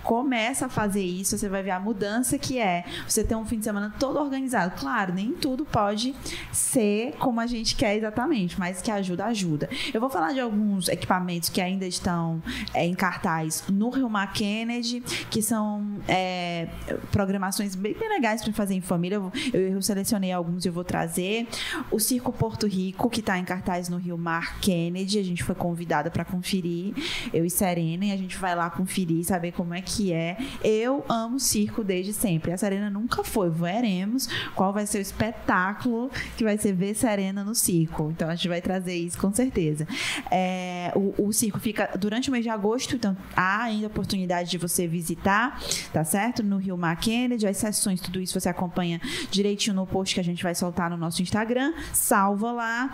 começa 0.03 0.65
a 0.65 0.69
fazer 0.69 1.03
isso, 1.03 1.37
você 1.37 1.49
vai 1.49 1.63
ver 1.63 1.71
a 1.71 1.79
mudança 1.79 2.37
que 2.37 2.59
é 2.59 2.85
você 3.07 3.23
ter 3.23 3.35
um 3.35 3.45
fim 3.45 3.59
de 3.59 3.65
semana 3.65 3.93
todo 3.99 4.19
organizado. 4.19 4.79
Claro, 4.79 5.13
nem 5.13 5.31
tudo 5.33 5.65
pode 5.65 6.15
ser 6.51 7.13
como 7.17 7.39
a 7.39 7.47
gente 7.47 7.75
quer 7.75 7.95
exatamente, 7.95 8.59
mas 8.59 8.81
que 8.81 8.91
ajuda, 8.91 9.25
ajuda. 9.25 9.69
Eu 9.93 9.99
vou 9.99 10.09
falar 10.09 10.33
de 10.33 10.39
alguns 10.39 10.87
equipamentos 10.87 11.49
que 11.49 11.61
ainda 11.61 11.85
estão 11.85 12.41
é, 12.73 12.85
em 12.85 12.93
cartaz 12.93 13.63
no 13.69 13.89
Rio 13.89 14.09
Mar 14.09 14.31
Kennedy, 14.33 15.01
que 15.29 15.41
são 15.41 15.85
é, 16.07 16.67
programações 17.11 17.75
bem, 17.75 17.93
bem 17.93 18.09
legais 18.09 18.41
para 18.43 18.53
fazer 18.53 18.75
em 18.75 18.81
família. 18.81 19.15
Eu, 19.15 19.31
eu, 19.53 19.61
eu 19.73 19.81
selecionei 19.81 20.31
alguns 20.31 20.65
e 20.65 20.69
eu 20.69 20.73
vou 20.73 20.83
trazer. 20.83 21.47
O 21.91 21.99
Circo 21.99 22.31
Porto 22.31 22.67
Rico, 22.67 23.09
que 23.09 23.19
está 23.19 23.37
em 23.37 23.45
cartaz 23.45 23.89
no 23.89 23.97
Rio 23.97 24.17
Mar 24.17 24.59
Kennedy, 24.59 25.19
a 25.19 25.23
gente 25.23 25.43
foi 25.43 25.55
convidada 25.55 26.09
para 26.09 26.25
conferir, 26.25 26.93
eu 27.33 27.45
e 27.45 27.49
Serena, 27.49 28.05
e 28.05 28.11
a 28.11 28.17
gente 28.17 28.37
vai 28.37 28.55
lá 28.55 28.69
conferir, 28.69 29.23
saber 29.35 29.51
como 29.51 29.73
é 29.73 29.81
que 29.81 30.13
é. 30.13 30.37
Eu 30.63 31.03
amo 31.09 31.39
circo 31.39 31.83
desde 31.83 32.13
sempre. 32.13 32.51
A 32.51 32.57
Serena 32.57 32.89
nunca 32.89 33.23
foi. 33.23 33.49
Veremos 33.49 34.27
qual 34.55 34.71
vai 34.71 34.85
ser 34.85 34.99
o 34.99 35.01
espetáculo 35.01 36.09
que 36.37 36.43
vai 36.43 36.57
ser 36.57 36.73
ver 36.73 36.95
Serena 36.95 37.43
no 37.43 37.53
circo. 37.53 38.11
Então 38.11 38.29
a 38.29 38.35
gente 38.35 38.47
vai 38.47 38.61
trazer 38.61 38.95
isso 38.95 39.17
com 39.17 39.31
certeza. 39.33 39.87
É, 40.31 40.91
o, 40.95 41.27
o 41.27 41.33
circo 41.33 41.59
fica 41.59 41.89
durante 41.97 42.29
o 42.29 42.31
mês 42.31 42.43
de 42.43 42.49
agosto, 42.49 42.95
então 42.95 43.15
há 43.35 43.63
ainda 43.63 43.87
oportunidade 43.87 44.49
de 44.49 44.57
você 44.57 44.87
visitar, 44.87 45.59
tá 45.91 46.03
certo? 46.03 46.41
No 46.41 46.57
Rio 46.57 46.77
Mar 46.77 46.95
Kennedy, 46.95 47.45
as 47.45 47.57
sessões, 47.57 47.99
tudo 47.99 48.21
isso 48.21 48.39
você 48.39 48.49
acompanha 48.49 49.01
direitinho 49.29 49.75
no 49.75 49.85
post 49.85 50.15
que 50.15 50.21
a 50.21 50.23
gente 50.23 50.41
vai 50.41 50.55
soltar 50.55 50.89
no 50.89 50.97
nosso 50.97 51.21
Instagram. 51.21 51.73
Salva 51.93 52.51
lá 52.51 52.93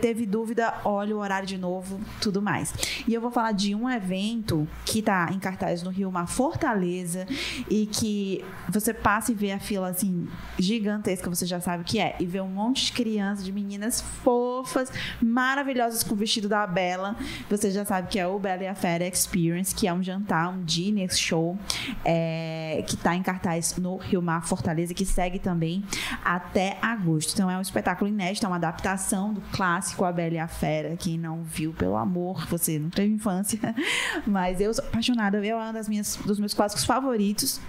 teve 0.00 0.26
dúvida, 0.26 0.74
olha 0.84 1.16
o 1.16 1.18
horário 1.18 1.46
de 1.46 1.56
novo, 1.56 2.00
tudo 2.20 2.42
mais. 2.42 2.72
E 3.06 3.14
eu 3.14 3.20
vou 3.20 3.30
falar 3.30 3.52
de 3.52 3.74
um 3.74 3.88
evento 3.88 4.68
que 4.84 4.98
está 4.98 5.30
em 5.32 5.38
cartaz 5.38 5.82
no 5.82 5.90
Rio, 5.90 6.08
uma 6.08 6.26
fortaleza, 6.26 7.26
e 7.68 7.86
que 7.86 8.44
você 8.68 8.92
passa 8.92 9.32
e 9.32 9.34
vê 9.34 9.52
a 9.52 9.58
fila 9.58 9.88
assim 9.88 10.28
gigantesca, 10.58 11.28
você 11.28 11.46
já 11.46 11.60
sabe 11.60 11.82
o 11.82 11.86
que 11.86 11.98
é, 11.98 12.16
e 12.20 12.26
vê 12.26 12.40
um 12.40 12.48
monte 12.48 12.86
de 12.86 12.92
crianças, 12.92 13.44
de 13.44 13.52
meninas 13.52 14.00
fofas, 14.00 14.92
maravilhosas 15.20 16.02
com 16.02 16.14
o 16.14 16.16
vestido 16.16 16.48
da 16.48 16.66
Bela. 16.66 17.16
Você 17.48 17.70
já 17.70 17.84
sabe 17.84 18.08
que 18.08 18.18
é 18.18 18.26
o 18.26 18.38
Bela 18.38 18.62
e 18.62 18.66
a 18.66 18.74
Fera 18.74 19.06
Experience, 19.06 19.74
que 19.74 19.88
é 19.88 19.94
um 19.94 20.02
jantar, 20.02 20.50
um 20.50 20.62
dinner 20.62 21.14
show, 21.14 21.58
é, 22.04 22.84
que 22.86 22.94
está 22.94 23.16
em 23.16 23.22
cartaz 23.22 23.76
no 23.76 23.96
Rio 23.96 24.20
Mar 24.20 24.44
Fortaleza, 24.46 24.92
que 24.92 25.06
segue 25.06 25.38
também 25.38 25.82
até 26.24 26.78
agosto. 26.82 27.32
Então 27.32 27.50
é 27.50 27.56
um 27.56 27.62
espetáculo 27.62 28.08
inédito, 28.08 28.44
é 28.44 28.48
uma 28.48 28.56
adaptação 28.56 29.32
do 29.32 29.40
clássico 29.40 29.61
A 29.62 30.12
Bela 30.12 30.34
e 30.34 30.38
a 30.38 30.48
Fera. 30.48 30.96
Quem 30.96 31.18
não 31.18 31.42
viu, 31.42 31.72
pelo 31.72 31.96
amor, 31.96 32.46
você 32.46 32.78
não 32.78 32.90
teve 32.90 33.12
infância. 33.14 33.58
Mas 34.26 34.60
eu 34.60 34.72
sou 34.74 34.84
apaixonada, 34.84 35.44
é 35.46 35.54
uma 35.54 35.72
das 35.72 35.88
minhas, 35.88 36.16
dos 36.16 36.38
meus 36.38 36.54
clássicos 36.54 36.84
favoritos 36.84 37.60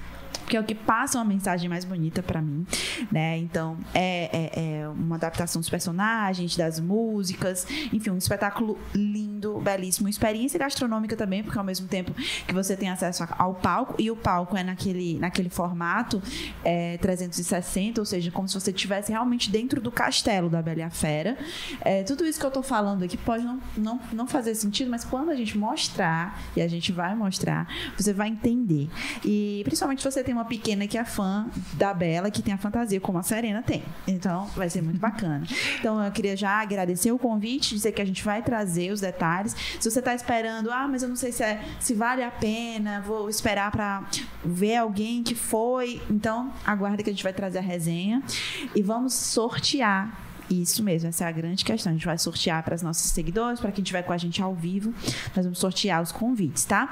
porque 0.53 0.57
é 0.57 0.59
o 0.59 0.63
que 0.63 0.75
passa 0.75 1.17
uma 1.17 1.25
mensagem 1.25 1.67
mais 1.67 1.83
bonita 1.83 2.21
para 2.21 2.39
mim, 2.39 2.63
né? 3.11 3.39
Então, 3.39 3.75
é, 3.91 4.29
é, 4.31 4.81
é, 4.81 4.87
uma 4.87 5.15
adaptação 5.15 5.59
dos 5.59 5.69
personagens, 5.69 6.55
das 6.55 6.79
músicas, 6.79 7.65
enfim, 7.91 8.11
um 8.11 8.17
espetáculo 8.17 8.77
lindo, 8.93 9.59
belíssimo, 9.59 10.07
experiência 10.07 10.59
gastronômica 10.59 11.15
também, 11.15 11.41
porque 11.41 11.57
ao 11.57 11.63
mesmo 11.63 11.87
tempo 11.87 12.13
que 12.47 12.53
você 12.53 12.77
tem 12.77 12.89
acesso 12.89 13.25
ao 13.35 13.55
palco, 13.55 13.95
e 13.97 14.11
o 14.11 14.15
palco 14.15 14.55
é 14.55 14.63
naquele, 14.63 15.17
naquele 15.17 15.49
formato 15.49 16.21
é, 16.63 16.97
360, 16.97 17.99
ou 17.99 18.05
seja, 18.05 18.29
como 18.29 18.47
se 18.47 18.53
você 18.53 18.69
estivesse 18.69 19.11
realmente 19.11 19.49
dentro 19.49 19.81
do 19.81 19.91
castelo 19.91 20.49
da 20.49 20.61
Bela 20.61 20.81
e 20.81 20.83
a 20.83 20.91
Fera. 20.91 21.35
É, 21.81 22.03
tudo 22.03 22.25
isso 22.25 22.39
que 22.39 22.45
eu 22.45 22.51
tô 22.51 22.61
falando 22.61 23.03
aqui 23.03 23.17
pode 23.17 23.43
não, 23.43 23.59
não, 23.75 23.99
não 24.11 24.27
fazer 24.27 24.53
sentido, 24.53 24.91
mas 24.91 25.03
quando 25.03 25.31
a 25.31 25.35
gente 25.35 25.57
mostrar, 25.57 26.39
e 26.55 26.61
a 26.61 26.67
gente 26.67 26.91
vai 26.91 27.15
mostrar, 27.15 27.67
você 27.97 28.13
vai 28.13 28.27
entender. 28.27 28.87
E 29.25 29.61
principalmente 29.63 30.03
se 30.03 30.11
você 30.11 30.23
tem 30.23 30.33
uma 30.33 30.42
pequena 30.45 30.87
que 30.87 30.97
é 30.97 31.05
fã 31.05 31.47
da 31.73 31.93
Bela, 31.93 32.29
que 32.31 32.41
tem 32.41 32.53
a 32.53 32.57
fantasia 32.57 32.99
como 32.99 33.17
a 33.17 33.23
Serena 33.23 33.61
tem. 33.61 33.83
Então, 34.07 34.45
vai 34.55 34.69
ser 34.69 34.81
muito 34.81 34.99
bacana. 34.99 35.45
Então, 35.79 36.01
eu 36.01 36.11
queria 36.11 36.35
já 36.37 36.61
agradecer 36.61 37.11
o 37.11 37.19
convite, 37.19 37.75
dizer 37.75 37.91
que 37.91 38.01
a 38.01 38.05
gente 38.05 38.23
vai 38.23 38.41
trazer 38.41 38.91
os 38.91 39.01
detalhes. 39.01 39.53
Se 39.79 39.89
você 39.89 39.99
está 39.99 40.15
esperando, 40.15 40.71
ah, 40.71 40.87
mas 40.87 41.03
eu 41.03 41.09
não 41.09 41.15
sei 41.15 41.31
se, 41.31 41.43
é, 41.43 41.61
se 41.79 41.93
vale 41.93 42.23
a 42.23 42.31
pena, 42.31 43.01
vou 43.01 43.29
esperar 43.29 43.69
para 43.69 44.03
ver 44.45 44.77
alguém 44.77 45.21
que 45.23 45.35
foi. 45.35 46.01
Então, 46.09 46.53
aguarde 46.65 47.03
que 47.03 47.09
a 47.09 47.13
gente 47.13 47.23
vai 47.23 47.33
trazer 47.33 47.57
a 47.57 47.61
resenha 47.61 48.23
e 48.73 48.81
vamos 48.81 49.13
sortear 49.13 50.23
isso 50.49 50.83
mesmo, 50.83 51.09
essa 51.09 51.25
é 51.25 51.27
a 51.27 51.31
grande 51.31 51.63
questão. 51.63 51.91
A 51.91 51.93
gente 51.93 52.05
vai 52.05 52.17
sortear 52.17 52.63
para 52.63 52.75
os 52.75 52.81
nossos 52.81 53.11
seguidores, 53.11 53.59
para 53.59 53.71
quem 53.71 53.81
estiver 53.81 54.03
com 54.03 54.13
a 54.13 54.17
gente 54.17 54.41
ao 54.41 54.53
vivo, 54.53 54.93
nós 55.35 55.45
vamos 55.45 55.59
sortear 55.59 56.01
os 56.01 56.11
convites, 56.11 56.65
tá? 56.65 56.91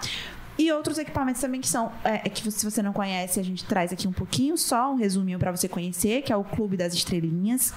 E 0.57 0.71
outros 0.71 0.97
equipamentos 0.97 1.41
também 1.41 1.61
que 1.61 1.67
são, 1.67 1.91
é, 2.03 2.15
é, 2.25 2.29
que 2.29 2.49
se 2.51 2.69
você 2.69 2.81
não 2.81 2.93
conhece, 2.93 3.39
a 3.39 3.43
gente 3.43 3.65
traz 3.65 3.91
aqui 3.91 4.07
um 4.07 4.11
pouquinho, 4.11 4.57
só 4.57 4.91
um 4.91 4.95
resuminho 4.95 5.39
para 5.39 5.51
você 5.51 5.67
conhecer, 5.67 6.21
que 6.21 6.31
é 6.31 6.35
o 6.35 6.43
Clube 6.43 6.77
das 6.77 6.93
Estrelinhas. 6.93 7.73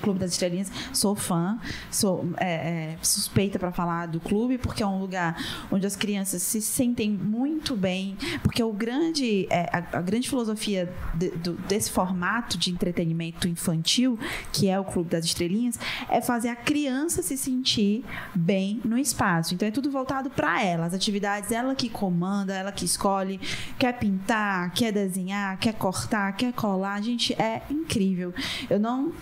Clube 0.00 0.18
das 0.18 0.32
Estrelinhas, 0.32 0.70
sou 0.92 1.14
fã, 1.14 1.58
sou 1.90 2.28
é, 2.36 2.94
é, 2.94 2.98
suspeita 3.02 3.58
para 3.58 3.72
falar 3.72 4.06
do 4.06 4.20
clube, 4.20 4.58
porque 4.58 4.82
é 4.82 4.86
um 4.86 4.98
lugar 4.98 5.36
onde 5.70 5.86
as 5.86 5.96
crianças 5.96 6.42
se 6.42 6.60
sentem 6.60 7.10
muito 7.10 7.76
bem, 7.76 8.16
porque 8.42 8.62
o 8.62 8.72
grande, 8.72 9.46
é, 9.50 9.68
a, 9.72 9.98
a, 9.98 10.02
grande 10.02 10.28
filosofia 10.28 10.92
de, 11.14 11.30
do, 11.30 11.52
desse 11.52 11.90
formato 11.90 12.56
de 12.58 12.70
entretenimento 12.70 13.48
infantil, 13.48 14.18
que 14.52 14.68
é 14.68 14.78
o 14.78 14.84
Clube 14.84 15.10
das 15.10 15.24
Estrelinhas, 15.24 15.78
é 16.08 16.20
fazer 16.20 16.48
a 16.48 16.56
criança 16.56 17.22
se 17.22 17.36
sentir 17.36 18.04
bem 18.34 18.80
no 18.84 18.98
espaço. 18.98 19.54
Então 19.54 19.66
é 19.68 19.70
tudo 19.70 19.90
voltado 19.90 20.30
para 20.30 20.62
ela, 20.62 20.86
as 20.86 20.94
atividades, 20.94 21.52
ela 21.52 21.74
que 21.74 21.88
comanda, 21.88 22.54
ela 22.54 22.72
que 22.72 22.84
escolhe, 22.84 23.40
quer 23.78 23.92
pintar, 23.98 24.72
quer 24.72 24.92
desenhar, 24.92 25.58
quer 25.58 25.74
cortar, 25.74 26.32
quer 26.32 26.52
colar, 26.52 27.00
gente, 27.02 27.32
é 27.34 27.62
incrível. 27.70 28.32
Eu 28.68 28.78
não, 28.78 29.12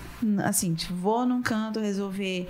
assim, 0.44 0.67
assim, 0.68 0.74
tipo, 0.74 0.94
vou 0.94 1.26
num 1.26 1.42
canto 1.42 1.80
resolver 1.80 2.48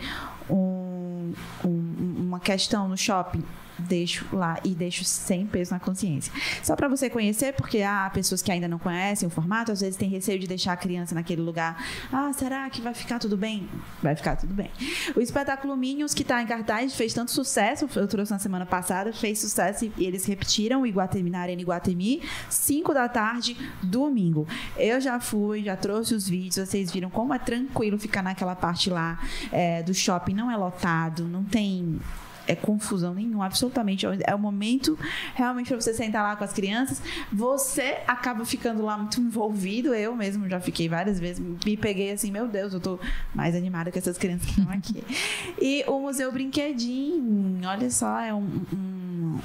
um, 0.51 1.33
um, 1.64 2.14
uma 2.19 2.41
questão 2.41 2.89
no 2.89 2.97
shopping 2.97 3.43
deixo 3.79 4.26
lá 4.33 4.59
e 4.64 4.74
deixo 4.74 5.05
sem 5.05 5.47
peso 5.47 5.72
na 5.72 5.81
consciência. 5.81 6.33
Só 6.62 6.74
para 6.76 6.89
você 6.89 7.09
conhecer, 7.09 7.55
porque 7.55 7.83
há 7.83 8.11
pessoas 8.11 8.43
que 8.43 8.51
ainda 8.51 8.68
não 8.68 8.79
conhecem 8.79 9.26
o 9.26 9.31
formato, 9.31 9.72
às 9.72 9.81
vezes 9.81 9.97
tem 9.97 10.09
receio 10.09 10.39
de 10.39 10.47
deixar 10.47 10.72
a 10.72 10.76
criança 10.76 11.14
naquele 11.14 11.43
lugar. 11.43 11.85
Ah, 12.12 12.33
será 12.33 12.68
que 12.70 12.81
vai 12.81 12.95
ficar 12.95 13.18
tudo 13.18 13.37
bem? 13.37 13.68
Vai 14.03 14.16
ficar 14.16 14.37
tudo 14.37 14.55
bem. 14.55 14.70
O 15.14 15.20
espetáculo 15.20 15.76
Minions, 15.76 16.14
que 16.14 16.22
está 16.22 16.43
em 16.43 16.47
cartaz, 16.47 16.95
fez 16.95 17.14
tanto 17.14 17.31
sucesso, 17.31 17.89
eu 17.97 18.07
trouxe 18.07 18.33
na 18.33 18.39
semana 18.39 18.66
passada, 18.66 19.12
fez 19.12 19.39
sucesso 19.39 19.91
e 19.97 20.05
eles 20.05 20.24
repetiram 20.24 20.83
o 20.83 20.87
Iguatemi 20.87 21.31
na 21.31 21.41
Arena 21.41 21.62
Iguatemi, 21.62 22.22
5 22.49 22.95
da 22.95 23.09
tarde, 23.09 23.57
domingo. 23.83 24.47
Eu 24.76 25.01
já 25.01 25.20
fui, 25.20 25.62
já 25.62 25.76
trouxe 25.76 26.14
os 26.14 26.29
vídeos, 26.29 26.68
vocês 26.68 26.91
viram 26.91 27.11
como 27.11 27.35
é 27.35 27.39
tranquilo 27.39 27.99
ficar 27.99 28.22
naquela 28.22 28.57
parte 28.57 28.91
lá 28.91 29.18
é, 29.53 29.83
do 29.83 29.95
shopping, 29.95 30.35
não 30.35 30.51
é 30.51 30.57
lotado, 30.57 31.24
não 31.24 31.45
tem 31.45 31.99
é 32.49 32.57
confusão 32.57 33.14
nenhuma, 33.14 33.46
absolutamente. 33.46 34.07
É 34.24 34.34
o 34.34 34.38
momento 34.38 34.99
realmente 35.34 35.68
para 35.68 35.80
você 35.80 35.92
sentar 35.92 36.22
lá 36.22 36.34
com 36.34 36.44
as 36.44 36.53
crianças. 36.53 37.03
Você 37.32 37.99
acaba 38.07 38.44
ficando 38.44 38.82
lá 38.82 38.96
muito 38.96 39.20
envolvido. 39.20 39.94
Eu 39.94 40.16
mesmo 40.16 40.49
já 40.49 40.59
fiquei 40.59 40.88
várias 40.88 41.20
vezes, 41.20 41.44
me 41.64 41.76
peguei 41.76 42.11
assim, 42.11 42.30
meu 42.30 42.49
Deus, 42.49 42.72
eu 42.72 42.80
tô 42.80 42.99
mais 43.34 43.55
animada 43.55 43.90
que 43.90 43.99
essas 43.99 44.16
crianças 44.16 44.46
que 44.46 44.61
estão 44.61 44.72
aqui. 44.72 45.05
e 45.61 45.84
o 45.86 46.01
Museu 46.01 46.32
Brinquedinho, 46.32 47.61
olha 47.66 47.90
só, 47.90 48.18
é 48.18 48.32
um, 48.32 48.62
um 48.72 49.38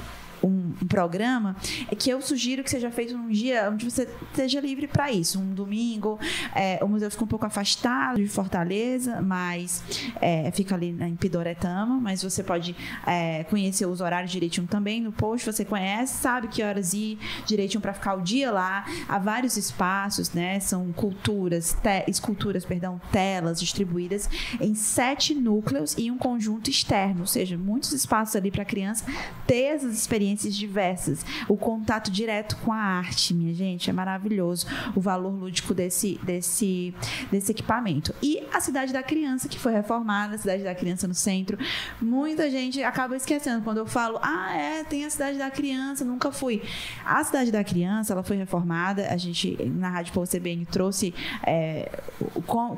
um, 0.44 0.74
programa, 0.88 1.56
é 1.90 1.96
que 1.96 2.10
eu 2.10 2.22
sugiro 2.22 2.64
que 2.64 2.70
seja 2.70 2.92
feito 2.92 3.18
num 3.18 3.30
dia 3.30 3.70
onde 3.72 3.90
você 3.90 4.08
esteja 4.30 4.60
livre 4.60 4.88
para 4.88 5.12
isso. 5.12 5.40
Um 5.40 5.54
domingo, 5.54 6.20
é, 6.54 6.78
o 6.84 6.88
museu 6.88 7.10
fica 7.10 7.24
um 7.24 7.28
pouco 7.28 7.46
afastado 7.46 8.18
de 8.18 8.28
Fortaleza, 8.28 9.22
mas 9.22 9.84
é, 10.22 10.52
fica 10.52 10.76
ali 10.76 10.96
em 11.00 11.16
Pidoretama, 11.16 12.00
mas 12.00 12.22
você 12.22 12.44
pode 12.44 12.76
é, 13.08 13.44
conhecer 13.46 13.86
os 13.86 14.02
horários 14.02 14.32
direitinho 14.32 14.68
também 14.68 15.02
no 15.02 15.12
post, 15.12 15.52
você 15.52 15.64
conhece, 15.64 16.22
sabe 16.22 16.48
que 16.48 16.62
horas 16.62 16.94
ir 16.94 17.18
direitinho 17.46 17.82
para 17.82 17.94
ficar 17.94 18.16
o 18.16 18.22
dia 18.22 18.52
lá. 18.52 18.86
Há 19.08 19.18
vários 19.20 19.58
espaços, 19.58 20.34
né? 20.34 20.60
São 20.60 20.92
culturas, 20.94 21.78
esculturas, 22.08 22.66
perdão, 22.66 23.00
telas 23.12 23.60
distribuídas 23.60 24.30
em 24.60 24.76
sete 24.76 25.34
núcleos 25.34 25.96
e 25.98 26.12
um 26.12 26.18
conjunto 26.18 26.70
externo, 26.70 27.22
ou 27.22 27.28
seja, 27.28 27.58
muitos 27.58 27.94
espaços 27.94 28.36
ali 28.36 28.52
para 28.52 28.64
a 28.64 28.66
criança 28.66 29.06
ter 29.48 29.64
essas 29.64 29.96
experiências 29.96 30.33
experiências 30.34 30.56
diversas. 30.56 31.26
O 31.48 31.56
contato 31.56 32.12
direto 32.12 32.58
com 32.58 32.74
a 32.74 32.78
arte, 32.78 33.34
minha 33.34 33.54
gente, 33.54 33.90
é 33.90 33.94
maravilhoso. 33.94 34.66
O 34.96 35.02
valor 35.02 35.32
lúdico 35.32 35.74
desse, 35.74 36.20
desse, 36.24 36.94
desse 37.32 37.52
equipamento. 37.52 38.14
E 38.22 38.44
a 38.52 38.60
Cidade 38.60 38.92
da 38.92 39.04
Criança, 39.04 39.48
que 39.48 39.60
foi 39.60 39.74
reformada, 39.74 40.36
a 40.36 40.38
Cidade 40.38 40.64
da 40.64 40.76
Criança 40.76 41.08
no 41.08 41.14
centro. 41.14 41.58
Muita 42.02 42.50
gente 42.50 42.82
acaba 42.84 43.16
esquecendo 43.16 43.64
quando 43.64 43.78
eu 43.78 43.86
falo, 43.86 44.20
ah, 44.22 44.56
é, 44.56 44.84
tem 44.84 45.06
a 45.06 45.10
Cidade 45.10 45.38
da 45.38 45.50
Criança, 45.52 46.04
nunca 46.04 46.32
fui. 46.32 46.62
A 47.06 47.24
Cidade 47.24 47.52
da 47.52 47.64
Criança, 47.64 48.14
ela 48.14 48.24
foi 48.24 48.38
reformada, 48.38 49.08
a 49.10 49.18
gente, 49.18 49.58
na 49.66 49.90
Rádio 49.90 50.14
Povo 50.14 50.30
CBN, 50.30 50.66
trouxe 50.66 51.14
é, 51.46 51.90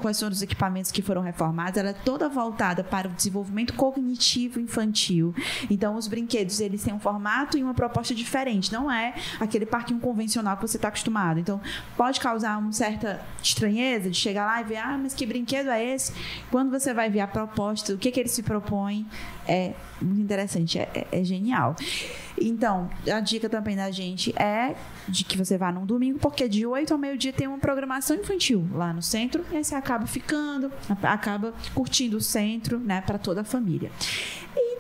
quais 0.01 0.20
foram 0.20 0.34
os 0.34 0.41
equipamentos 0.41 0.91
que 0.91 1.01
foram 1.01 1.22
reformados. 1.22 1.78
Ela 1.78 1.89
é 1.89 1.93
toda 1.93 2.28
voltada 2.28 2.84
para 2.84 3.08
o 3.08 3.12
desenvolvimento 3.12 3.74
cognitivo 3.74 4.60
infantil. 4.60 5.34
Então, 5.70 5.95
os 5.95 6.08
brinquedos, 6.08 6.60
eles 6.60 6.84
têm 6.84 6.93
um 6.93 6.99
formato 6.99 7.45
formato 7.46 7.58
e 7.58 7.64
uma 7.64 7.74
proposta 7.74 8.14
diferente. 8.14 8.72
Não 8.72 8.91
é 8.91 9.14
aquele 9.39 9.66
parquinho 9.66 10.00
convencional 10.00 10.58
que 10.58 10.68
você 10.68 10.78
está 10.78 10.88
acostumado. 10.88 11.39
Então, 11.39 11.62
pode 11.96 12.20
causar 12.20 12.58
uma 12.58 12.72
certa 12.72 13.22
estranheza 13.41 14.10
de 14.10 14.18
chegar 14.18 14.46
lá 14.46 14.62
e 14.62 14.64
ver, 14.64 14.78
ah, 14.78 14.98
mas 15.02 15.14
que 15.14 15.26
brinquedo 15.26 15.70
é 15.70 15.84
esse? 15.84 16.14
Quando 16.52 16.72
você 16.72 16.93
vai 16.93 17.10
ver 17.10 17.22
a 17.22 17.28
proposta, 17.28 17.93
o 17.93 17.98
que, 17.98 18.12
que 18.12 18.20
ele 18.20 18.30
se 18.30 18.43
propõe, 18.43 19.06
é 19.48 19.74
muito 20.02 20.22
interessante, 20.22 20.80
é, 20.80 20.89
é, 20.93 21.20
é 21.20 21.24
genial. 21.24 21.76
Então, 22.39 22.89
a 23.12 23.20
dica 23.20 23.48
também 23.48 23.76
da 23.76 23.89
gente 23.91 24.34
é 24.38 24.76
de 25.08 25.24
que 25.24 25.38
você 25.38 25.58
vá 25.58 25.72
num 25.72 25.86
domingo, 25.86 26.20
porque 26.20 26.50
de 26.50 26.66
8 26.66 26.91
ao 26.91 26.98
meio-dia 26.98 27.32
tem 27.32 27.48
uma 27.48 27.60
programação 27.60 28.16
infantil 28.18 28.68
lá 28.74 28.91
no 28.91 29.02
centro, 29.02 29.46
e 29.52 29.58
aí 29.58 29.64
você 29.64 29.76
acaba 29.76 30.06
ficando, 30.06 30.72
acaba 31.04 31.54
curtindo 31.74 32.18
o 32.18 32.22
centro, 32.22 32.80
né, 32.80 33.02
para 33.02 33.18
toda 33.18 33.41
a 33.41 33.43
família. 33.43 33.91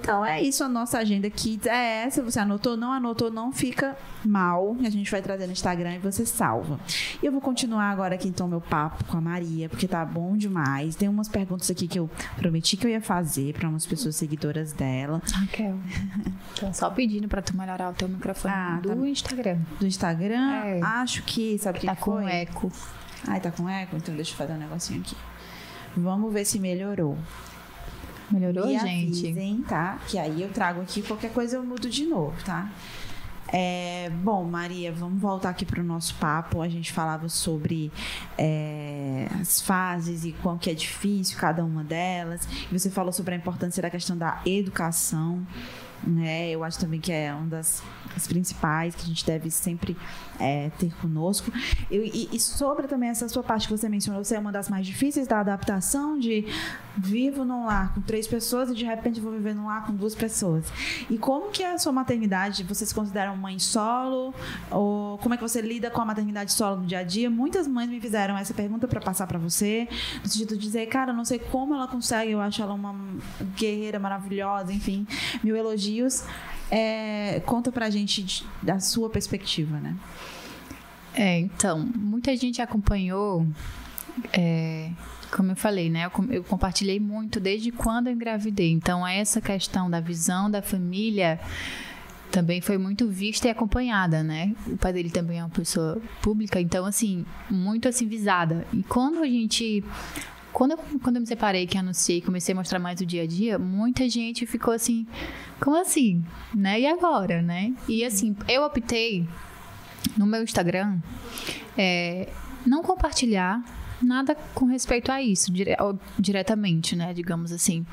Então 0.05 0.23
é 0.23 0.39
isso, 0.39 0.63
a 0.63 0.69
nossa 0.69 0.99
agenda 0.99 1.27
Kids 1.31 1.65
é 1.65 2.03
essa. 2.03 2.21
Você 2.21 2.39
anotou, 2.39 2.54
não 2.77 2.91
anotou, 2.91 3.31
não 3.31 3.51
fica 3.51 3.95
mal. 4.23 4.75
A 4.83 4.89
gente 4.89 5.09
vai 5.09 5.21
trazer 5.21 5.45
no 5.45 5.51
Instagram 5.51 5.95
e 5.95 5.99
você 5.99 6.25
salva. 6.25 6.79
E 7.21 7.25
eu 7.25 7.31
vou 7.31 7.41
continuar 7.41 7.89
agora 7.91 8.15
aqui 8.15 8.27
então 8.27 8.47
meu 8.47 8.61
papo 8.61 9.03
com 9.05 9.17
a 9.17 9.21
Maria, 9.21 9.69
porque 9.69 9.87
tá 9.87 10.03
bom 10.05 10.35
demais. 10.35 10.95
Tem 10.95 11.07
umas 11.07 11.27
perguntas 11.27 11.69
aqui 11.69 11.87
que 11.87 11.99
eu 11.99 12.09
prometi 12.35 12.77
que 12.77 12.85
eu 12.85 12.91
ia 12.91 13.01
fazer 13.01 13.53
para 13.53 13.69
umas 13.69 13.85
pessoas 13.85 14.15
seguidoras 14.15 14.73
dela. 14.73 15.21
Raquel, 15.31 15.77
então 16.53 16.73
só 16.73 16.89
pedindo 16.89 17.27
para 17.27 17.41
tu 17.41 17.55
melhorar 17.55 17.89
o 17.89 17.93
teu 17.93 18.07
microfone 18.07 18.53
ah, 18.53 18.79
do 18.81 18.89
tá... 18.89 19.07
Instagram. 19.07 19.59
Do 19.79 19.85
Instagram? 19.85 20.51
É. 20.65 20.81
Acho 20.81 21.23
que, 21.23 21.57
sabe 21.57 21.77
o 21.77 21.81
que, 21.81 21.87
tá 21.87 21.95
que 21.95 22.03
foi? 22.03 22.15
Tá 22.15 22.21
com 22.21 22.29
eco. 22.29 22.71
Ai, 23.27 23.39
tá 23.39 23.51
com 23.51 23.69
eco? 23.69 23.95
Então 23.95 24.15
deixa 24.15 24.31
eu 24.31 24.37
fazer 24.37 24.53
um 24.53 24.57
negocinho 24.57 25.01
aqui. 25.01 25.15
Vamos 25.97 26.31
ver 26.33 26.45
se 26.45 26.59
melhorou. 26.59 27.17
Melhorou, 28.31 28.67
Me 28.67 28.79
gente? 28.79 29.27
Avisem, 29.27 29.63
tá? 29.67 29.99
Que 30.07 30.17
aí 30.17 30.41
eu 30.41 30.49
trago 30.49 30.81
aqui 30.81 31.01
qualquer 31.01 31.31
coisa 31.31 31.57
eu 31.57 31.63
mudo 31.63 31.89
de 31.89 32.05
novo, 32.05 32.35
tá? 32.43 32.69
É, 33.47 34.09
bom, 34.23 34.43
Maria, 34.43 34.91
vamos 34.91 35.21
voltar 35.21 35.49
aqui 35.49 35.65
para 35.65 35.79
o 35.79 35.83
nosso 35.83 36.15
papo. 36.15 36.61
A 36.61 36.67
gente 36.67 36.91
falava 36.91 37.29
sobre 37.29 37.91
é, 38.37 39.27
as 39.39 39.61
fases 39.61 40.25
e 40.25 40.31
quão 40.31 40.57
que 40.57 40.69
é 40.69 40.73
difícil 40.73 41.37
cada 41.37 41.63
uma 41.63 41.83
delas. 41.83 42.47
Você 42.71 42.89
falou 42.89 43.13
sobre 43.13 43.35
a 43.35 43.37
importância 43.37 43.81
da 43.81 43.89
questão 43.89 44.17
da 44.17 44.41
educação. 44.45 45.45
Né? 46.03 46.49
Eu 46.49 46.63
acho 46.63 46.79
também 46.79 46.99
que 46.99 47.11
é 47.11 47.33
uma 47.33 47.47
das, 47.47 47.81
principais 48.27 48.95
que 48.95 49.03
a 49.03 49.05
gente 49.05 49.25
deve 49.25 49.49
sempre 49.51 49.97
é, 50.39 50.69
ter 50.77 50.93
conosco. 50.95 51.51
Eu, 51.89 52.03
e, 52.03 52.29
e, 52.31 52.39
sobre 52.39 52.87
também 52.87 53.09
essa 53.09 53.27
sua 53.27 53.43
parte 53.43 53.67
que 53.67 53.77
você 53.77 53.89
mencionou, 53.89 54.23
você 54.23 54.35
é 54.35 54.39
uma 54.39 54.51
das 54.51 54.69
mais 54.69 54.85
difíceis 54.85 55.27
da 55.27 55.39
adaptação 55.39 56.17
de 56.17 56.45
vivo 56.97 57.43
num 57.43 57.65
lar 57.65 57.93
com 57.93 58.01
três 58.01 58.25
pessoas 58.27 58.69
e 58.69 58.75
de 58.75 58.85
repente 58.85 59.19
vou 59.19 59.31
viver 59.31 59.53
num 59.53 59.67
lar 59.67 59.85
com 59.85 59.93
duas 59.93 60.15
pessoas. 60.15 60.65
E 61.09 61.17
como 61.17 61.51
que 61.51 61.63
é 61.63 61.73
a 61.73 61.77
sua 61.77 61.91
maternidade? 61.91 62.63
Você 62.63 62.85
se 62.85 62.93
considera 62.93 63.35
mãe 63.35 63.59
solo? 63.59 64.33
Ou 64.71 65.17
como 65.17 65.33
é 65.33 65.37
que 65.37 65.43
você 65.43 65.61
lida 65.61 65.89
com 65.89 66.01
a 66.01 66.05
maternidade 66.05 66.53
solo 66.53 66.77
no 66.77 66.85
dia 66.85 66.99
a 66.99 67.03
dia? 67.03 67.29
Muitas 67.29 67.67
mães 67.67 67.89
me 67.89 67.99
fizeram 67.99 68.37
essa 68.37 68.53
pergunta 68.53 68.87
para 68.87 69.01
passar 69.01 69.27
para 69.27 69.37
você, 69.37 69.87
no 70.23 70.29
sentido 70.29 70.55
de 70.57 70.63
dizer, 70.63 70.85
cara, 70.87 71.11
não 71.11 71.25
sei 71.25 71.39
como 71.39 71.73
ela 71.73 71.87
consegue, 71.87 72.31
eu 72.31 72.41
acho 72.41 72.61
ela 72.61 72.73
uma 72.73 72.95
guerreira 73.57 73.99
maravilhosa, 73.99 74.71
enfim, 74.71 75.05
mil 75.43 75.55
elogios. 75.85 76.23
É, 76.71 77.41
conta 77.45 77.71
pra 77.71 77.89
gente 77.89 78.23
de, 78.23 78.45
da 78.61 78.79
sua 78.79 79.09
perspectiva, 79.09 79.77
né? 79.77 79.95
É, 81.13 81.39
então, 81.39 81.87
muita 81.95 82.35
gente 82.35 82.61
acompanhou, 82.61 83.47
é, 84.33 84.89
como 85.31 85.51
eu 85.51 85.55
falei, 85.55 85.89
né? 85.89 86.05
Eu, 86.05 86.33
eu, 86.33 86.43
compartilhei 86.43 86.99
muito 86.99 87.39
desde 87.39 87.71
quando 87.71 88.07
eu 88.07 88.13
engravidei. 88.13 88.71
Então, 88.71 89.07
essa 89.07 89.39
questão 89.39 89.89
da 89.89 89.99
visão 89.99 90.49
da 90.49 90.61
família 90.61 91.39
também 92.31 92.59
foi 92.59 92.77
muito 92.77 93.07
vista 93.07 93.47
e 93.47 93.51
acompanhada, 93.51 94.23
né? 94.23 94.53
O 94.67 94.75
pai 94.75 94.91
dele 94.91 95.09
também 95.09 95.39
é 95.39 95.43
uma 95.43 95.49
pessoa 95.49 96.01
pública, 96.21 96.59
então, 96.59 96.85
assim, 96.85 97.25
muito 97.49 97.87
assim 97.87 98.07
visada. 98.07 98.65
E 98.73 98.83
quando 98.83 99.19
a 99.19 99.27
gente 99.27 99.83
quando 100.55 100.71
eu, 100.71 100.77
quando 101.03 101.17
eu 101.17 101.21
me 101.21 101.27
separei, 101.27 101.67
que 101.67 101.77
anunciei, 101.77 102.21
comecei 102.21 102.53
a 102.53 102.55
mostrar 102.55 102.79
mais 102.79 103.01
o 103.01 103.05
dia 103.05 103.23
a 103.23 103.27
dia, 103.27 103.59
muita 103.59 104.07
gente 104.07 104.45
ficou 104.45 104.73
assim, 104.73 105.05
como 105.59 105.75
assim? 105.75 106.23
Né? 106.53 106.79
E 106.79 106.87
agora, 106.87 107.41
né? 107.41 107.73
E 107.89 108.05
assim, 108.05 108.33
eu 108.47 108.63
optei 108.63 109.27
no 110.15 110.25
meu 110.25 110.41
Instagram 110.41 110.99
é, 111.77 112.29
não 112.65 112.81
compartilhar 112.81 113.61
nada 114.01 114.33
com 114.53 114.65
respeito 114.65 115.11
a 115.11 115.21
isso, 115.21 115.51
dire 115.51 115.75
diretamente, 116.17 116.95
né? 116.95 117.13
Digamos 117.13 117.51
assim 117.51 117.85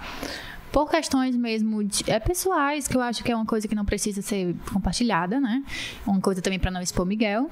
por 0.73 0.91
questões 0.91 1.37
mesmo 1.37 1.85
de, 1.85 2.11
é, 2.11 2.19
pessoais, 2.19 2.89
que 2.89 2.97
eu 2.97 3.03
acho 3.03 3.23
que 3.23 3.31
é 3.31 3.37
uma 3.37 3.45
coisa 3.45 3.69
que 3.69 3.75
não 3.75 3.85
precisa 3.85 4.23
ser 4.23 4.57
compartilhada, 4.73 5.39
né? 5.39 5.63
Uma 6.07 6.21
coisa 6.21 6.41
também 6.41 6.59
para 6.59 6.71
não 6.71 6.81
expor 6.81 7.05
Miguel. 7.05 7.51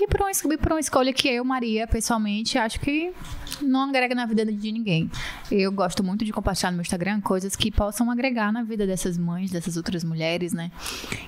E 0.00 0.06
por, 0.06 0.20
uma, 0.20 0.30
por 0.56 0.72
uma 0.72 0.80
escolha 0.80 1.12
que 1.12 1.28
eu, 1.28 1.44
Maria, 1.44 1.86
pessoalmente, 1.88 2.56
acho 2.56 2.78
que 2.78 3.12
não 3.60 3.88
agrega 3.88 4.14
na 4.14 4.24
vida 4.24 4.46
de 4.46 4.72
ninguém. 4.72 5.10
Eu 5.50 5.72
gosto 5.72 6.04
muito 6.04 6.24
de 6.24 6.32
compartilhar 6.32 6.70
no 6.70 6.76
meu 6.76 6.82
Instagram 6.82 7.20
coisas 7.20 7.56
que 7.56 7.72
possam 7.72 8.08
agregar 8.08 8.52
na 8.52 8.62
vida 8.62 8.86
dessas 8.86 9.18
mães, 9.18 9.50
dessas 9.50 9.76
outras 9.76 10.04
mulheres, 10.04 10.52
né? 10.52 10.70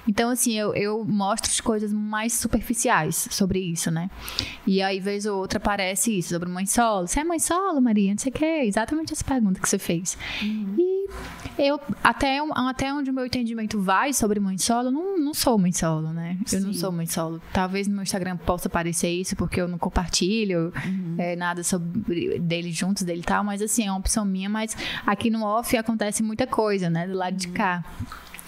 Então, 0.06 0.30
assim, 0.30 0.56
eu, 0.56 0.72
eu 0.74 1.04
mostro 1.04 1.50
as 1.50 1.60
coisas 1.60 1.92
mais 1.92 2.34
superficiais 2.34 3.28
sobre 3.30 3.58
isso, 3.58 3.90
né? 3.90 4.08
E 4.64 4.80
aí, 4.80 5.00
vez 5.00 5.26
ou 5.26 5.40
outra, 5.40 5.58
aparece 5.58 6.16
isso, 6.16 6.28
sobre 6.30 6.48
mãe 6.48 6.66
solo. 6.66 7.08
Você 7.08 7.18
é 7.18 7.24
mãe 7.24 7.40
solo, 7.40 7.80
Maria? 7.80 8.12
Não 8.12 8.18
sei 8.18 8.30
o 8.30 8.34
quê. 8.34 8.62
Exatamente 8.64 9.12
essa 9.12 9.24
pergunta 9.24 9.60
que 9.60 9.68
você 9.68 9.78
fez. 9.78 10.16
Uhum. 10.40 10.76
E 10.78 10.91
eu, 11.58 11.80
até, 12.02 12.38
até 12.54 12.92
onde 12.92 13.10
o 13.10 13.12
meu 13.12 13.26
entendimento 13.26 13.80
vai 13.80 14.12
sobre 14.12 14.40
mãe 14.40 14.56
solo, 14.56 14.90
não, 14.90 15.18
não 15.18 15.34
sou 15.34 15.58
mãe 15.58 15.72
solo, 15.72 16.12
né? 16.12 16.36
Eu 16.40 16.60
Sim. 16.60 16.66
não 16.66 16.72
sou 16.72 16.90
mãe 16.90 17.06
solo. 17.06 17.40
Talvez 17.52 17.86
no 17.86 17.94
meu 17.94 18.02
Instagram 18.02 18.36
possa 18.36 18.68
aparecer 18.68 19.10
isso, 19.10 19.36
porque 19.36 19.60
eu 19.60 19.68
não 19.68 19.78
compartilho 19.78 20.72
uhum. 20.84 21.16
é, 21.18 21.36
nada 21.36 21.62
sobre 21.62 22.38
dele 22.38 22.72
juntos, 22.72 23.02
dele 23.02 23.20
e 23.20 23.24
tal, 23.24 23.44
mas 23.44 23.60
assim, 23.60 23.86
é 23.86 23.90
uma 23.90 23.98
opção 23.98 24.24
minha, 24.24 24.48
mas 24.48 24.76
aqui 25.06 25.30
no 25.30 25.44
off 25.44 25.76
acontece 25.76 26.22
muita 26.22 26.46
coisa, 26.46 26.88
né? 26.88 27.06
Do 27.06 27.14
lado 27.14 27.32
uhum. 27.32 27.38
de 27.38 27.48
cá. 27.48 27.84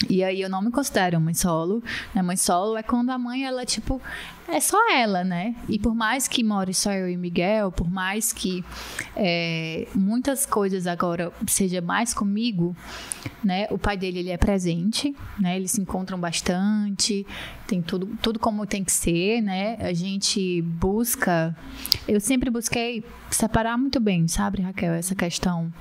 E 0.09 0.23
aí 0.23 0.41
eu 0.41 0.49
não 0.49 0.61
me 0.61 0.71
considero 0.71 1.21
mãe 1.21 1.35
solo. 1.35 1.83
Né? 2.15 2.23
Mãe 2.23 2.37
solo 2.37 2.77
é 2.77 2.83
quando 2.83 3.11
a 3.11 3.19
mãe, 3.19 3.45
ela, 3.45 3.65
tipo, 3.65 4.01
é 4.49 4.61
só 4.61 4.79
ela, 4.93 5.25
né? 5.25 5.55
E 5.69 5.79
por 5.79 5.95
mais 5.95 6.29
que 6.29 6.43
more 6.43 6.73
só 6.75 6.93
eu 6.93 7.09
e 7.09 7.17
Miguel, 7.17 7.73
por 7.73 7.91
mais 7.91 8.33
que 8.33 8.65
é, 9.17 9.87
muitas 9.95 10.45
coisas 10.45 10.87
agora 10.87 11.33
seja 11.47 11.81
mais 11.81 12.13
comigo, 12.13 12.77
né? 13.43 13.67
O 13.71 13.79
pai 13.79 13.97
dele, 13.97 14.19
ele 14.19 14.31
é 14.31 14.37
presente, 14.37 15.15
né? 15.39 15.57
Eles 15.57 15.71
se 15.71 15.81
encontram 15.81 16.19
bastante, 16.19 17.27
tem 17.67 17.81
tudo, 17.81 18.07
tudo 18.21 18.39
como 18.39 18.67
tem 18.67 18.85
que 18.85 18.93
ser, 18.93 19.41
né? 19.41 19.77
A 19.81 19.93
gente 19.93 20.61
busca... 20.63 21.57
Eu 22.07 22.21
sempre 22.21 22.51
busquei 22.51 23.05
separar 23.31 23.79
muito 23.79 23.99
bem, 24.01 24.29
sabe, 24.29 24.61
Raquel? 24.61 24.93
Essa 24.93 25.15
questão 25.15 25.73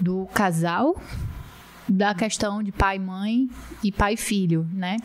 do 0.00 0.26
casal 0.32 0.94
da 1.88 2.14
questão 2.14 2.62
de 2.62 2.70
pai, 2.70 2.98
mãe 2.98 3.48
e 3.82 3.90
pai 3.90 4.16
filho, 4.16 4.66
né? 4.72 4.96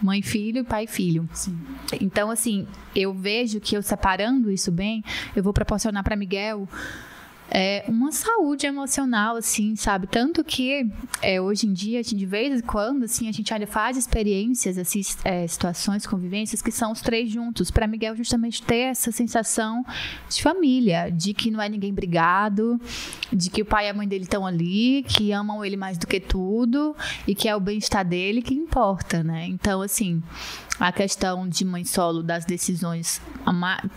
Mãe, 0.00 0.20
filho 0.20 0.60
e 0.60 0.64
pai, 0.64 0.86
filho. 0.86 1.28
Sim. 1.32 1.56
Então, 2.00 2.30
assim, 2.30 2.66
eu 2.94 3.14
vejo 3.14 3.60
que 3.60 3.76
eu 3.76 3.82
separando 3.82 4.50
isso 4.50 4.72
bem, 4.72 5.04
eu 5.36 5.42
vou 5.42 5.52
proporcionar 5.52 6.02
para 6.02 6.16
Miguel 6.16 6.68
é, 7.54 7.84
uma 7.86 8.10
saúde 8.10 8.66
emocional, 8.66 9.36
assim, 9.36 9.76
sabe? 9.76 10.06
Tanto 10.06 10.42
que 10.42 10.90
é, 11.20 11.38
hoje 11.38 11.66
em 11.66 11.72
dia, 11.74 12.02
de 12.02 12.24
vez 12.24 12.60
em 12.60 12.64
quando, 12.64 13.04
assim, 13.04 13.28
a 13.28 13.32
gente 13.32 13.52
olha, 13.52 13.66
faz 13.66 13.98
experiências, 13.98 14.78
assim, 14.78 15.02
é, 15.22 15.46
situações, 15.46 16.06
convivências 16.06 16.62
que 16.62 16.72
são 16.72 16.92
os 16.92 17.02
três 17.02 17.30
juntos. 17.30 17.70
Para 17.70 17.86
Miguel, 17.86 18.16
justamente 18.16 18.62
ter 18.62 18.92
essa 18.92 19.12
sensação 19.12 19.84
de 20.30 20.42
família, 20.42 21.10
de 21.10 21.34
que 21.34 21.50
não 21.50 21.60
é 21.60 21.68
ninguém 21.68 21.92
brigado, 21.92 22.80
de 23.30 23.50
que 23.50 23.60
o 23.60 23.66
pai 23.66 23.86
e 23.86 23.90
a 23.90 23.94
mãe 23.94 24.08
dele 24.08 24.24
estão 24.24 24.46
ali, 24.46 25.04
que 25.06 25.30
amam 25.30 25.62
ele 25.62 25.76
mais 25.76 25.98
do 25.98 26.06
que 26.06 26.20
tudo 26.20 26.96
e 27.26 27.34
que 27.34 27.48
é 27.48 27.54
o 27.54 27.60
bem-estar 27.60 28.02
dele 28.02 28.40
que 28.40 28.54
importa, 28.54 29.22
né? 29.22 29.46
Então, 29.46 29.82
assim, 29.82 30.22
a 30.78 30.90
questão 30.92 31.48
de 31.48 31.64
mãe 31.64 31.84
solo 31.84 32.22
das 32.22 32.44
decisões, 32.44 33.20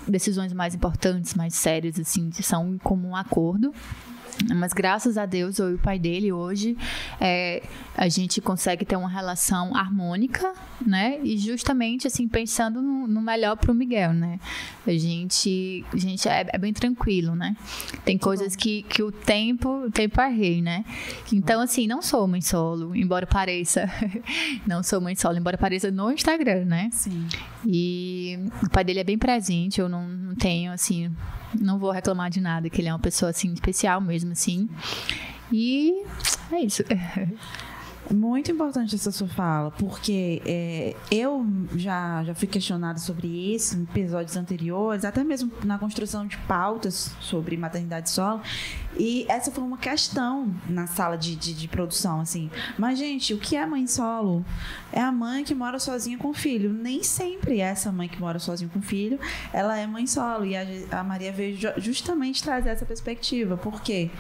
decisões 0.08 0.54
mais 0.54 0.76
importantes, 0.76 1.34
mais 1.34 1.56
sérias, 1.56 2.00
assim, 2.00 2.32
são 2.42 2.76
em 2.76 2.78
comum 2.78 3.16
acordo. 3.16 3.74
Mas 4.54 4.74
graças 4.74 5.18
a 5.18 5.26
Deus, 5.26 5.60
eu 5.60 5.72
e 5.72 5.74
o 5.76 5.80
pai 5.80 5.98
dele 5.98 6.32
hoje, 6.32 6.78
é, 7.20 7.64
a 7.96 8.10
gente 8.10 8.42
consegue 8.42 8.86
ter 8.86 8.96
uma 8.96 9.10
relação 9.10 9.76
harmônica, 9.76 10.54
né? 10.86 11.20
E 11.24 11.38
justamente, 11.38 12.08
assim, 12.08 12.28
pensando 12.28 12.82
no, 12.82 13.08
no 13.08 13.22
melhor 13.22 13.56
pro 13.56 13.74
Miguel, 13.74 14.14
né? 14.14 14.40
A 14.86 14.92
gente, 14.92 15.86
a 15.94 15.98
gente 15.98 16.28
é, 16.28 16.46
é 16.50 16.58
bem 16.58 16.74
tranquilo, 16.74 17.36
né? 17.36 17.56
Tem 18.04 18.18
coisas 18.18 18.56
que, 18.56 18.84
que 18.84 19.02
o 19.02 19.12
tempo, 19.12 19.86
o 19.86 19.92
tempo 19.92 20.20
é 20.20 20.28
rei, 20.28 20.62
né? 20.62 20.84
Então, 21.32 21.62
assim, 21.62 21.88
não 21.88 22.02
sou 22.02 22.28
mãe 22.28 22.42
solo, 22.42 22.96
embora 22.96 23.26
pareça. 23.26 23.90
não 24.68 24.84
sou 24.84 25.00
mãe 25.00 25.16
solo, 25.16 25.38
embora 25.38 25.58
pareça 25.58 25.90
no 25.90 26.12
Instagram, 26.12 26.66
né? 26.66 26.90
Sim. 26.92 27.28
E 27.66 28.38
o 28.62 28.70
pai 28.70 28.84
dele 28.84 29.00
é 29.00 29.04
bem 29.04 29.18
presente, 29.18 29.80
eu 29.80 29.88
não, 29.88 30.08
não 30.08 30.36
tenho, 30.36 30.72
assim, 30.72 31.12
não 31.60 31.80
vou 31.80 31.92
reclamar 31.92 32.30
de 32.30 32.42
nada, 32.42 32.70
que 32.70 32.82
ele 32.82 32.90
é 32.90 32.94
uma 32.94 33.00
pessoa 33.00 33.30
assim 33.30 33.52
especial 33.54 34.02
mesmo 34.02 34.32
assim. 34.32 34.70
E 35.52 36.04
é 36.52 36.60
isso. 36.60 36.84
Muito 38.14 38.52
importante 38.52 38.94
essa 38.94 39.12
sua 39.12 39.28
fala, 39.28 39.72
porque 39.72 40.40
é, 40.46 40.96
eu 41.10 41.44
já, 41.76 42.24
já 42.24 42.36
fui 42.36 42.48
questionada 42.48 43.00
sobre 43.00 43.28
isso 43.28 43.76
em 43.76 43.82
episódios 43.82 44.38
anteriores, 44.38 45.04
até 45.04 45.24
mesmo 45.24 45.52
na 45.64 45.80
construção 45.80 46.28
de 46.28 46.38
pautas 46.40 47.16
sobre 47.20 47.58
maternidade 47.58 48.12
solo, 48.12 48.42
e 48.96 49.26
essa 49.28 49.50
foi 49.50 49.64
uma 49.64 49.78
questão 49.78 50.54
na 50.70 50.86
sala 50.86 51.18
de, 51.18 51.36
de, 51.36 51.54
de, 51.54 51.68
produção, 51.68 52.22
assim. 52.22 52.52
Mas, 52.78 53.00
gente, 53.00 53.34
o 53.34 53.40
que 53.40 53.56
é 53.56 53.66
mãe 53.66 53.88
solo? 53.88 54.46
É 54.94 55.02
a 55.02 55.12
mãe 55.12 55.44
que 55.44 55.56
mora 55.56 55.80
sozinha 55.80 56.18
com 56.18 56.30
o 56.30 56.34
filho. 56.34 56.72
Nem 56.72 57.02
sempre 57.02 57.60
essa 57.60 57.92
mãe 57.92 58.08
que 58.08 58.20
mora 58.20 58.38
sozinha 58.38 58.70
com 58.72 58.80
o 58.80 58.84
filho, 58.84 59.20
ela 59.52 59.78
é 59.78 59.86
mãe 59.88 60.06
solo. 60.06 60.46
E 60.46 60.56
a, 60.56 60.64
a 60.92 61.04
Maria 61.04 61.32
veio 61.32 61.58
justamente 61.78 62.42
trazer 62.42 62.70
essa 62.70 62.86
perspectiva, 62.86 63.58
porque 63.58 64.12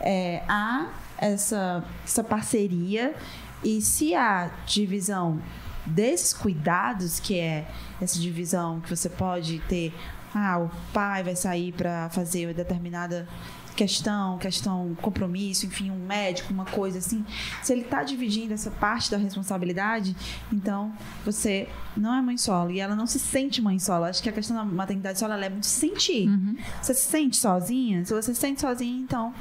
é, 0.00 0.42
há 0.48 0.88
essa, 1.18 1.84
essa 2.04 2.24
parceria 2.24 3.14
e 3.62 3.80
se 3.82 4.14
a 4.14 4.50
divisão 4.66 5.40
desses 5.84 6.32
cuidados, 6.32 7.18
que 7.18 7.38
é 7.38 7.66
essa 8.00 8.18
divisão 8.18 8.80
que 8.80 8.94
você 8.94 9.08
pode 9.08 9.58
ter, 9.68 9.92
ah, 10.34 10.58
o 10.58 10.70
pai 10.92 11.22
vai 11.22 11.34
sair 11.34 11.72
para 11.72 12.08
fazer 12.10 12.46
uma 12.46 12.54
determinada 12.54 13.26
questão, 13.74 14.38
questão 14.38 14.96
compromisso, 15.00 15.64
enfim, 15.64 15.90
um 15.90 16.04
médico, 16.04 16.52
uma 16.52 16.64
coisa 16.64 16.98
assim. 16.98 17.24
Se 17.62 17.72
ele 17.72 17.82
está 17.82 18.02
dividindo 18.02 18.52
essa 18.52 18.70
parte 18.72 19.08
da 19.08 19.16
responsabilidade, 19.16 20.16
então 20.52 20.92
você 21.24 21.68
não 21.96 22.12
é 22.12 22.20
mãe 22.20 22.36
solo 22.36 22.72
e 22.72 22.80
ela 22.80 22.96
não 22.96 23.06
se 23.06 23.20
sente 23.20 23.62
mãe 23.62 23.78
solo. 23.78 24.04
Acho 24.04 24.20
que 24.22 24.28
a 24.28 24.32
questão 24.32 24.56
da 24.56 24.64
maternidade 24.64 25.18
solo 25.18 25.32
é 25.32 25.48
muito 25.48 25.66
sentir. 25.66 26.28
Uhum. 26.28 26.56
Você 26.82 26.92
se 26.92 27.08
sente 27.08 27.36
sozinha? 27.36 28.04
Se 28.04 28.12
você 28.12 28.34
se 28.34 28.40
sente 28.40 28.60
sozinha, 28.60 29.00
então 29.00 29.32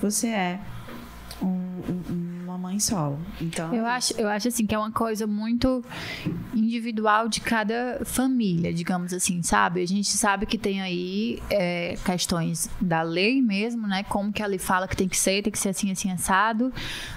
você 0.00 0.28
é 0.28 0.60
um, 1.42 1.46
um, 1.46 2.44
uma 2.44 2.58
mãe 2.58 2.80
solo. 2.80 3.18
Então, 3.40 3.74
eu 3.74 3.86
acho, 3.86 4.14
eu 4.14 4.28
acho 4.28 4.48
assim 4.48 4.66
que 4.66 4.74
é 4.74 4.78
uma 4.78 4.90
coisa 4.90 5.26
muito 5.26 5.84
individual 6.54 7.28
de 7.28 7.40
cada 7.40 8.00
família, 8.04 8.72
digamos 8.72 9.12
assim, 9.12 9.42
sabe? 9.42 9.82
A 9.82 9.86
gente 9.86 10.10
sabe 10.10 10.46
que 10.46 10.58
tem 10.58 10.80
aí 10.80 11.42
é, 11.50 11.96
questões 12.04 12.68
da 12.80 13.02
lei 13.02 13.40
mesmo, 13.40 13.86
né? 13.86 14.02
Como 14.04 14.32
que 14.32 14.42
a 14.42 14.46
lei 14.46 14.58
fala 14.58 14.88
que 14.88 14.96
tem 14.96 15.08
que 15.08 15.16
ser, 15.16 15.42
tem 15.42 15.52
que 15.52 15.58
ser 15.58 15.70
assim, 15.70 15.90
assim, 15.90 16.10
assado. 16.10 16.72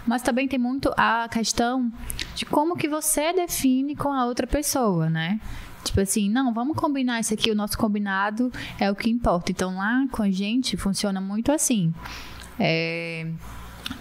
Mas 0.05 0.21
também 0.21 0.47
tem 0.47 0.59
muito 0.59 0.93
a 0.97 1.27
questão 1.29 1.91
de 2.35 2.45
como 2.45 2.75
que 2.75 2.87
você 2.87 3.33
define 3.33 3.95
com 3.95 4.11
a 4.11 4.25
outra 4.25 4.45
pessoa, 4.45 5.09
né? 5.09 5.39
Tipo 5.83 6.01
assim, 6.01 6.29
não, 6.29 6.53
vamos 6.53 6.77
combinar 6.77 7.19
isso 7.19 7.33
aqui, 7.33 7.49
o 7.49 7.55
nosso 7.55 7.77
combinado 7.77 8.51
é 8.79 8.91
o 8.91 8.95
que 8.95 9.09
importa. 9.09 9.51
Então 9.51 9.75
lá 9.75 10.05
com 10.11 10.21
a 10.21 10.29
gente 10.29 10.77
funciona 10.77 11.19
muito 11.19 11.51
assim. 11.51 11.93
É, 12.59 13.27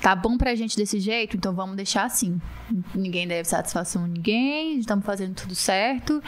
tá 0.01 0.15
bom 0.15 0.37
pra 0.37 0.55
gente 0.55 0.77
desse 0.77 1.01
jeito, 1.01 1.37
então 1.37 1.55
vamos 1.55 1.77
deixar 1.77 2.05
assim. 2.05 2.41
Ninguém 2.95 3.27
deve 3.27 3.49
satisfação 3.49 4.05
a 4.05 4.09
ninguém, 4.09 4.79
estamos 4.79 5.05
fazendo 5.05 5.35
tudo 5.35 5.55
certo 5.55 6.23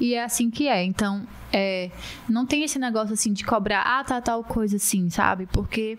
e 0.00 0.14
é 0.14 0.24
assim 0.24 0.50
que 0.50 0.68
é. 0.68 0.84
Então, 0.84 1.26
é, 1.52 1.90
não 2.28 2.44
tem 2.44 2.64
esse 2.64 2.78
negócio 2.78 3.14
assim 3.14 3.32
de 3.32 3.44
cobrar, 3.44 3.82
ah, 3.82 4.04
tá 4.04 4.20
tal 4.20 4.44
coisa 4.44 4.76
assim, 4.76 5.08
sabe? 5.10 5.46
Porque 5.46 5.98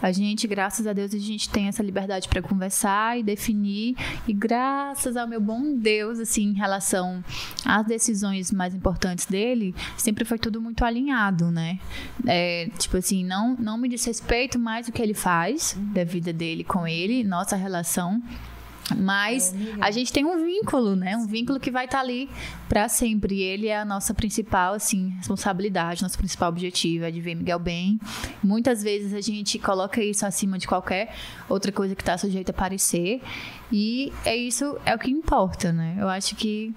a 0.00 0.12
gente, 0.12 0.46
graças 0.46 0.86
a 0.86 0.92
Deus, 0.92 1.14
a 1.14 1.18
gente 1.18 1.48
tem 1.48 1.68
essa 1.68 1.82
liberdade 1.82 2.28
para 2.28 2.42
conversar 2.42 3.18
e 3.18 3.22
definir. 3.22 3.96
E 4.26 4.32
graças 4.32 5.16
ao 5.16 5.26
meu 5.26 5.40
bom 5.40 5.74
Deus, 5.76 6.18
assim, 6.18 6.44
em 6.44 6.54
relação 6.54 7.24
às 7.64 7.86
decisões 7.86 8.52
mais 8.52 8.74
importantes 8.74 9.26
dele, 9.26 9.74
sempre 9.96 10.24
foi 10.24 10.38
tudo 10.38 10.60
muito 10.60 10.84
alinhado, 10.84 11.50
né? 11.50 11.78
É, 12.26 12.68
tipo 12.78 12.96
assim, 12.96 13.24
não, 13.24 13.56
não 13.58 13.78
me 13.78 13.88
diz 13.88 14.04
respeito 14.04 14.58
mais 14.58 14.88
o 14.88 14.92
que 14.92 15.02
ele 15.02 15.14
faz 15.14 15.76
da 15.94 16.04
vida 16.04 16.32
dele 16.32 16.64
com 16.64 16.86
ele, 16.86 17.24
nossa 17.24 17.56
relação 17.56 18.22
mas 18.94 19.52
é 19.52 19.56
a 19.80 19.90
gente 19.90 20.12
tem 20.12 20.24
um 20.24 20.44
vínculo, 20.44 20.94
né? 20.94 21.16
Um 21.16 21.26
vínculo 21.26 21.58
que 21.58 21.70
vai 21.70 21.86
estar 21.86 21.98
tá 21.98 22.04
ali 22.04 22.28
para 22.68 22.88
sempre. 22.88 23.36
E 23.36 23.42
ele 23.42 23.66
é 23.66 23.78
a 23.78 23.84
nossa 23.84 24.14
principal, 24.14 24.74
assim, 24.74 25.14
responsabilidade, 25.18 26.02
nosso 26.02 26.18
principal 26.18 26.50
objetivo 26.50 27.04
é 27.04 27.10
de 27.10 27.20
ver 27.20 27.34
Miguel 27.34 27.58
bem. 27.58 27.98
Muitas 28.42 28.82
vezes 28.82 29.12
a 29.12 29.20
gente 29.20 29.58
coloca 29.58 30.02
isso 30.02 30.24
acima 30.24 30.58
de 30.58 30.68
qualquer 30.68 31.14
outra 31.48 31.72
coisa 31.72 31.94
que 31.94 32.02
está 32.02 32.16
sujeita 32.16 32.52
a 32.52 32.54
aparecer. 32.54 33.20
E 33.70 34.12
é 34.24 34.36
isso, 34.36 34.78
é 34.84 34.94
o 34.94 34.98
que 34.98 35.10
importa, 35.10 35.72
né? 35.72 35.96
Eu 35.98 36.08
acho 36.08 36.36
que 36.36 36.74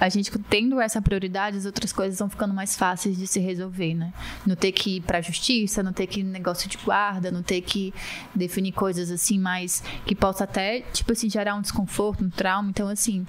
a 0.00 0.08
gente 0.08 0.36
tendo 0.50 0.80
essa 0.80 1.00
prioridade, 1.00 1.56
as 1.56 1.64
outras 1.64 1.92
coisas 1.92 2.18
vão 2.18 2.28
ficando 2.28 2.52
mais 2.52 2.76
fáceis 2.76 3.16
de 3.16 3.26
se 3.26 3.38
resolver, 3.38 3.94
né? 3.94 4.12
Não 4.44 4.56
ter 4.56 4.72
que 4.72 4.96
ir 4.96 5.00
para 5.02 5.18
a 5.18 5.20
justiça, 5.20 5.80
não 5.80 5.92
ter 5.92 6.08
que 6.08 6.20
ir 6.20 6.24
negócio 6.24 6.68
de 6.68 6.76
guarda, 6.78 7.30
não 7.30 7.42
ter 7.42 7.60
que 7.60 7.94
definir 8.34 8.72
coisas 8.72 9.12
assim 9.12 9.38
mais 9.38 9.80
que 10.04 10.16
possa 10.16 10.42
até, 10.42 10.80
tipo 10.92 11.12
assim, 11.12 11.30
gerar 11.30 11.54
um 11.54 11.60
desconforto, 11.60 12.24
um 12.24 12.30
trauma. 12.30 12.68
Então, 12.70 12.88
assim, 12.88 13.24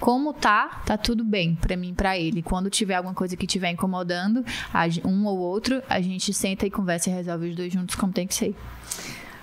como 0.00 0.32
tá, 0.32 0.80
tá 0.86 0.96
tudo 0.96 1.22
bem 1.22 1.54
para 1.54 1.76
mim, 1.76 1.92
para 1.92 2.18
ele. 2.18 2.42
Quando 2.42 2.70
tiver 2.70 2.94
alguma 2.94 3.14
coisa 3.14 3.36
que 3.36 3.44
estiver 3.44 3.70
incomodando, 3.70 4.42
um 5.04 5.26
ou 5.26 5.38
outro, 5.38 5.82
a 5.86 6.00
gente 6.00 6.32
senta 6.32 6.66
e 6.66 6.70
conversa 6.70 7.10
e 7.10 7.12
resolve 7.12 7.50
os 7.50 7.56
dois 7.56 7.70
juntos 7.70 7.94
como 7.94 8.12
tem 8.12 8.26
que 8.26 8.34
ser. 8.34 8.54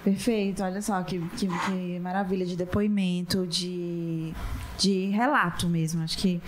Perfeito, 0.03 0.61
olha 0.61 0.81
só 0.81 1.01
que, 1.01 1.17
que, 1.37 1.47
que, 1.47 1.99
maravilha 1.99 2.45
de 2.45 2.57
depoimento, 2.57 3.47
de, 3.47 4.33
de 4.77 5.07
relato 5.07 5.69
mesmo. 5.69 6.03
Acho 6.03 6.17
que 6.17 6.41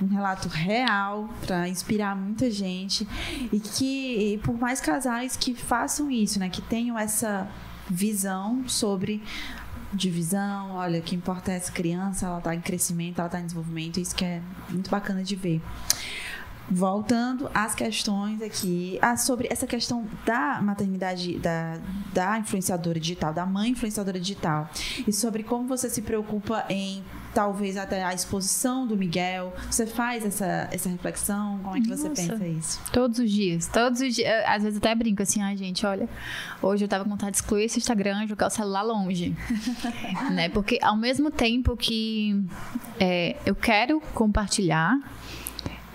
um 0.00 0.06
relato 0.06 0.48
real 0.48 1.28
para 1.46 1.66
inspirar 1.68 2.14
muita 2.14 2.50
gente. 2.50 3.08
E 3.50 3.58
que 3.58 4.34
e 4.34 4.38
por 4.38 4.58
mais 4.58 4.80
casais 4.80 5.36
que 5.36 5.54
façam 5.54 6.10
isso, 6.10 6.38
né, 6.38 6.50
que 6.50 6.60
tenham 6.60 6.98
essa 6.98 7.48
visão 7.88 8.68
sobre 8.68 9.22
divisão, 9.90 10.72
olha, 10.72 11.00
o 11.00 11.02
que 11.02 11.16
importa 11.16 11.50
é 11.50 11.56
essa 11.56 11.72
criança, 11.72 12.26
ela 12.26 12.38
está 12.38 12.54
em 12.54 12.60
crescimento, 12.60 13.20
ela 13.20 13.26
está 13.26 13.40
em 13.40 13.44
desenvolvimento, 13.44 13.98
isso 13.98 14.14
que 14.14 14.24
é 14.24 14.42
muito 14.68 14.90
bacana 14.90 15.22
de 15.22 15.34
ver 15.34 15.62
voltando 16.70 17.50
às 17.54 17.74
questões 17.74 18.42
aqui, 18.42 18.98
ah, 19.00 19.16
sobre 19.16 19.48
essa 19.50 19.66
questão 19.66 20.06
da 20.24 20.60
maternidade, 20.60 21.38
da, 21.38 21.78
da 22.12 22.38
influenciadora 22.38 23.00
digital, 23.00 23.32
da 23.32 23.46
mãe 23.46 23.70
influenciadora 23.70 24.20
digital, 24.20 24.68
e 25.06 25.12
sobre 25.12 25.42
como 25.42 25.66
você 25.66 25.88
se 25.88 26.02
preocupa 26.02 26.64
em 26.68 27.02
talvez 27.34 27.76
até 27.76 28.02
a 28.02 28.12
exposição 28.12 28.86
do 28.86 28.96
Miguel. 28.96 29.54
Você 29.70 29.86
faz 29.86 30.24
essa, 30.24 30.68
essa 30.72 30.88
reflexão? 30.88 31.60
Como 31.62 31.76
é 31.76 31.80
que 31.80 31.88
você 31.88 32.08
Nossa, 32.08 32.22
pensa 32.22 32.46
isso? 32.46 32.80
Todos 32.92 33.18
os 33.18 33.30
dias. 33.30 33.68
Todos 33.68 34.00
os 34.00 34.14
dias. 34.14 34.28
Às 34.46 34.62
vezes 34.62 34.78
até 34.78 34.94
brinco 34.94 35.22
assim, 35.22 35.40
ai, 35.40 35.54
ah, 35.54 35.56
gente, 35.56 35.86
olha, 35.86 36.08
hoje 36.60 36.84
eu 36.84 36.88
tava 36.88 37.04
com 37.04 37.10
vontade 37.10 37.32
de 37.32 37.36
excluir 37.38 37.64
esse 37.64 37.78
Instagram 37.78 38.24
e 38.24 38.26
jogar 38.26 38.48
o 38.48 38.50
celular 38.50 38.82
longe. 38.82 39.36
né? 40.32 40.48
Porque 40.48 40.78
ao 40.82 40.96
mesmo 40.96 41.30
tempo 41.30 41.76
que 41.76 42.44
é, 42.98 43.36
eu 43.46 43.54
quero 43.54 44.00
compartilhar 44.14 44.98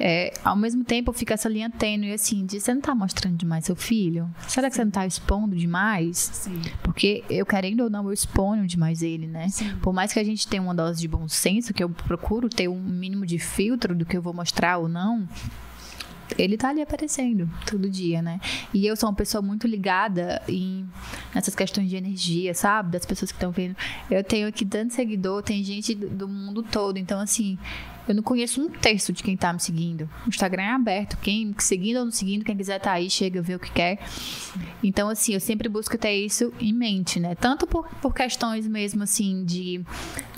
é, 0.06 0.34
ao 0.44 0.58
mesmo 0.58 0.84
tempo 0.84 1.14
fica 1.14 1.34
essa 1.34 1.48
linha 1.48 1.70
tênue 1.70 2.12
assim, 2.12 2.46
de 2.46 2.60
você 2.60 2.74
não 2.74 2.82
tá 2.82 2.94
mostrando 2.94 3.38
demais 3.38 3.64
seu 3.64 3.76
filho? 3.76 4.30
Será 4.50 4.70
que 4.70 4.76
você 4.76 4.84
não 4.84 4.92
tá 4.92 5.08
expondo 5.08 5.56
demais? 5.56 6.18
Sim. 6.18 6.62
Porque 6.84 7.24
eu 7.30 7.46
querendo 7.46 7.86
ou 7.86 7.90
não, 7.90 8.04
eu 8.08 8.12
exponho 8.12 8.68
demais 8.68 9.02
ele, 9.02 9.28
né? 9.28 9.48
Sim. 9.48 9.74
Por 9.82 9.94
mais 9.94 10.12
que 10.12 10.20
a 10.20 10.24
gente 10.26 10.46
tenha 10.46 10.62
uma 10.62 10.76
dose 10.76 11.00
de 11.00 11.08
bom 11.08 11.26
senso, 11.30 11.74
que 11.74 11.82
eu 11.82 11.90
procuro 11.90 12.50
ter 12.50 12.68
um 12.68 12.82
mínimo 12.82 13.26
de 13.26 13.40
filtro 13.40 13.96
do 13.96 14.06
que 14.06 14.18
eu 14.18 14.22
vou 14.22 14.34
mostrar 14.34 14.78
ou 14.78 14.90
não, 14.90 15.26
ele 16.38 16.58
tá 16.58 16.68
ali 16.68 16.82
aparecendo 16.82 17.50
todo 17.66 17.90
dia, 17.90 18.22
né? 18.22 18.42
E 18.74 18.86
eu 18.86 18.98
sou 18.98 19.08
uma 19.08 19.16
pessoa 19.16 19.42
muito 19.42 19.68
ligada 19.68 20.42
em 20.50 20.86
nessas 21.34 21.56
questões 21.56 21.90
de 21.90 21.96
energia, 21.96 22.54
sabe? 22.54 22.92
Das 22.92 23.06
pessoas 23.06 23.32
que 23.32 23.38
estão 23.38 23.52
vendo. 23.52 23.78
Eu 24.12 24.22
tenho 24.22 24.50
aqui 24.50 24.66
tanto 24.66 24.94
seguidor, 24.94 25.44
tem 25.44 25.64
gente 25.64 25.96
do 25.96 26.28
mundo 26.28 26.62
todo. 26.62 26.98
Então, 26.98 27.22
assim, 27.22 27.58
eu 28.08 28.14
não 28.16 28.24
conheço 28.24 28.62
um 28.62 28.70
terço 28.70 29.14
de 29.14 29.24
quem 29.24 29.38
tá 29.38 29.54
me 29.54 29.60
seguindo. 29.60 30.10
O 30.26 30.30
Instagram 30.30 30.64
é 30.64 30.70
aberto. 30.70 31.18
Quem 31.18 31.56
seguindo 31.60 31.98
ou 31.98 32.06
não 32.06 32.12
seguindo, 32.12 32.44
quem 32.44 32.56
quiser 32.56 32.80
tá 32.80 32.92
aí, 32.92 33.10
chega, 33.10 33.42
vê 33.42 33.56
o 33.56 33.60
que 33.60 33.72
quer. 33.72 34.00
Então, 34.84 35.10
assim, 35.10 35.34
eu 35.34 35.40
sempre 35.40 35.70
busco 35.70 35.98
ter 35.98 36.14
isso 36.14 36.54
em 36.60 36.74
mente, 36.74 37.20
né? 37.20 37.34
Tanto 37.36 37.66
por, 37.66 37.88
por 38.02 38.14
questões 38.14 38.68
mesmo, 38.68 39.04
assim, 39.04 39.46
de, 39.46 39.82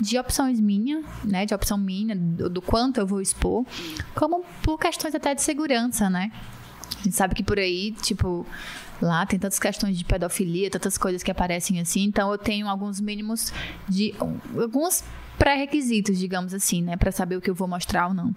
de 0.00 0.18
opções 0.18 0.60
minha, 0.60 1.02
né? 1.24 1.44
De 1.44 1.54
opção 1.54 1.76
minha, 1.76 2.14
do, 2.14 2.48
do 2.48 2.62
quanto 2.62 2.98
eu 2.98 3.06
vou 3.06 3.20
expor, 3.20 3.66
como 4.14 4.44
por 4.62 4.78
questões 4.78 5.14
até 5.14 5.34
de 5.34 5.42
segurança, 5.42 6.08
né? 6.08 6.30
A 7.00 7.02
gente 7.02 7.16
sabe 7.16 7.34
que 7.34 7.42
por 7.42 7.58
aí, 7.58 7.92
tipo, 8.02 8.46
lá 9.02 9.26
tem 9.26 9.38
tantas 9.38 9.58
questões 9.58 9.98
de 9.98 10.04
pedofilia, 10.04 10.70
tantas 10.70 10.96
coisas 10.96 11.22
que 11.22 11.30
aparecem 11.30 11.80
assim, 11.80 12.04
então 12.04 12.30
eu 12.30 12.38
tenho 12.38 12.68
alguns 12.68 13.00
mínimos 13.00 13.52
de 13.88 14.14
alguns 14.20 15.04
pré-requisitos, 15.38 16.18
digamos 16.18 16.54
assim, 16.54 16.82
né? 16.82 16.96
Pra 16.96 17.12
saber 17.12 17.36
o 17.36 17.40
que 17.40 17.50
eu 17.50 17.54
vou 17.54 17.68
mostrar 17.68 18.08
ou 18.08 18.14
não. 18.14 18.34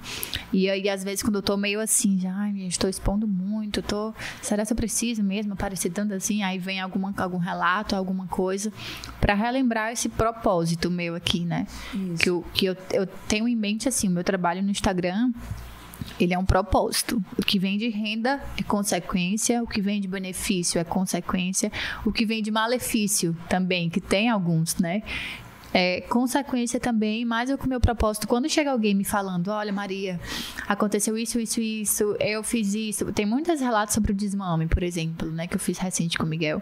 E 0.52 0.70
aí, 0.70 0.90
às 0.90 1.04
vezes, 1.04 1.24
quando 1.24 1.36
eu 1.36 1.42
tô 1.42 1.58
meio 1.58 1.80
assim, 1.80 2.20
já, 2.20 2.34
ai, 2.34 2.54
estou 2.68 2.90
expondo 2.90 3.28
muito, 3.28 3.82
tô. 3.82 4.14
Será 4.42 4.66
que 4.66 4.72
eu 4.72 4.78
preciso 4.78 5.24
mesmo 5.24 5.54
aparecer 5.54 5.90
tanto 5.90 6.14
assim? 6.14 6.44
Aí 6.44 6.58
vem 6.58 6.80
alguma, 6.80 7.14
algum 7.18 7.38
relato, 7.38 7.96
alguma 7.96 8.28
coisa, 8.28 8.72
para 9.20 9.34
relembrar 9.34 9.92
esse 9.92 10.10
propósito 10.10 10.90
meu 10.90 11.16
aqui, 11.16 11.46
né? 11.46 11.66
Isso. 11.94 12.24
Que, 12.24 12.30
eu, 12.30 12.46
que 12.54 12.66
eu, 12.66 12.78
eu 12.92 13.08
tenho 13.28 13.48
em 13.48 13.56
mente, 13.56 13.88
assim, 13.88 14.08
o 14.08 14.12
meu 14.12 14.24
trabalho 14.24 14.62
no 14.62 14.70
Instagram 14.70 15.32
ele 16.20 16.34
é 16.34 16.38
um 16.38 16.46
propósito. 16.46 17.24
O 17.38 17.44
que 17.44 17.58
vem 17.60 17.78
de 17.78 17.90
renda 17.90 18.42
é 18.58 18.64
consequência, 18.64 19.64
o 19.64 19.68
que 19.68 19.82
vem 19.82 20.02
de 20.02 20.08
benefício 20.08 20.80
é 20.80 20.84
consequência, 20.84 21.72
o 22.06 22.12
que 22.12 22.26
vem 22.26 22.42
de 22.42 22.52
malefício 22.52 23.36
também, 23.48 23.90
que 23.90 24.02
tem 24.02 24.30
alguns, 24.30 24.78
né? 24.78 25.02
É, 25.74 26.02
consequência 26.02 26.80
também, 26.80 27.24
mais 27.26 27.54
com 27.56 27.66
o 27.66 27.70
meu 27.70 27.80
propósito. 27.80 28.28
Quando 28.28 28.50
chega 28.50 28.72
alguém 28.72 28.94
me 28.94 29.04
falando, 29.04 29.50
olha, 29.50 29.72
Maria, 29.72 30.20
aconteceu 30.68 31.18
isso, 31.18 31.40
isso, 31.40 31.62
isso, 31.62 32.16
eu 32.20 32.44
fiz 32.44 32.74
isso. 32.74 33.12
Tem 33.14 33.26
muitos 33.26 33.60
relatos 33.60 33.94
sobre 33.94 34.12
o 34.12 34.16
desmame, 34.16 34.68
por 34.68 34.84
exemplo, 34.84 35.30
né? 35.30 35.48
Que 35.48 35.56
eu 35.56 35.60
fiz 35.60 35.78
recente 35.78 36.18
com 36.18 36.26
o 36.26 36.28
Miguel. 36.28 36.62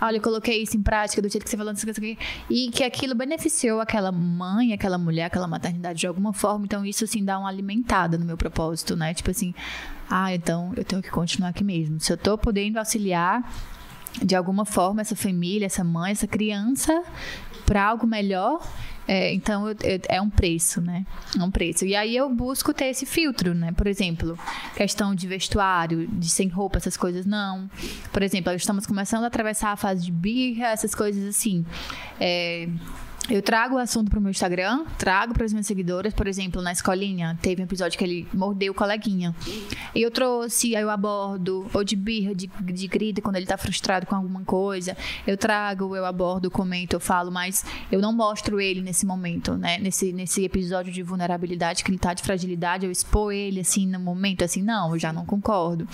Olha, 0.00 0.16
eu 0.16 0.22
coloquei 0.22 0.62
isso 0.62 0.76
em 0.76 0.82
prática 0.82 1.22
do 1.22 1.28
jeito 1.28 1.44
que 1.44 1.50
você 1.50 1.56
falou, 1.56 1.72
e 2.50 2.70
que 2.70 2.84
aquilo 2.84 3.14
beneficiou 3.14 3.80
aquela 3.80 4.12
mãe, 4.12 4.72
aquela 4.72 4.98
mulher, 4.98 5.24
aquela 5.24 5.46
maternidade 5.46 6.00
de 6.00 6.06
alguma 6.06 6.32
forma. 6.32 6.64
Então, 6.64 6.84
isso, 6.84 7.04
assim, 7.04 7.24
dá 7.24 7.38
uma 7.38 7.48
alimentada 7.48 8.18
no 8.18 8.24
meu 8.24 8.36
propósito, 8.36 8.96
né? 8.96 9.14
Tipo 9.14 9.30
assim, 9.30 9.54
ah, 10.08 10.32
então 10.34 10.72
eu 10.76 10.84
tenho 10.84 11.02
que 11.02 11.10
continuar 11.10 11.50
aqui 11.50 11.64
mesmo. 11.64 11.98
Se 12.00 12.12
eu 12.12 12.16
tô 12.16 12.36
podendo 12.36 12.78
auxiliar 12.78 13.42
de 14.22 14.34
alguma 14.34 14.64
forma 14.64 15.00
essa 15.00 15.16
família, 15.16 15.66
essa 15.66 15.84
mãe, 15.84 16.12
essa 16.12 16.26
criança 16.26 17.02
para 17.66 17.84
algo 17.84 18.06
melhor, 18.06 18.60
é, 19.08 19.32
então 19.32 19.68
eu, 19.68 19.76
eu, 19.82 20.00
é 20.08 20.20
um 20.20 20.28
preço, 20.28 20.80
né? 20.80 21.06
É 21.38 21.42
um 21.42 21.50
preço. 21.50 21.84
E 21.84 21.94
aí 21.94 22.16
eu 22.16 22.28
busco 22.28 22.74
ter 22.74 22.86
esse 22.86 23.06
filtro, 23.06 23.54
né? 23.54 23.70
Por 23.72 23.86
exemplo, 23.86 24.36
questão 24.74 25.14
de 25.14 25.26
vestuário, 25.28 26.06
de 26.08 26.28
sem 26.28 26.48
roupa, 26.48 26.78
essas 26.78 26.96
coisas 26.96 27.24
não. 27.24 27.70
Por 28.12 28.22
exemplo, 28.22 28.52
estamos 28.52 28.86
começando 28.86 29.24
a 29.24 29.28
atravessar 29.28 29.70
a 29.70 29.76
fase 29.76 30.04
de 30.04 30.12
birra, 30.12 30.68
essas 30.68 30.94
coisas 30.94 31.24
assim. 31.28 31.64
É, 32.20 32.68
eu 33.28 33.42
trago 33.42 33.74
o 33.74 33.78
assunto 33.78 34.08
pro 34.08 34.20
meu 34.20 34.30
Instagram, 34.30 34.84
trago 34.96 35.34
para 35.34 35.44
as 35.44 35.52
minhas 35.52 35.66
seguidoras, 35.66 36.14
por 36.14 36.28
exemplo, 36.28 36.62
na 36.62 36.70
escolinha, 36.70 37.36
teve 37.42 37.60
um 37.60 37.64
episódio 37.64 37.98
que 37.98 38.04
ele 38.04 38.28
mordeu 38.32 38.72
o 38.72 38.74
coleguinha. 38.74 39.34
E 39.94 40.02
eu 40.02 40.10
trouxe, 40.10 40.76
aí 40.76 40.82
eu 40.82 40.90
abordo, 40.90 41.66
ou 41.74 41.82
de 41.82 41.96
birra, 41.96 42.34
de, 42.34 42.46
de 42.46 42.86
grita, 42.86 43.20
quando 43.20 43.36
ele 43.36 43.46
tá 43.46 43.56
frustrado 43.56 44.06
com 44.06 44.14
alguma 44.14 44.44
coisa. 44.44 44.96
Eu 45.26 45.36
trago, 45.36 45.96
eu 45.96 46.04
abordo, 46.04 46.50
comento, 46.50 46.94
eu 46.94 47.00
falo, 47.00 47.32
mas 47.32 47.64
eu 47.90 48.00
não 48.00 48.12
mostro 48.12 48.60
ele 48.60 48.80
nesse 48.80 49.04
momento, 49.04 49.56
né? 49.56 49.78
Nesse, 49.78 50.12
nesse 50.12 50.44
episódio 50.44 50.92
de 50.92 51.02
vulnerabilidade, 51.02 51.82
que 51.82 51.90
ele 51.90 51.98
tá 51.98 52.14
de 52.14 52.22
fragilidade, 52.22 52.86
eu 52.86 52.92
expor 52.92 53.32
ele, 53.32 53.60
assim, 53.60 53.86
no 53.86 53.98
momento, 53.98 54.44
assim, 54.44 54.62
não, 54.62 54.92
eu 54.92 54.98
já 54.98 55.12
não 55.12 55.26
concordo. 55.26 55.88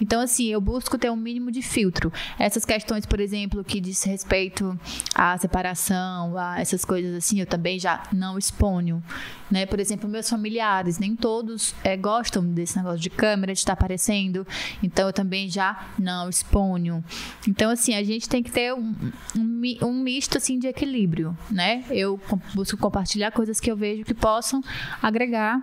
Então, 0.00 0.22
assim, 0.22 0.46
eu 0.46 0.60
busco 0.60 0.96
ter 0.96 1.10
um 1.10 1.16
mínimo 1.16 1.50
de 1.50 1.60
filtro. 1.60 2.10
Essas 2.38 2.64
questões, 2.64 3.04
por 3.04 3.20
exemplo, 3.20 3.62
que 3.62 3.78
diz 3.78 4.02
respeito 4.04 4.78
à 5.14 5.36
separação, 5.36 6.36
a 6.36 6.60
essas 6.60 6.77
essas 6.78 6.84
coisas 6.84 7.14
assim, 7.14 7.40
eu 7.40 7.46
também 7.46 7.78
já 7.78 8.02
não 8.12 8.38
exponho. 8.38 9.02
Né? 9.50 9.66
Por 9.66 9.80
exemplo, 9.80 10.08
meus 10.08 10.28
familiares, 10.28 10.98
nem 10.98 11.16
todos 11.16 11.74
é, 11.82 11.96
gostam 11.96 12.44
desse 12.44 12.76
negócio 12.76 13.00
de 13.00 13.10
câmera, 13.10 13.52
de 13.52 13.58
estar 13.58 13.72
aparecendo. 13.72 14.46
Então, 14.82 15.08
eu 15.08 15.12
também 15.12 15.48
já 15.48 15.88
não 15.98 16.28
exponho. 16.28 17.04
Então, 17.46 17.70
assim, 17.70 17.94
a 17.94 18.04
gente 18.04 18.28
tem 18.28 18.42
que 18.42 18.52
ter 18.52 18.72
um, 18.72 18.94
um, 19.36 19.62
um 19.82 19.92
misto, 19.92 20.38
assim, 20.38 20.58
de 20.58 20.68
equilíbrio, 20.68 21.36
né? 21.50 21.84
Eu 21.90 22.20
busco 22.54 22.76
compartilhar 22.76 23.32
coisas 23.32 23.58
que 23.58 23.70
eu 23.70 23.76
vejo 23.76 24.04
que 24.04 24.14
possam 24.14 24.62
agregar 25.02 25.60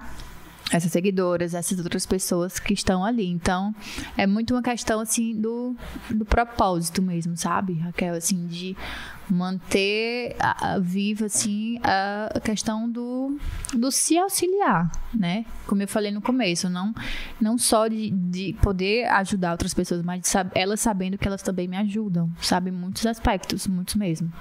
essas 0.71 0.91
seguidoras, 0.91 1.53
essas 1.53 1.77
outras 1.79 2.05
pessoas 2.05 2.59
que 2.59 2.73
estão 2.73 3.05
ali. 3.05 3.27
Então, 3.27 3.73
é 4.17 4.25
muito 4.25 4.53
uma 4.53 4.63
questão 4.63 4.99
assim 4.99 5.39
do, 5.39 5.75
do 6.09 6.25
propósito 6.25 7.01
mesmo, 7.01 7.37
sabe, 7.37 7.73
Raquel, 7.73 8.15
assim 8.15 8.47
de 8.47 8.75
manter 9.29 10.35
a, 10.39 10.73
a, 10.73 10.79
viva 10.79 11.25
assim 11.25 11.79
a 11.83 12.39
questão 12.39 12.89
do, 12.89 13.37
do 13.73 13.91
se 13.91 14.17
auxiliar, 14.17 14.91
né? 15.13 15.45
Como 15.65 15.81
eu 15.81 15.87
falei 15.87 16.11
no 16.11 16.21
começo, 16.21 16.69
não 16.69 16.93
não 17.41 17.57
só 17.57 17.87
de, 17.87 18.11
de 18.11 18.53
poder 18.61 19.05
ajudar 19.05 19.51
outras 19.51 19.73
pessoas, 19.73 20.03
mas 20.03 20.21
de 20.21 20.29
elas 20.53 20.79
sabendo 20.79 21.17
que 21.17 21.27
elas 21.27 21.41
também 21.41 21.67
me 21.67 21.77
ajudam, 21.77 22.29
sabe, 22.41 22.71
muitos 22.71 23.05
aspectos, 23.05 23.67
muitos 23.67 23.95
mesmo. 23.95 24.31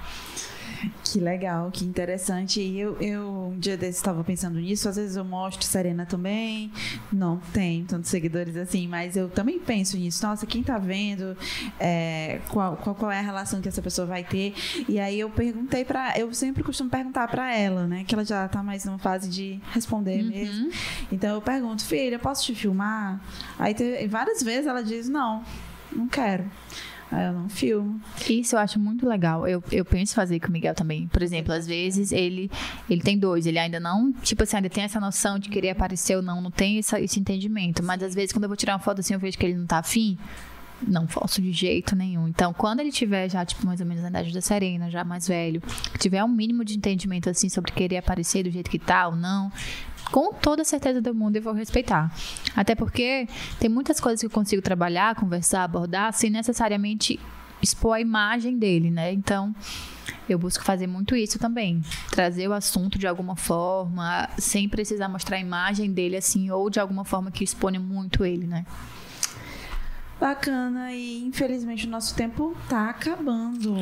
Que 1.03 1.19
legal, 1.19 1.69
que 1.71 1.85
interessante. 1.85 2.59
E 2.59 2.79
eu, 2.79 2.97
eu 2.99 3.51
um 3.53 3.59
dia 3.59 3.77
desses 3.77 3.97
estava 3.97 4.23
pensando 4.23 4.59
nisso. 4.59 4.89
Às 4.89 4.95
vezes 4.95 5.15
eu 5.15 5.23
mostro 5.23 5.65
Serena 5.65 6.05
também. 6.05 6.71
Não 7.11 7.37
tem 7.53 7.85
tantos 7.85 8.09
seguidores 8.09 8.55
assim, 8.55 8.87
mas 8.87 9.15
eu 9.15 9.29
também 9.29 9.59
penso 9.59 9.97
nisso. 9.97 10.25
Nossa, 10.25 10.45
quem 10.45 10.61
está 10.61 10.77
vendo? 10.77 11.37
É, 11.79 12.39
qual, 12.49 12.77
qual, 12.77 12.95
qual, 12.95 13.11
é 13.11 13.19
a 13.19 13.21
relação 13.21 13.61
que 13.61 13.67
essa 13.67 13.81
pessoa 13.81 14.05
vai 14.05 14.23
ter? 14.23 14.53
E 14.87 14.99
aí 14.99 15.19
eu 15.19 15.29
perguntei 15.29 15.85
para, 15.85 16.17
eu 16.17 16.33
sempre 16.33 16.63
costumo 16.63 16.89
perguntar 16.89 17.27
para 17.27 17.55
ela, 17.55 17.87
né? 17.87 18.03
Que 18.05 18.15
ela 18.15 18.25
já 18.25 18.45
está 18.45 18.61
mais 18.61 18.85
numa 18.85 18.99
fase 18.99 19.29
de 19.29 19.59
responder 19.71 20.23
uhum. 20.23 20.29
mesmo. 20.29 20.71
Então 21.11 21.35
eu 21.35 21.41
pergunto, 21.41 21.83
filha, 21.85 22.19
posso 22.19 22.43
te 22.43 22.55
filmar? 22.55 23.21
Aí 23.57 23.75
várias 24.07 24.41
vezes 24.41 24.67
ela 24.67 24.83
diz 24.83 25.07
não, 25.07 25.43
não 25.91 26.07
quero. 26.07 26.45
Eu 27.23 27.33
não 27.33 27.49
filmo. 27.49 27.99
Isso 28.29 28.55
eu 28.55 28.59
acho 28.59 28.79
muito 28.79 29.07
legal. 29.07 29.47
Eu, 29.47 29.63
eu 29.71 29.85
penso 29.85 30.15
fazer 30.15 30.39
com 30.39 30.47
o 30.47 30.51
Miguel 30.51 30.73
também. 30.73 31.07
Por 31.07 31.21
exemplo, 31.21 31.53
às 31.53 31.67
vezes 31.67 32.11
ele, 32.11 32.49
ele 32.89 33.01
tem 33.01 33.17
dois, 33.17 33.45
ele 33.45 33.59
ainda 33.59 33.79
não, 33.79 34.11
tipo 34.13 34.43
assim, 34.43 34.57
ainda 34.57 34.69
tem 34.69 34.83
essa 34.83 34.99
noção 34.99 35.39
de 35.39 35.49
querer 35.49 35.69
aparecer 35.69 36.15
ou 36.15 36.21
não, 36.21 36.41
não 36.41 36.51
tem 36.51 36.77
essa, 36.77 36.99
esse 36.99 37.19
entendimento. 37.19 37.83
Mas 37.83 38.01
às 38.03 38.13
vezes 38.13 38.31
quando 38.31 38.43
eu 38.43 38.49
vou 38.49 38.57
tirar 38.57 38.73
uma 38.73 38.79
foto 38.79 38.99
assim, 38.99 39.13
eu 39.13 39.19
vejo 39.19 39.37
que 39.37 39.45
ele 39.45 39.55
não 39.55 39.65
tá 39.65 39.79
afim. 39.79 40.17
Não 40.81 41.07
posso 41.07 41.41
de 41.41 41.51
jeito 41.51 41.95
nenhum. 41.95 42.27
Então, 42.27 42.53
quando 42.53 42.79
ele 42.79 42.91
tiver 42.91 43.29
já, 43.29 43.45
tipo, 43.45 43.65
mais 43.65 43.79
ou 43.79 43.85
menos 43.85 44.03
na 44.03 44.09
idade 44.09 44.33
da 44.33 44.41
Serena, 44.41 44.89
já 44.89 45.03
mais 45.03 45.27
velho, 45.27 45.61
tiver 45.99 46.23
um 46.23 46.27
mínimo 46.27 46.65
de 46.65 46.77
entendimento, 46.77 47.29
assim, 47.29 47.49
sobre 47.49 47.71
querer 47.71 47.97
aparecer 47.97 48.43
do 48.43 48.51
jeito 48.51 48.69
que 48.69 48.77
tá 48.77 49.07
ou 49.07 49.15
não, 49.15 49.51
com 50.11 50.33
toda 50.33 50.63
certeza 50.63 51.01
do 51.01 51.13
mundo 51.13 51.37
eu 51.37 51.41
vou 51.41 51.53
respeitar. 51.53 52.13
Até 52.55 52.75
porque 52.75 53.27
tem 53.59 53.69
muitas 53.69 53.99
coisas 53.99 54.19
que 54.19 54.25
eu 54.25 54.29
consigo 54.29 54.61
trabalhar, 54.61 55.15
conversar, 55.15 55.63
abordar, 55.63 56.13
sem 56.13 56.29
necessariamente 56.29 57.19
expor 57.61 57.95
a 57.95 58.01
imagem 58.01 58.57
dele, 58.57 58.91
né? 58.91 59.11
Então, 59.11 59.55
eu 60.29 60.37
busco 60.37 60.63
fazer 60.63 60.87
muito 60.87 61.15
isso 61.15 61.39
também. 61.39 61.81
Trazer 62.11 62.47
o 62.47 62.53
assunto 62.53 62.99
de 62.99 63.07
alguma 63.07 63.35
forma, 63.35 64.29
sem 64.37 64.67
precisar 64.69 65.07
mostrar 65.07 65.37
a 65.37 65.39
imagem 65.39 65.91
dele 65.91 66.17
assim, 66.17 66.51
ou 66.51 66.69
de 66.69 66.79
alguma 66.79 67.05
forma 67.05 67.31
que 67.31 67.43
expone 67.43 67.79
muito 67.79 68.25
ele, 68.25 68.45
né? 68.45 68.65
Bacana, 70.19 70.93
e 70.93 71.25
infelizmente 71.25 71.85
o 71.85 71.89
nosso 71.89 72.15
tempo 72.15 72.55
tá 72.69 72.89
acabando. 72.89 73.75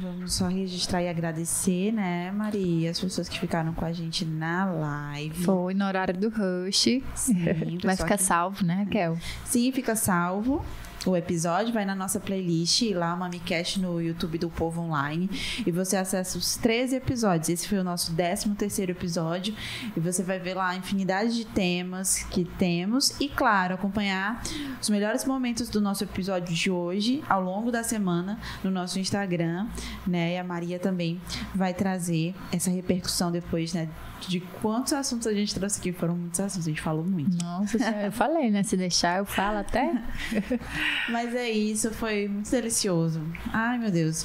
Vamos 0.00 0.34
só 0.34 0.46
registrar 0.46 1.02
e 1.02 1.08
agradecer, 1.08 1.92
né, 1.92 2.30
Maria, 2.30 2.90
as 2.90 3.00
pessoas 3.00 3.28
que 3.28 3.38
ficaram 3.38 3.74
com 3.74 3.84
a 3.84 3.92
gente 3.92 4.24
na 4.24 4.66
live. 4.66 5.44
Foi 5.44 5.74
no 5.74 5.84
horário 5.84 6.16
do 6.16 6.28
rush. 6.28 7.02
Sim, 7.14 7.78
Vai 7.82 7.96
ficar 7.96 8.16
que... 8.16 8.22
salvo, 8.22 8.64
né, 8.64 8.86
Kel? 8.90 9.18
Sim, 9.44 9.72
fica 9.72 9.96
salvo 9.96 10.64
o 11.06 11.16
episódio, 11.16 11.72
vai 11.72 11.84
na 11.84 11.94
nossa 11.94 12.20
playlist, 12.20 12.82
lá, 12.92 13.16
MamiCast 13.16 13.80
no 13.80 14.00
YouTube 14.00 14.38
do 14.38 14.50
Povo 14.50 14.82
Online, 14.82 15.30
e 15.66 15.70
você 15.70 15.96
acessa 15.96 16.36
os 16.36 16.56
13 16.56 16.96
episódios. 16.96 17.48
Esse 17.48 17.68
foi 17.68 17.78
o 17.78 17.84
nosso 17.84 18.14
13 18.14 18.50
terceiro 18.50 18.92
episódio, 18.92 19.54
e 19.96 20.00
você 20.00 20.22
vai 20.22 20.38
ver 20.38 20.54
lá 20.54 20.68
a 20.68 20.76
infinidade 20.76 21.34
de 21.34 21.44
temas 21.46 22.22
que 22.24 22.44
temos, 22.44 23.18
e 23.20 23.28
claro, 23.28 23.74
acompanhar 23.74 24.42
os 24.80 24.90
melhores 24.90 25.24
momentos 25.24 25.68
do 25.68 25.80
nosso 25.80 26.04
episódio 26.04 26.54
de 26.54 26.70
hoje, 26.70 27.22
ao 27.28 27.42
longo 27.42 27.70
da 27.70 27.82
semana, 27.82 28.38
no 28.62 28.70
nosso 28.70 28.98
Instagram, 28.98 29.66
né? 30.06 30.34
E 30.34 30.38
a 30.38 30.44
Maria 30.44 30.78
também 30.78 31.20
vai 31.54 31.72
trazer 31.72 32.34
essa 32.52 32.70
repercussão 32.70 33.30
depois, 33.30 33.72
né? 33.72 33.88
De 34.28 34.40
quantos 34.60 34.92
assuntos 34.92 35.26
a 35.26 35.32
gente 35.32 35.54
trouxe 35.54 35.78
aqui. 35.78 35.92
Foram 35.92 36.16
muitos 36.16 36.40
assuntos, 36.40 36.66
a 36.66 36.70
gente 36.70 36.80
falou 36.80 37.04
muito. 37.04 37.42
Nossa, 37.42 37.78
eu 38.04 38.12
falei, 38.12 38.50
né? 38.50 38.62
Se 38.62 38.76
deixar, 38.76 39.18
eu 39.18 39.24
falo 39.24 39.58
até. 39.58 39.92
Mas 41.08 41.34
é 41.34 41.50
isso, 41.50 41.90
foi 41.90 42.28
muito 42.28 42.50
delicioso. 42.50 43.20
Ai, 43.52 43.78
meu 43.78 43.90
Deus. 43.90 44.24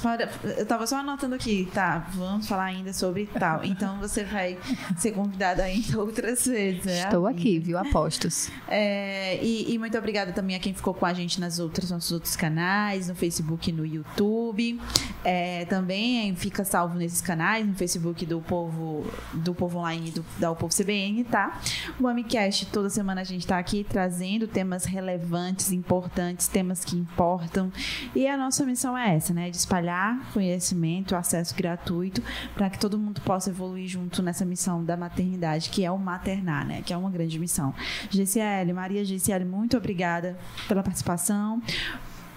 Eu 0.56 0.66
tava 0.66 0.86
só 0.86 0.98
anotando 0.98 1.34
aqui, 1.34 1.68
tá? 1.72 2.08
Vamos 2.14 2.48
falar 2.48 2.64
ainda 2.64 2.92
sobre 2.92 3.26
tal. 3.38 3.64
Então 3.64 3.98
você 3.98 4.24
vai 4.24 4.58
ser 4.96 5.12
convidada 5.12 5.62
ainda 5.62 5.98
outras 5.98 6.46
vezes. 6.46 6.86
É 6.86 7.04
Estou 7.04 7.26
aqui, 7.26 7.58
viu? 7.58 7.78
Apostos. 7.78 8.50
É, 8.68 9.42
e, 9.42 9.72
e, 9.72 9.78
muito 9.78 9.96
obrigada 9.96 10.32
também 10.32 10.56
a 10.56 10.58
quem 10.58 10.74
ficou 10.74 10.94
com 10.94 11.06
a 11.06 11.12
gente 11.12 11.40
nas 11.40 11.58
outras, 11.58 11.90
nossos 11.90 12.12
outros 12.12 12.36
canais, 12.36 13.08
no 13.08 13.14
Facebook 13.14 13.70
e 13.70 13.72
no 13.72 13.84
YouTube. 13.84 14.80
É, 15.24 15.64
também 15.66 16.34
fica 16.36 16.64
salvo 16.64 16.96
nesses 16.96 17.20
canais, 17.20 17.66
no 17.66 17.74
Facebook 17.74 18.24
do 18.26 18.40
Povo, 18.40 19.04
do 19.32 19.54
Povo 19.54 19.78
online 19.86 20.10
do, 20.10 20.24
da 20.38 20.50
O 20.50 20.56
Povo 20.56 20.74
CBN, 20.74 21.24
tá? 21.24 21.60
O 22.00 22.08
AmiCast, 22.08 22.66
toda 22.66 22.90
semana 22.90 23.20
a 23.20 23.24
gente 23.24 23.46
tá 23.46 23.58
aqui 23.58 23.84
trazendo 23.84 24.46
temas 24.48 24.84
relevantes, 24.84 25.72
importantes, 25.72 26.48
temas 26.48 26.84
que 26.84 26.96
importam. 26.96 27.72
E 28.14 28.26
a 28.26 28.36
nossa 28.36 28.64
missão 28.64 28.98
é 28.98 29.14
essa, 29.14 29.32
né? 29.32 29.48
De 29.48 29.56
espalhar 29.56 30.18
conhecimento, 30.32 31.14
acesso 31.14 31.54
gratuito, 31.54 32.22
para 32.54 32.68
que 32.68 32.78
todo 32.78 32.98
mundo 32.98 33.20
possa 33.20 33.50
evoluir 33.50 33.88
junto 33.88 34.22
nessa 34.22 34.44
missão 34.44 34.84
da 34.84 34.96
maternidade, 34.96 35.70
que 35.70 35.84
é 35.84 35.90
o 35.90 35.98
maternar, 35.98 36.66
né? 36.66 36.82
Que 36.84 36.92
é 36.92 36.96
uma 36.96 37.10
grande 37.10 37.38
missão. 37.38 37.74
GCL, 38.10 38.72
Maria 38.74 39.04
GCL, 39.04 39.44
muito 39.44 39.76
obrigada 39.76 40.36
pela 40.66 40.82
participação, 40.82 41.62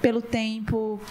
pelo 0.01 0.21
tempo, 0.21 1.01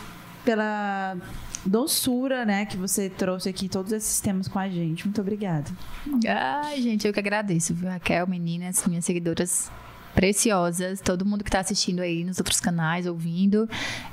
pela 0.45 1.16
doçura, 1.64 2.44
né, 2.44 2.64
que 2.66 2.76
você 2.76 3.09
trouxe 3.09 3.48
aqui 3.48 3.68
todos 3.68 3.92
esses 3.92 4.20
temas 4.20 4.48
com 4.48 4.59
a 4.59 4.68
gente. 4.68 5.04
Muito 5.04 5.20
obrigada. 5.20 5.70
Ai, 6.28 6.80
gente, 6.80 7.06
eu 7.06 7.12
que 7.12 7.20
agradeço, 7.20 7.74
viu? 7.74 7.88
Raquel, 7.88 8.26
meninas, 8.26 8.86
minhas 8.86 9.04
seguidoras 9.04 9.70
preciosas, 10.14 11.00
todo 11.00 11.24
mundo 11.24 11.44
que 11.44 11.48
está 11.48 11.61
assistindo 11.61 12.00
aí 12.00 12.24
nos 12.24 12.38
outros 12.38 12.61
canais, 12.61 13.06
ouvindo. 13.06 13.68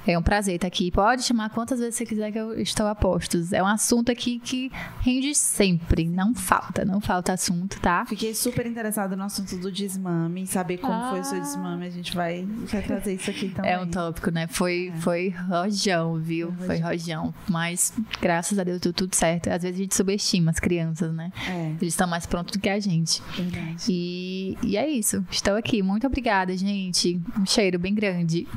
É 0.05 0.17
um 0.17 0.21
prazer 0.21 0.55
estar 0.55 0.67
aqui. 0.67 0.91
Pode 0.91 1.23
chamar 1.23 1.49
quantas 1.49 1.79
vezes 1.79 1.95
você 1.95 2.05
quiser 2.05 2.31
que 2.31 2.37
eu 2.37 2.59
estou 2.59 2.87
a 2.87 2.95
postos. 2.95 3.53
É 3.53 3.61
um 3.61 3.67
assunto 3.67 4.11
aqui 4.11 4.39
que 4.39 4.71
rende 5.01 5.33
sempre. 5.33 6.07
Não 6.07 6.33
falta, 6.33 6.85
não 6.85 7.01
falta 7.01 7.33
assunto, 7.33 7.79
tá? 7.79 8.05
Fiquei 8.05 8.33
super 8.33 8.65
interessada 8.65 9.15
no 9.15 9.23
assunto 9.23 9.57
do 9.57 9.71
desmame, 9.71 10.45
saber 10.45 10.77
como 10.77 10.93
ah. 10.93 11.09
foi 11.09 11.19
o 11.21 11.23
seu 11.23 11.39
desmame. 11.39 11.85
A 11.85 11.89
gente 11.89 12.15
vai, 12.15 12.45
vai 12.71 12.81
trazer 12.81 13.15
isso 13.15 13.29
aqui 13.29 13.49
também. 13.49 13.71
É 13.71 13.79
um 13.79 13.87
tópico, 13.87 14.31
né? 14.31 14.47
Foi, 14.47 14.91
é. 14.93 14.99
foi 14.99 15.29
rojão, 15.29 16.19
viu? 16.19 16.53
É 16.61 16.65
foi 16.65 16.79
rojão. 16.79 17.33
Mas, 17.49 17.93
graças 18.21 18.59
a 18.59 18.63
Deus, 18.63 18.79
deu 18.79 18.93
tudo 18.93 19.15
certo. 19.15 19.47
Às 19.47 19.63
vezes 19.63 19.79
a 19.79 19.83
gente 19.83 19.95
subestima 19.95 20.51
as 20.51 20.59
crianças, 20.59 21.13
né? 21.13 21.31
É. 21.47 21.69
Eles 21.81 21.93
estão 21.93 22.07
mais 22.07 22.25
prontos 22.25 22.53
do 22.53 22.59
que 22.59 22.69
a 22.69 22.79
gente. 22.79 23.21
Verdade. 23.35 23.85
E, 23.89 24.57
e 24.61 24.77
é 24.77 24.87
isso. 24.87 25.25
Estou 25.31 25.55
aqui 25.55 25.81
Muito 25.85 26.07
obrigada, 26.07 26.55
gente. 26.57 27.21
Um 27.39 27.45
cheiro 27.45 27.77
bem 27.77 27.93
grande. 27.93 28.47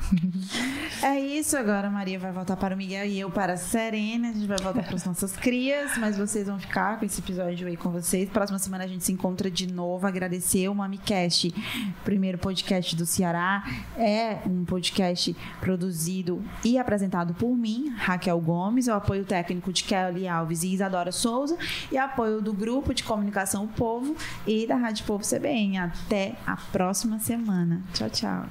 É 1.01 1.17
isso, 1.21 1.57
agora 1.57 1.89
Maria 1.89 2.19
vai 2.19 2.33
voltar 2.33 2.57
para 2.57 2.75
o 2.75 2.77
Miguel 2.77 3.07
e 3.07 3.21
eu 3.21 3.31
para 3.31 3.53
a 3.53 3.57
Serena. 3.57 4.31
A 4.31 4.33
gente 4.33 4.49
vai 4.49 4.59
voltar 4.59 4.83
para 4.83 4.97
as 4.97 5.05
nossas 5.05 5.37
crias, 5.37 5.97
mas 5.97 6.19
vocês 6.19 6.49
vão 6.49 6.59
ficar 6.59 6.99
com 6.99 7.05
esse 7.05 7.21
episódio 7.21 7.69
aí 7.69 7.77
com 7.77 7.91
vocês. 7.91 8.29
Próxima 8.29 8.59
semana 8.59 8.83
a 8.83 8.87
gente 8.89 9.05
se 9.05 9.13
encontra 9.13 9.49
de 9.49 9.73
novo. 9.73 10.05
Agradecer 10.09 10.69
o 10.69 10.75
MamiCast, 10.75 11.55
primeiro 12.03 12.37
podcast 12.37 12.97
do 12.97 13.07
Ceará. 13.07 13.65
É 13.97 14.39
um 14.45 14.65
podcast 14.65 15.37
produzido 15.61 16.43
e 16.65 16.77
apresentado 16.77 17.33
por 17.33 17.57
mim, 17.57 17.95
Raquel 17.97 18.41
Gomes, 18.41 18.89
o 18.89 18.93
apoio 18.93 19.25
técnico 19.25 19.73
de 19.73 19.85
Kelly 19.85 20.27
Alves 20.27 20.65
e 20.65 20.73
Isadora 20.73 21.13
Souza 21.13 21.57
e 21.93 21.97
apoio 21.97 22.43
do 22.43 22.53
grupo 22.53 22.93
de 22.93 23.05
comunicação 23.05 23.67
O 23.67 23.69
Povo 23.69 24.17
e 24.45 24.67
da 24.67 24.75
Rádio 24.75 25.05
Povo 25.05 25.23
CBN. 25.25 25.79
Até 25.79 26.35
a 26.45 26.57
próxima 26.57 27.18
semana. 27.25 27.83
Tchau, 27.93 28.11
tchau. 28.11 28.47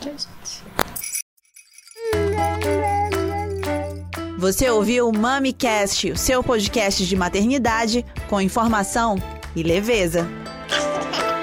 Tchau, 0.00 0.12
gente. 0.12 0.62
Você 4.38 4.68
ouviu 4.68 5.08
o 5.08 5.16
MamiCast, 5.16 6.10
o 6.10 6.16
seu 6.16 6.44
podcast 6.44 7.06
de 7.06 7.16
maternidade 7.16 8.04
com 8.28 8.40
informação 8.40 9.16
e 9.56 9.62
leveza. 9.62 10.28